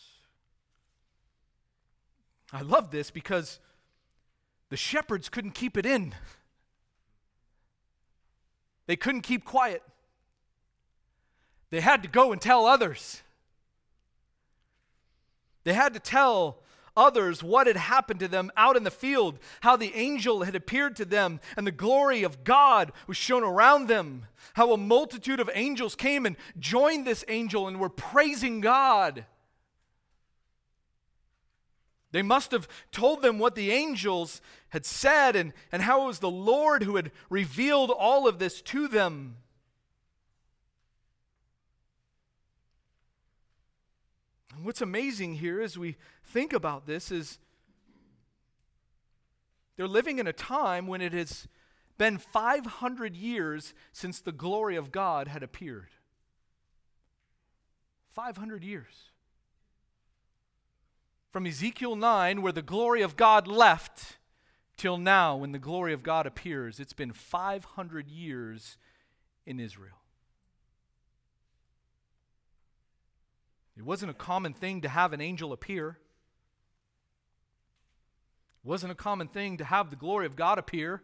I 2.52 2.62
love 2.62 2.90
this 2.90 3.10
because 3.10 3.60
the 4.70 4.76
shepherds 4.76 5.28
couldn't 5.28 5.52
keep 5.52 5.76
it 5.76 5.84
in. 5.84 6.14
They 8.86 8.96
couldn't 8.96 9.22
keep 9.22 9.44
quiet. 9.44 9.82
They 11.70 11.80
had 11.80 12.02
to 12.02 12.08
go 12.08 12.32
and 12.32 12.40
tell 12.40 12.66
others. 12.66 13.22
They 15.64 15.74
had 15.74 15.94
to 15.94 16.00
tell 16.00 16.61
others 16.96 17.42
what 17.42 17.66
had 17.66 17.76
happened 17.76 18.20
to 18.20 18.28
them 18.28 18.50
out 18.56 18.76
in 18.76 18.84
the 18.84 18.90
field, 18.90 19.38
how 19.60 19.76
the 19.76 19.94
angel 19.94 20.42
had 20.42 20.54
appeared 20.54 20.96
to 20.96 21.04
them, 21.04 21.40
and 21.56 21.66
the 21.66 21.72
glory 21.72 22.22
of 22.22 22.44
God 22.44 22.92
was 23.06 23.16
shown 23.16 23.42
around 23.42 23.88
them, 23.88 24.26
how 24.54 24.72
a 24.72 24.76
multitude 24.76 25.40
of 25.40 25.50
angels 25.54 25.94
came 25.94 26.26
and 26.26 26.36
joined 26.58 27.06
this 27.06 27.24
angel 27.28 27.68
and 27.68 27.80
were 27.80 27.88
praising 27.88 28.60
God. 28.60 29.24
They 32.12 32.22
must 32.22 32.50
have 32.52 32.68
told 32.92 33.22
them 33.22 33.38
what 33.38 33.54
the 33.54 33.70
angels 33.70 34.42
had 34.68 34.84
said 34.84 35.34
and, 35.34 35.54
and 35.72 35.82
how 35.82 36.02
it 36.02 36.06
was 36.06 36.18
the 36.18 36.30
Lord 36.30 36.82
who 36.82 36.96
had 36.96 37.10
revealed 37.30 37.90
all 37.90 38.28
of 38.28 38.38
this 38.38 38.60
to 38.62 38.86
them. 38.86 39.36
And 44.54 44.64
what's 44.64 44.80
amazing 44.80 45.34
here 45.34 45.60
as 45.60 45.78
we 45.78 45.96
think 46.24 46.52
about 46.52 46.86
this 46.86 47.10
is 47.10 47.38
they're 49.76 49.88
living 49.88 50.18
in 50.18 50.26
a 50.26 50.32
time 50.32 50.86
when 50.86 51.00
it 51.00 51.12
has 51.12 51.48
been 51.98 52.18
500 52.18 53.16
years 53.16 53.74
since 53.92 54.20
the 54.20 54.32
glory 54.32 54.76
of 54.76 54.92
God 54.92 55.28
had 55.28 55.42
appeared. 55.42 55.88
500 58.10 58.62
years 58.62 59.12
from 61.32 61.46
Ezekiel 61.46 61.96
9, 61.96 62.42
where 62.42 62.52
the 62.52 62.60
glory 62.60 63.00
of 63.00 63.16
God 63.16 63.48
left, 63.48 64.18
till 64.76 64.98
now, 64.98 65.34
when 65.34 65.52
the 65.52 65.58
glory 65.58 65.94
of 65.94 66.02
God 66.02 66.26
appears. 66.26 66.78
It's 66.78 66.92
been 66.92 67.12
500 67.12 68.08
years 68.08 68.76
in 69.46 69.58
Israel. 69.58 70.01
It 73.76 73.84
wasn't 73.84 74.10
a 74.10 74.14
common 74.14 74.52
thing 74.52 74.80
to 74.82 74.88
have 74.88 75.12
an 75.12 75.20
angel 75.20 75.52
appear. 75.52 75.98
It 78.64 78.68
wasn't 78.68 78.92
a 78.92 78.96
common 78.96 79.28
thing 79.28 79.56
to 79.56 79.64
have 79.64 79.90
the 79.90 79.96
glory 79.96 80.26
of 80.26 80.36
God 80.36 80.58
appear. 80.58 81.02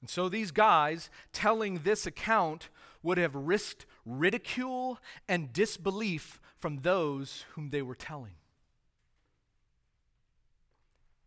And 0.00 0.10
so 0.10 0.28
these 0.28 0.50
guys 0.50 1.10
telling 1.32 1.78
this 1.78 2.06
account 2.06 2.70
would 3.02 3.18
have 3.18 3.34
risked 3.34 3.86
ridicule 4.04 4.98
and 5.28 5.52
disbelief 5.52 6.40
from 6.58 6.78
those 6.78 7.44
whom 7.52 7.70
they 7.70 7.82
were 7.82 7.94
telling. 7.94 8.34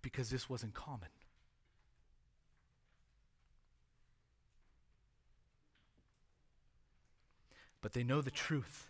Because 0.02 0.30
this 0.30 0.50
wasn't 0.50 0.74
common. 0.74 1.10
But 7.86 7.94
they 7.94 8.04
know 8.04 8.20
the 8.20 8.32
truth. 8.32 8.88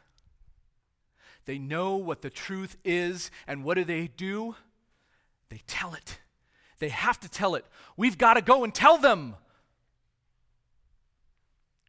They 1.43 1.57
know 1.57 1.97
what 1.97 2.21
the 2.21 2.29
truth 2.29 2.77
is, 2.85 3.29
and 3.45 3.65
what 3.65 3.73
do 3.73 3.83
they 3.83 4.07
do? 4.07 4.55
They 5.49 5.59
tell 5.67 5.93
it. 5.95 6.19
They 6.79 6.87
have 6.87 7.19
to 7.19 7.27
tell 7.27 7.55
it. 7.55 7.65
We've 7.97 8.17
got 8.17 8.35
to 8.35 8.41
go 8.41 8.63
and 8.63 8.73
tell 8.73 8.97
them. 8.97 9.35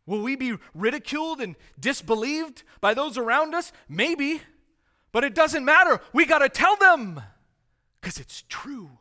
Will 0.05 0.21
we 0.21 0.35
be 0.35 0.57
ridiculed 0.75 1.41
and 1.41 1.55
disbelieved 1.79 2.65
by 2.81 2.93
those 2.93 3.17
around 3.17 3.55
us? 3.55 3.71
Maybe. 3.89 4.41
But 5.13 5.23
it 5.23 5.33
doesn't 5.33 5.65
matter. 5.65 6.01
We 6.13 6.27
got 6.27 6.41
to 6.41 6.49
tell 6.49 6.75
them 6.75 7.23
because 8.01 8.19
it's 8.19 8.43
true. 8.49 8.99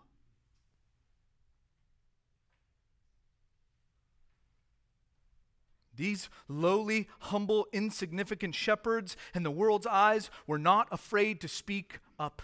These 5.96 6.30
lowly, 6.48 7.08
humble, 7.20 7.68
insignificant 7.72 8.56
shepherds 8.56 9.16
in 9.34 9.44
the 9.44 9.52
world's 9.52 9.88
eyes 9.88 10.30
were 10.48 10.60
not 10.60 10.88
afraid 10.92 11.42
to 11.42 11.48
speak 11.48 12.00
up. 12.20 12.42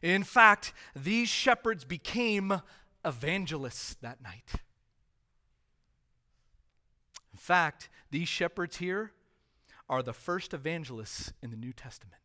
In 0.00 0.24
fact, 0.24 0.72
these 0.94 1.28
shepherds 1.28 1.84
became 1.84 2.60
evangelists 3.04 3.94
that 4.00 4.22
night. 4.22 4.50
In 7.32 7.38
fact, 7.38 7.88
these 8.10 8.28
shepherds 8.28 8.76
here 8.78 9.12
are 9.88 10.02
the 10.02 10.12
first 10.12 10.54
evangelists 10.54 11.32
in 11.42 11.50
the 11.50 11.56
New 11.56 11.72
Testament. 11.72 12.22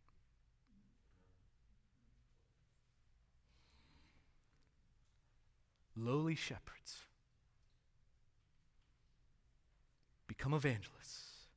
Lowly 5.95 6.35
shepherds 6.35 7.06
become 10.38 10.53
evangelists. 10.53 11.47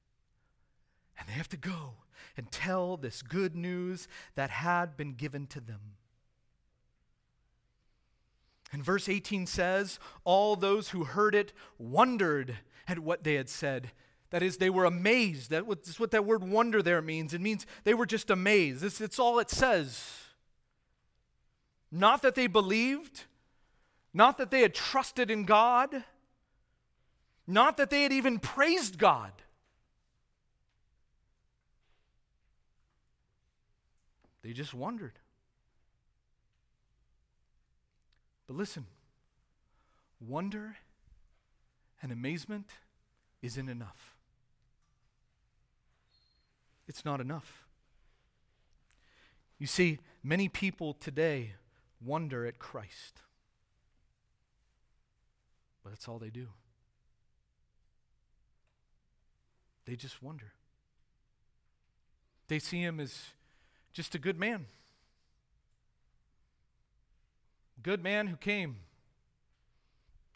And 1.19 1.29
they 1.29 1.33
have 1.33 1.49
to 1.51 1.57
go 1.57 1.95
and 2.37 2.51
tell 2.51 2.97
this 2.97 3.23
good 3.23 3.55
news 3.55 4.09
that 4.35 4.51
had 4.51 4.97
been 4.97 5.13
given 5.13 5.47
to 5.49 5.61
them. 5.61 5.81
And 8.73 8.85
verse 8.85 9.09
18 9.09 9.47
says, 9.47 9.99
All 10.25 10.57
those 10.57 10.91
who 10.91 11.05
heard 11.05 11.35
it 11.35 11.53
wondered 11.79 12.59
at 12.87 13.01
what 13.01 13.25
they 13.25 13.35
had 13.35 13.49
said. 13.49 13.91
That 14.31 14.43
is, 14.43 14.59
they 14.59 14.71
were 14.71 14.85
amazed. 14.85 15.51
That's 15.51 15.99
what 15.99 16.13
that 16.13 16.25
word 16.25 16.45
wonder 16.45 16.83
there 16.83 17.03
means. 17.03 17.35
It 17.35 17.41
means 17.41 17.67
they 17.83 17.95
were 17.95 18.07
just 18.07 18.31
amazed. 18.31 18.85
It's, 18.85 19.01
it's 19.01 19.19
all 19.19 19.41
it 19.41 19.51
says. 19.51 20.09
Not 21.91 22.23
that 22.23 22.37
they 22.37 22.47
believed, 22.47 23.25
not 24.15 24.39
that 24.39 24.53
they 24.53 24.61
had 24.61 24.73
trusted 24.73 25.33
in 25.33 25.45
God, 25.45 26.05
not 27.51 27.77
that 27.77 27.91
they 27.91 28.03
had 28.03 28.13
even 28.13 28.39
praised 28.39 28.99
God. 28.99 29.33
They 34.43 34.53
just 34.53 34.73
wondered. 34.73 35.13
But 38.47 38.57
listen, 38.57 38.87
wonder 40.21 40.77
and 42.03 42.11
amazement 42.11 42.71
isn't 43.43 43.69
enough. 43.69 44.17
It's 46.89 47.05
not 47.05 47.21
enough. 47.21 47.67
You 49.59 49.67
see, 49.67 49.99
many 50.25 50.49
people 50.49 50.95
today 50.95 51.53
wonder 52.05 52.47
at 52.47 52.59
Christ, 52.59 53.21
but 55.85 55.91
that's 55.91 56.09
all 56.09 56.19
they 56.19 56.31
do. 56.31 56.49
They 59.91 59.97
just 59.97 60.23
wonder. 60.23 60.53
They 62.47 62.61
see 62.61 62.81
him 62.81 63.01
as 63.01 63.31
just 63.93 64.15
a 64.15 64.21
good 64.21 64.39
man. 64.39 64.67
Good 67.83 68.01
man 68.01 68.29
who 68.29 68.37
came, 68.37 68.77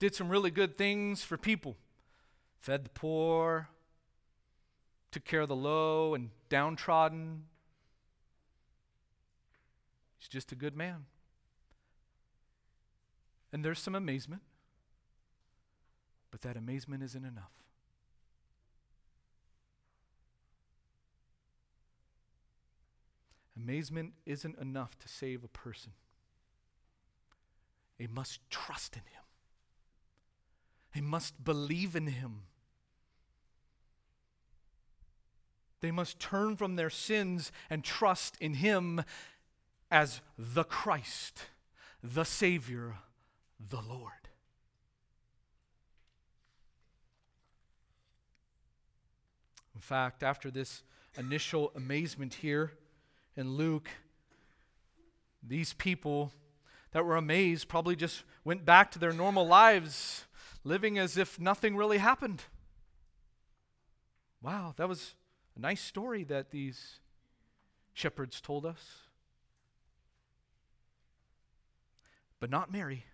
did 0.01 0.13
some 0.13 0.29
really 0.29 0.51
good 0.51 0.77
things 0.77 1.23
for 1.23 1.37
people, 1.37 1.77
fed 2.59 2.85
the 2.85 2.91
poor, 2.91 3.69
took 5.13 5.25
care 5.25 5.43
of 5.43 5.49
the 5.49 5.55
low 5.55 6.15
and 6.15 6.31
downtrodden. 6.49 7.45
He's 10.19 10.27
just 10.27 10.51
a 10.51 10.57
good 10.57 10.77
man. 10.77 11.05
And 13.53 13.65
there's 13.65 13.79
some 13.79 13.95
amazement, 13.95 14.43
but 16.33 16.43
that 16.43 16.57
amazement 16.57 17.05
isn't 17.05 17.25
enough. 17.25 17.64
Amazement 23.57 24.15
isn't 24.27 24.59
enough 24.59 24.99
to 24.99 25.09
save 25.09 25.45
a 25.45 25.49
person. 25.49 25.93
They 27.99 28.07
must 28.07 28.41
trust 28.51 28.97
in 28.97 29.03
Him, 29.03 29.25
they 30.95 31.01
must 31.01 31.45
believe 31.45 31.95
in 31.97 32.09
Him. 32.09 32.43
They 35.81 35.91
must 35.91 36.19
turn 36.19 36.57
from 36.57 36.77
their 36.77 36.89
sins 36.89 37.53
and 37.69 37.85
trust 37.85 38.39
in 38.41 38.55
Him 38.55 39.05
as 39.91 40.23
the 40.39 40.65
Christ, 40.65 41.43
the 42.03 42.25
Savior, 42.25 42.97
the 43.61 43.83
Lord. 43.83 44.13
In 49.75 49.81
fact, 49.83 50.23
after 50.23 50.51
this 50.51 50.85
initial 51.19 51.71
amazement 51.77 52.35
here 52.35 52.73
in 53.37 53.57
Luke, 53.57 53.89
these 55.43 55.73
people 55.73 56.33
that 56.93 57.05
were 57.05 57.17
amazed 57.17 57.69
probably 57.69 57.97
just 57.97 58.23
went 58.45 58.65
back 58.65 58.91
to 58.93 58.99
their 58.99 59.13
normal 59.13 59.47
lives, 59.47 60.25
living 60.63 60.99
as 60.99 61.17
if 61.17 61.41
nothing 61.41 61.77
really 61.77 61.99
happened. 61.99 62.43
Wow, 64.41 64.75
that 64.77 64.89
was 64.89 65.15
a 65.57 65.61
nice 65.61 65.81
story 65.81 66.23
that 66.25 66.51
these 66.51 67.01
shepherds 67.93 68.41
told 68.41 68.65
us. 68.67 68.81
But 72.41 72.51
not 72.51 72.71
Mary 72.71 73.07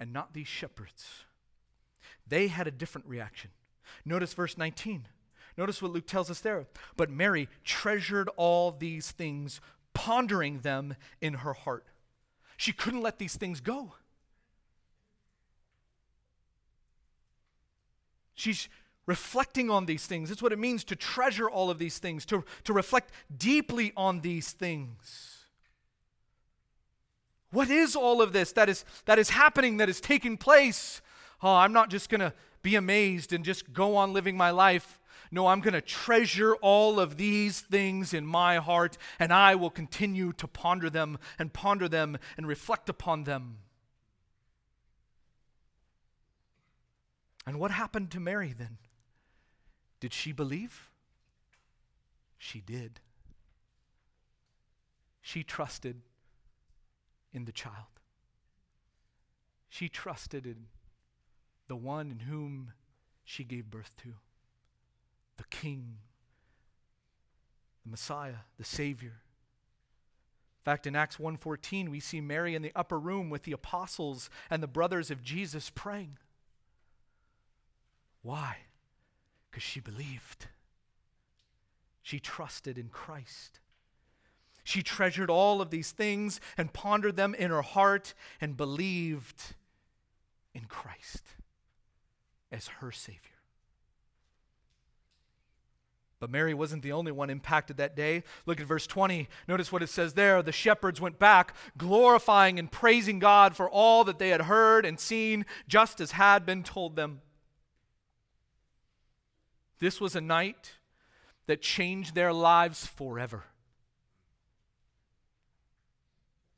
and 0.00 0.12
not 0.12 0.34
these 0.34 0.48
shepherds. 0.48 1.24
They 2.26 2.48
had 2.48 2.66
a 2.66 2.72
different 2.72 3.06
reaction. 3.06 3.50
Notice 4.04 4.34
verse 4.34 4.58
19. 4.58 5.06
Notice 5.58 5.82
what 5.82 5.90
Luke 5.90 6.06
tells 6.06 6.30
us 6.30 6.38
there. 6.38 6.66
But 6.96 7.10
Mary 7.10 7.48
treasured 7.64 8.30
all 8.36 8.70
these 8.70 9.10
things, 9.10 9.60
pondering 9.92 10.60
them 10.60 10.94
in 11.20 11.34
her 11.34 11.52
heart. 11.52 11.84
She 12.56 12.72
couldn't 12.72 13.02
let 13.02 13.18
these 13.18 13.36
things 13.36 13.60
go. 13.60 13.94
She's 18.36 18.68
reflecting 19.04 19.68
on 19.68 19.86
these 19.86 20.06
things. 20.06 20.28
That's 20.28 20.40
what 20.40 20.52
it 20.52 20.60
means 20.60 20.84
to 20.84 20.96
treasure 20.96 21.50
all 21.50 21.70
of 21.70 21.78
these 21.78 21.98
things, 21.98 22.24
to, 22.26 22.44
to 22.62 22.72
reflect 22.72 23.10
deeply 23.36 23.92
on 23.96 24.20
these 24.20 24.52
things. 24.52 25.38
What 27.50 27.68
is 27.68 27.96
all 27.96 28.22
of 28.22 28.32
this 28.32 28.52
that 28.52 28.68
is, 28.68 28.84
that 29.06 29.18
is 29.18 29.30
happening, 29.30 29.78
that 29.78 29.88
is 29.88 30.00
taking 30.00 30.36
place? 30.36 31.00
Oh, 31.42 31.56
I'm 31.56 31.72
not 31.72 31.90
just 31.90 32.10
going 32.10 32.20
to 32.20 32.32
be 32.62 32.76
amazed 32.76 33.32
and 33.32 33.44
just 33.44 33.72
go 33.72 33.96
on 33.96 34.12
living 34.12 34.36
my 34.36 34.50
life. 34.50 34.97
No, 35.30 35.46
I'm 35.46 35.60
going 35.60 35.74
to 35.74 35.80
treasure 35.80 36.54
all 36.56 36.98
of 36.98 37.16
these 37.16 37.60
things 37.60 38.14
in 38.14 38.26
my 38.26 38.56
heart, 38.56 38.96
and 39.18 39.32
I 39.32 39.54
will 39.54 39.70
continue 39.70 40.32
to 40.34 40.46
ponder 40.46 40.88
them 40.88 41.18
and 41.38 41.52
ponder 41.52 41.88
them 41.88 42.18
and 42.36 42.46
reflect 42.46 42.88
upon 42.88 43.24
them. 43.24 43.58
And 47.46 47.58
what 47.58 47.70
happened 47.70 48.10
to 48.12 48.20
Mary 48.20 48.54
then? 48.56 48.78
Did 50.00 50.12
she 50.12 50.32
believe? 50.32 50.90
She 52.38 52.60
did. 52.60 53.00
She 55.20 55.42
trusted 55.42 56.02
in 57.32 57.44
the 57.44 57.52
child. 57.52 58.00
She 59.68 59.88
trusted 59.88 60.46
in 60.46 60.66
the 61.66 61.76
one 61.76 62.10
in 62.10 62.20
whom 62.20 62.72
she 63.24 63.44
gave 63.44 63.70
birth 63.70 63.94
to 64.02 64.14
the 65.38 65.44
King, 65.44 65.96
the 67.84 67.90
Messiah, 67.90 68.44
the 68.58 68.64
Savior. 68.64 69.22
In 70.60 70.64
fact, 70.64 70.86
in 70.86 70.94
Acts 70.94 71.16
1:14, 71.18 71.88
we 71.88 72.00
see 72.00 72.20
Mary 72.20 72.54
in 72.54 72.60
the 72.60 72.72
upper 72.76 73.00
room 73.00 73.30
with 73.30 73.44
the 73.44 73.52
apostles 73.52 74.28
and 74.50 74.62
the 74.62 74.66
brothers 74.66 75.10
of 75.10 75.22
Jesus 75.22 75.70
praying. 75.70 76.18
Why? 78.20 78.66
Because 79.50 79.62
she 79.62 79.80
believed. 79.80 80.48
She 82.02 82.20
trusted 82.20 82.76
in 82.76 82.90
Christ. 82.90 83.60
She 84.64 84.82
treasured 84.82 85.30
all 85.30 85.62
of 85.62 85.70
these 85.70 85.92
things 85.92 86.40
and 86.58 86.74
pondered 86.74 87.16
them 87.16 87.34
in 87.34 87.50
her 87.50 87.62
heart 87.62 88.12
and 88.38 88.54
believed 88.54 89.54
in 90.52 90.66
Christ 90.66 91.24
as 92.52 92.68
her 92.68 92.92
Savior. 92.92 93.37
But 96.20 96.30
Mary 96.30 96.52
wasn't 96.52 96.82
the 96.82 96.92
only 96.92 97.12
one 97.12 97.30
impacted 97.30 97.76
that 97.76 97.94
day. 97.94 98.24
Look 98.44 98.60
at 98.60 98.66
verse 98.66 98.86
20. 98.86 99.28
Notice 99.46 99.70
what 99.70 99.82
it 99.82 99.88
says 99.88 100.14
there. 100.14 100.42
The 100.42 100.50
shepherds 100.50 101.00
went 101.00 101.18
back, 101.18 101.54
glorifying 101.76 102.58
and 102.58 102.70
praising 102.70 103.20
God 103.20 103.54
for 103.54 103.70
all 103.70 104.02
that 104.04 104.18
they 104.18 104.30
had 104.30 104.42
heard 104.42 104.84
and 104.84 104.98
seen, 104.98 105.46
just 105.68 106.00
as 106.00 106.12
had 106.12 106.44
been 106.44 106.64
told 106.64 106.96
them. 106.96 107.20
This 109.78 110.00
was 110.00 110.16
a 110.16 110.20
night 110.20 110.72
that 111.46 111.62
changed 111.62 112.14
their 112.14 112.32
lives 112.32 112.84
forever. 112.84 113.44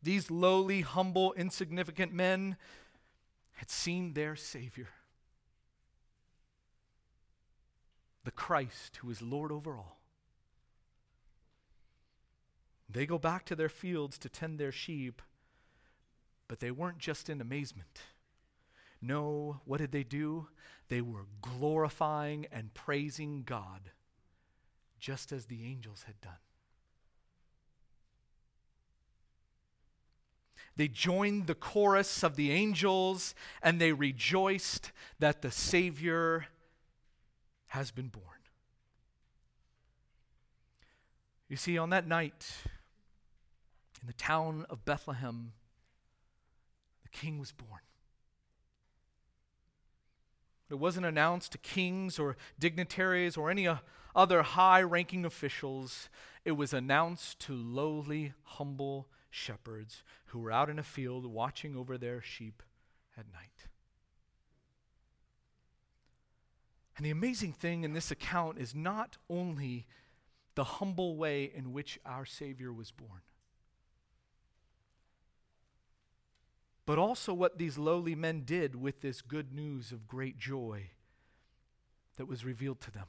These 0.03 0.31
lowly, 0.31 0.81
humble, 0.81 1.35
insignificant 1.35 2.15
men 2.15 2.57
had 3.57 3.71
seen 3.71 4.15
their 4.15 4.37
Savior. 4.37 4.89
The 8.25 8.31
Christ 8.31 8.97
who 8.97 9.11
is 9.11 9.23
Lord 9.23 9.51
over 9.51 9.77
all. 9.77 9.99
They 12.89 13.07
go 13.07 13.19
back 13.19 13.45
to 13.47 13.57
their 13.57 13.69
fields 13.69 14.19
to 14.19 14.29
tend 14.29 14.59
their 14.59 14.73
sheep, 14.73 15.23
but 16.49 16.61
they 16.61 16.71
weren't 16.71 16.99
just 16.99 17.31
in 17.31 17.41
amazement. 17.41 18.01
No, 19.01 19.61
what 19.65 19.79
did 19.79 19.93
they 19.93 20.03
do? 20.03 20.49
They 20.89 21.01
were 21.01 21.27
glorifying 21.41 22.47
and 22.53 22.75
praising 22.75 23.45
God, 23.45 23.93
just 24.99 25.33
as 25.33 25.47
the 25.47 25.65
angels 25.65 26.05
had 26.07 26.21
done. 26.21 26.33
They 30.77 30.89
joined 30.89 31.47
the 31.47 31.55
chorus 31.55 32.23
of 32.23 32.37
the 32.37 32.51
angels 32.53 33.35
and 33.63 33.81
they 33.81 33.93
rejoiced 33.93 34.93
that 35.19 35.43
the 35.43 35.51
Savior 35.51 36.47
has 37.71 37.93
been 37.93 38.09
born. 38.09 38.25
You 41.49 41.57
see, 41.57 41.79
on 41.79 41.91
that 41.91 42.07
night 42.07 42.47
in 44.01 44.07
the 44.07 44.13
town 44.13 44.67
of 44.69 44.85
Bethlehem, 44.85 45.53
the 47.03 47.09
king 47.09 47.39
was 47.39 47.53
born. 47.53 47.81
It 50.69 50.79
wasn't 50.79 51.07
announced 51.07 51.53
to 51.53 51.59
kings 51.59 52.19
or 52.19 52.37
dignitaries 52.59 53.37
or 53.37 53.51
any 53.51 53.67
uh, 53.69 53.77
other 54.17 54.43
high 54.43 54.83
ranking 54.83 55.25
officials. 55.25 56.09
It 56.45 56.53
was 56.53 56.73
announced 56.73 57.39
to 57.41 57.55
lowly, 57.55 58.33
humble 58.43 59.09
shepherds 59.31 60.03
who 60.27 60.41
were 60.41 60.53
out 60.53 60.69
in 60.69 60.79
a 60.79 60.85
field 60.85 61.27
watching 61.27 61.77
over 61.77 61.97
their 61.97 62.21
sheep 62.21 62.65
at 63.17 63.27
night. 63.33 63.60
And 67.01 67.07
the 67.07 67.13
amazing 67.13 67.55
thing 67.55 67.85
in 67.85 67.95
this 67.95 68.11
account 68.11 68.59
is 68.59 68.75
not 68.75 69.17
only 69.31 69.87
the 70.55 70.65
humble 70.65 71.17
way 71.17 71.45
in 71.45 71.73
which 71.73 71.99
our 72.05 72.27
Savior 72.27 72.75
was 72.75 72.91
born, 72.91 73.23
but 76.85 76.99
also 76.99 77.33
what 77.33 77.57
these 77.57 77.79
lowly 77.79 78.15
men 78.15 78.43
did 78.45 78.77
with 78.77 79.01
this 79.01 79.23
good 79.23 79.51
news 79.51 79.93
of 79.93 80.07
great 80.07 80.39
joy 80.39 80.91
that 82.19 82.27
was 82.27 82.45
revealed 82.45 82.83
to 82.83 82.91
them. 82.91 83.07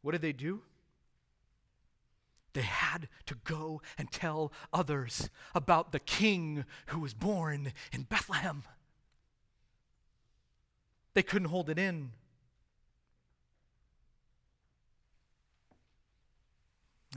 What 0.00 0.12
did 0.12 0.22
they 0.22 0.32
do? 0.32 0.62
They 2.54 2.62
had 2.62 3.10
to 3.26 3.34
go 3.44 3.82
and 3.98 4.10
tell 4.10 4.54
others 4.72 5.28
about 5.54 5.92
the 5.92 6.00
king 6.00 6.64
who 6.86 7.00
was 7.00 7.12
born 7.12 7.74
in 7.92 8.04
Bethlehem. 8.04 8.62
They 11.14 11.22
couldn't 11.22 11.48
hold 11.48 11.68
it 11.68 11.78
in. 11.78 12.10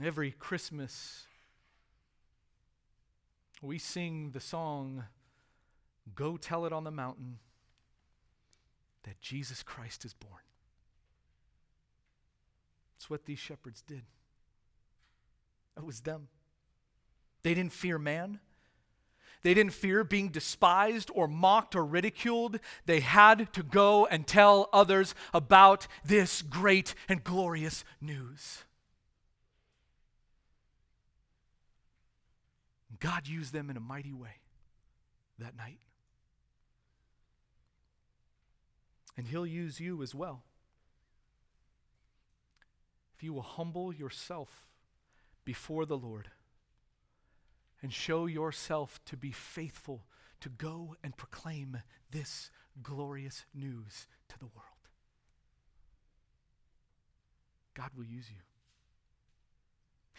Every 0.02 0.32
Christmas, 0.32 1.26
we 3.62 3.78
sing 3.78 4.32
the 4.32 4.40
song, 4.40 5.04
Go 6.14 6.36
Tell 6.36 6.66
It 6.66 6.72
on 6.72 6.82
the 6.82 6.90
Mountain, 6.90 7.38
that 9.04 9.20
Jesus 9.20 9.62
Christ 9.62 10.04
is 10.04 10.12
born. 10.12 10.42
It's 12.96 13.08
what 13.08 13.26
these 13.26 13.38
shepherds 13.38 13.82
did. 13.82 14.02
It 15.76 15.84
was 15.84 16.00
them. 16.00 16.28
They 17.42 17.54
didn't 17.54 17.72
fear 17.72 17.98
man. 17.98 18.40
They 19.44 19.52
didn't 19.52 19.74
fear 19.74 20.04
being 20.04 20.30
despised 20.30 21.10
or 21.14 21.28
mocked 21.28 21.76
or 21.76 21.84
ridiculed. 21.84 22.58
They 22.86 23.00
had 23.00 23.52
to 23.52 23.62
go 23.62 24.06
and 24.06 24.26
tell 24.26 24.70
others 24.72 25.14
about 25.34 25.86
this 26.02 26.40
great 26.40 26.94
and 27.10 27.22
glorious 27.22 27.84
news. 28.00 28.64
God 32.98 33.28
used 33.28 33.52
them 33.52 33.68
in 33.68 33.76
a 33.76 33.80
mighty 33.80 34.14
way 34.14 34.40
that 35.38 35.54
night. 35.54 35.80
And 39.14 39.26
He'll 39.26 39.46
use 39.46 39.78
you 39.78 40.02
as 40.02 40.14
well. 40.14 40.42
If 43.14 43.22
you 43.22 43.34
will 43.34 43.42
humble 43.42 43.92
yourself 43.92 44.64
before 45.44 45.84
the 45.84 45.98
Lord 45.98 46.30
and 47.84 47.92
show 47.92 48.24
yourself 48.24 48.98
to 49.04 49.14
be 49.14 49.30
faithful 49.30 50.06
to 50.40 50.48
go 50.48 50.96
and 51.04 51.14
proclaim 51.18 51.76
this 52.10 52.50
glorious 52.82 53.44
news 53.54 54.06
to 54.26 54.38
the 54.38 54.46
world. 54.46 54.88
God 57.74 57.90
will 57.94 58.06
use 58.06 58.30
you. 58.30 58.40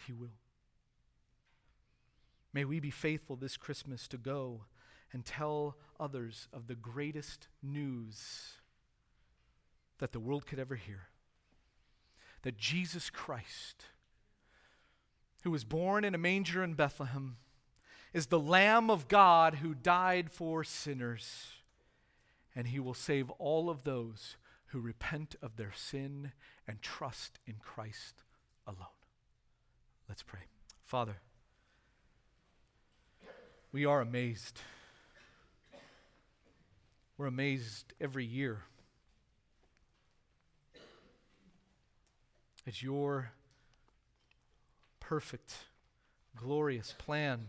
He 0.06 0.12
will. 0.12 0.38
May 2.52 2.64
we 2.64 2.78
be 2.78 2.92
faithful 2.92 3.34
this 3.34 3.56
Christmas 3.56 4.06
to 4.08 4.16
go 4.16 4.66
and 5.12 5.24
tell 5.24 5.76
others 5.98 6.46
of 6.52 6.68
the 6.68 6.76
greatest 6.76 7.48
news 7.64 8.52
that 9.98 10.12
the 10.12 10.20
world 10.20 10.46
could 10.46 10.60
ever 10.60 10.76
hear 10.76 11.08
that 12.42 12.58
Jesus 12.58 13.10
Christ 13.10 13.86
who 15.46 15.50
was 15.52 15.64
born 15.64 16.04
in 16.04 16.12
a 16.12 16.18
manger 16.18 16.64
in 16.64 16.74
Bethlehem, 16.74 17.36
is 18.16 18.28
the 18.28 18.40
Lamb 18.40 18.88
of 18.88 19.08
God 19.08 19.56
who 19.56 19.74
died 19.74 20.30
for 20.30 20.64
sinners. 20.64 21.48
And 22.54 22.68
he 22.68 22.80
will 22.80 22.94
save 22.94 23.28
all 23.32 23.68
of 23.68 23.84
those 23.84 24.36
who 24.68 24.80
repent 24.80 25.36
of 25.42 25.56
their 25.56 25.74
sin 25.76 26.32
and 26.66 26.80
trust 26.80 27.38
in 27.46 27.56
Christ 27.62 28.14
alone. 28.66 28.78
Let's 30.08 30.22
pray. 30.22 30.40
Father, 30.82 31.18
we 33.70 33.84
are 33.84 34.00
amazed. 34.00 34.62
We're 37.18 37.26
amazed 37.26 37.92
every 38.00 38.24
year 38.24 38.62
at 42.66 42.82
your 42.82 43.32
perfect, 45.00 45.66
glorious 46.34 46.94
plan 46.96 47.48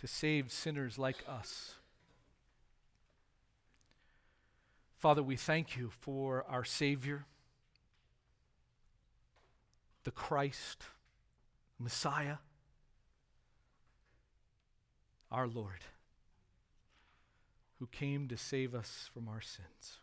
to 0.00 0.06
save 0.06 0.50
sinners 0.50 0.98
like 0.98 1.18
us. 1.28 1.74
Father, 4.96 5.22
we 5.22 5.36
thank 5.36 5.76
you 5.76 5.90
for 6.00 6.44
our 6.48 6.64
Savior, 6.64 7.26
the 10.04 10.10
Christ, 10.10 10.84
Messiah, 11.78 12.36
our 15.30 15.46
Lord, 15.46 15.84
who 17.78 17.86
came 17.86 18.26
to 18.28 18.36
save 18.38 18.74
us 18.74 19.10
from 19.12 19.28
our 19.28 19.42
sins. 19.42 19.98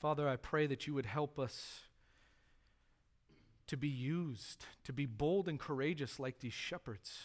Father, 0.00 0.26
I 0.26 0.36
pray 0.36 0.66
that 0.66 0.86
you 0.86 0.94
would 0.94 1.06
help 1.06 1.38
us 1.38 1.80
to 3.72 3.76
be 3.78 3.88
used, 3.88 4.66
to 4.84 4.92
be 4.92 5.06
bold 5.06 5.48
and 5.48 5.58
courageous 5.58 6.20
like 6.20 6.40
these 6.40 6.52
shepherds, 6.52 7.22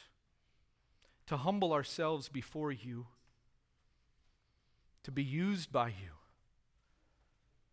to 1.25 1.35
humble 1.35 1.73
ourselves 1.73 2.29
before 2.29 2.71
you, 2.71 3.07
to 5.03 5.11
be 5.11 5.25
used 5.25 5.73
by 5.73 5.89
you, 5.89 6.13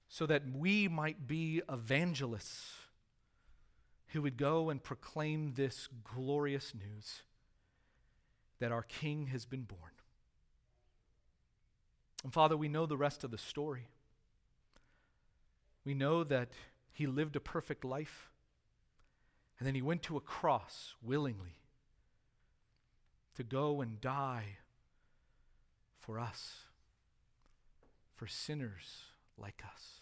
so 0.09 0.27
that 0.27 0.43
we 0.53 0.89
might 0.89 1.29
be 1.29 1.63
evangelists 1.71 2.73
who 4.09 4.23
would 4.23 4.37
go 4.37 4.71
and 4.71 4.83
proclaim 4.83 5.53
this 5.55 5.89
glorious 6.03 6.75
news 6.75 7.23
that 8.59 8.73
our 8.73 8.83
King 8.83 9.29
has 9.29 9.45
been 9.47 9.63
born. 9.63 9.93
And 12.25 12.33
Father, 12.33 12.57
we 12.57 12.69
know 12.69 12.87
the 12.87 12.97
rest 12.97 13.23
of 13.23 13.31
the 13.31 13.39
story. 13.39 13.87
We 15.85 15.95
know 15.95 16.25
that 16.25 16.49
he 16.91 17.07
lived 17.07 17.37
a 17.37 17.41
perfect 17.41 17.85
life. 17.85 18.33
And 19.59 19.67
then 19.67 19.75
he 19.75 19.83
went 19.83 20.03
to 20.05 20.17
a 20.17 20.21
cross 20.21 20.95
willingly 21.03 21.57
to 23.37 23.43
go 23.43 23.81
and 23.81 24.01
die 24.01 24.59
for 25.99 26.19
us, 26.19 26.65
for 28.15 28.27
sinners 28.27 29.05
like 29.39 29.63
us. 29.65 30.01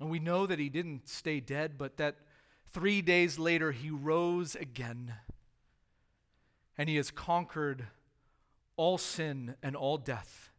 And 0.00 0.10
we 0.10 0.18
know 0.18 0.46
that 0.46 0.58
he 0.58 0.68
didn't 0.68 1.08
stay 1.08 1.40
dead, 1.40 1.78
but 1.78 1.96
that 1.98 2.16
three 2.66 3.00
days 3.00 3.38
later 3.38 3.72
he 3.72 3.90
rose 3.90 4.54
again. 4.56 5.14
And 6.76 6.88
he 6.88 6.96
has 6.96 7.10
conquered 7.10 7.86
all 8.76 8.98
sin 8.98 9.54
and 9.62 9.76
all 9.76 9.96
death. 9.96 10.50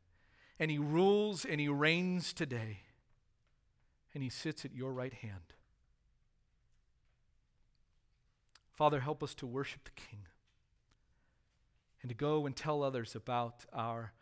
And 0.58 0.72
he 0.72 0.78
rules 0.78 1.44
and 1.44 1.60
he 1.60 1.68
reigns 1.68 2.32
today. 2.32 2.80
And 4.14 4.24
he 4.24 4.30
sits 4.30 4.64
at 4.64 4.74
your 4.74 4.94
right 4.94 5.14
hand. 5.14 5.55
Father, 8.76 9.00
help 9.00 9.24
us 9.24 9.34
to 9.36 9.48
worship 9.48 9.86
the 9.86 9.92
King 9.92 10.20
and 12.02 12.10
to 12.10 12.16
go 12.16 12.46
and 12.46 12.56
tell 12.56 12.84
others 12.84 13.16
about 13.16 13.66
our 13.72 14.14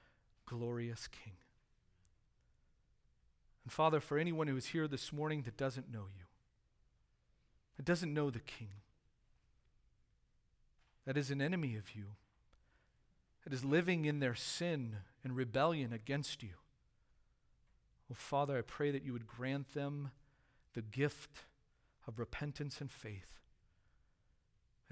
glorious 0.46 1.08
King. 1.08 1.34
And 3.64 3.72
Father, 3.72 4.00
for 4.00 4.18
anyone 4.18 4.48
who 4.48 4.58
is 4.58 4.68
here 4.68 4.88
this 4.88 5.12
morning 5.12 5.42
that 5.44 5.58
doesn't 5.58 5.92
know 5.92 6.06
you, 6.16 6.26
that 7.78 7.86
doesn't 7.86 8.14
know 8.14 8.30
the 8.30 8.40
King, 8.40 8.70
that 11.06 11.18
is 11.18 11.32
an 11.32 11.42
enemy 11.42 11.76
of 11.76 11.96
you, 11.96 12.06
that 13.44 13.54
is 13.54 13.66
living 13.66 14.06
in 14.06 14.20
their 14.20 14.36
sin 14.36 14.98
and 15.24 15.36
rebellion 15.36 15.92
against 15.92 16.44
you, 16.44 16.56
oh 18.12 18.16
Father, 18.16 18.58
I 18.58 18.62
pray 18.62 18.92
that 18.92 19.04
you 19.04 19.14
would 19.14 19.28
grant 19.28 19.74
them 19.74 20.12
the 20.74 20.82
gift 20.82 21.46
of 22.08 22.20
repentance 22.20 22.80
and 22.80 22.92
faith, 22.92 23.40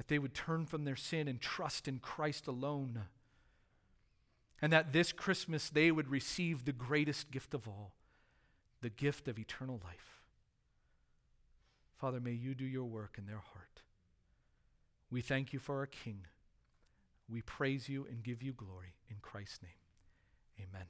that 0.01 0.07
they 0.07 0.17
would 0.17 0.33
turn 0.33 0.65
from 0.65 0.83
their 0.83 0.95
sin 0.95 1.27
and 1.27 1.39
trust 1.39 1.87
in 1.87 1.99
Christ 1.99 2.47
alone, 2.47 3.03
and 4.59 4.73
that 4.73 4.93
this 4.93 5.11
Christmas 5.11 5.69
they 5.69 5.91
would 5.91 6.09
receive 6.09 6.65
the 6.65 6.71
greatest 6.71 7.29
gift 7.29 7.53
of 7.53 7.67
all 7.67 7.91
the 8.81 8.89
gift 8.89 9.27
of 9.27 9.37
eternal 9.37 9.79
life. 9.83 10.23
Father, 11.99 12.19
may 12.19 12.31
you 12.31 12.55
do 12.55 12.65
your 12.65 12.85
work 12.85 13.17
in 13.19 13.27
their 13.27 13.43
heart. 13.53 13.83
We 15.11 15.21
thank 15.21 15.53
you 15.53 15.59
for 15.59 15.77
our 15.77 15.85
King. 15.85 16.25
We 17.29 17.43
praise 17.43 17.87
you 17.87 18.07
and 18.09 18.23
give 18.23 18.41
you 18.41 18.53
glory 18.53 18.95
in 19.07 19.17
Christ's 19.21 19.61
name. 19.61 20.67
Amen. 20.67 20.87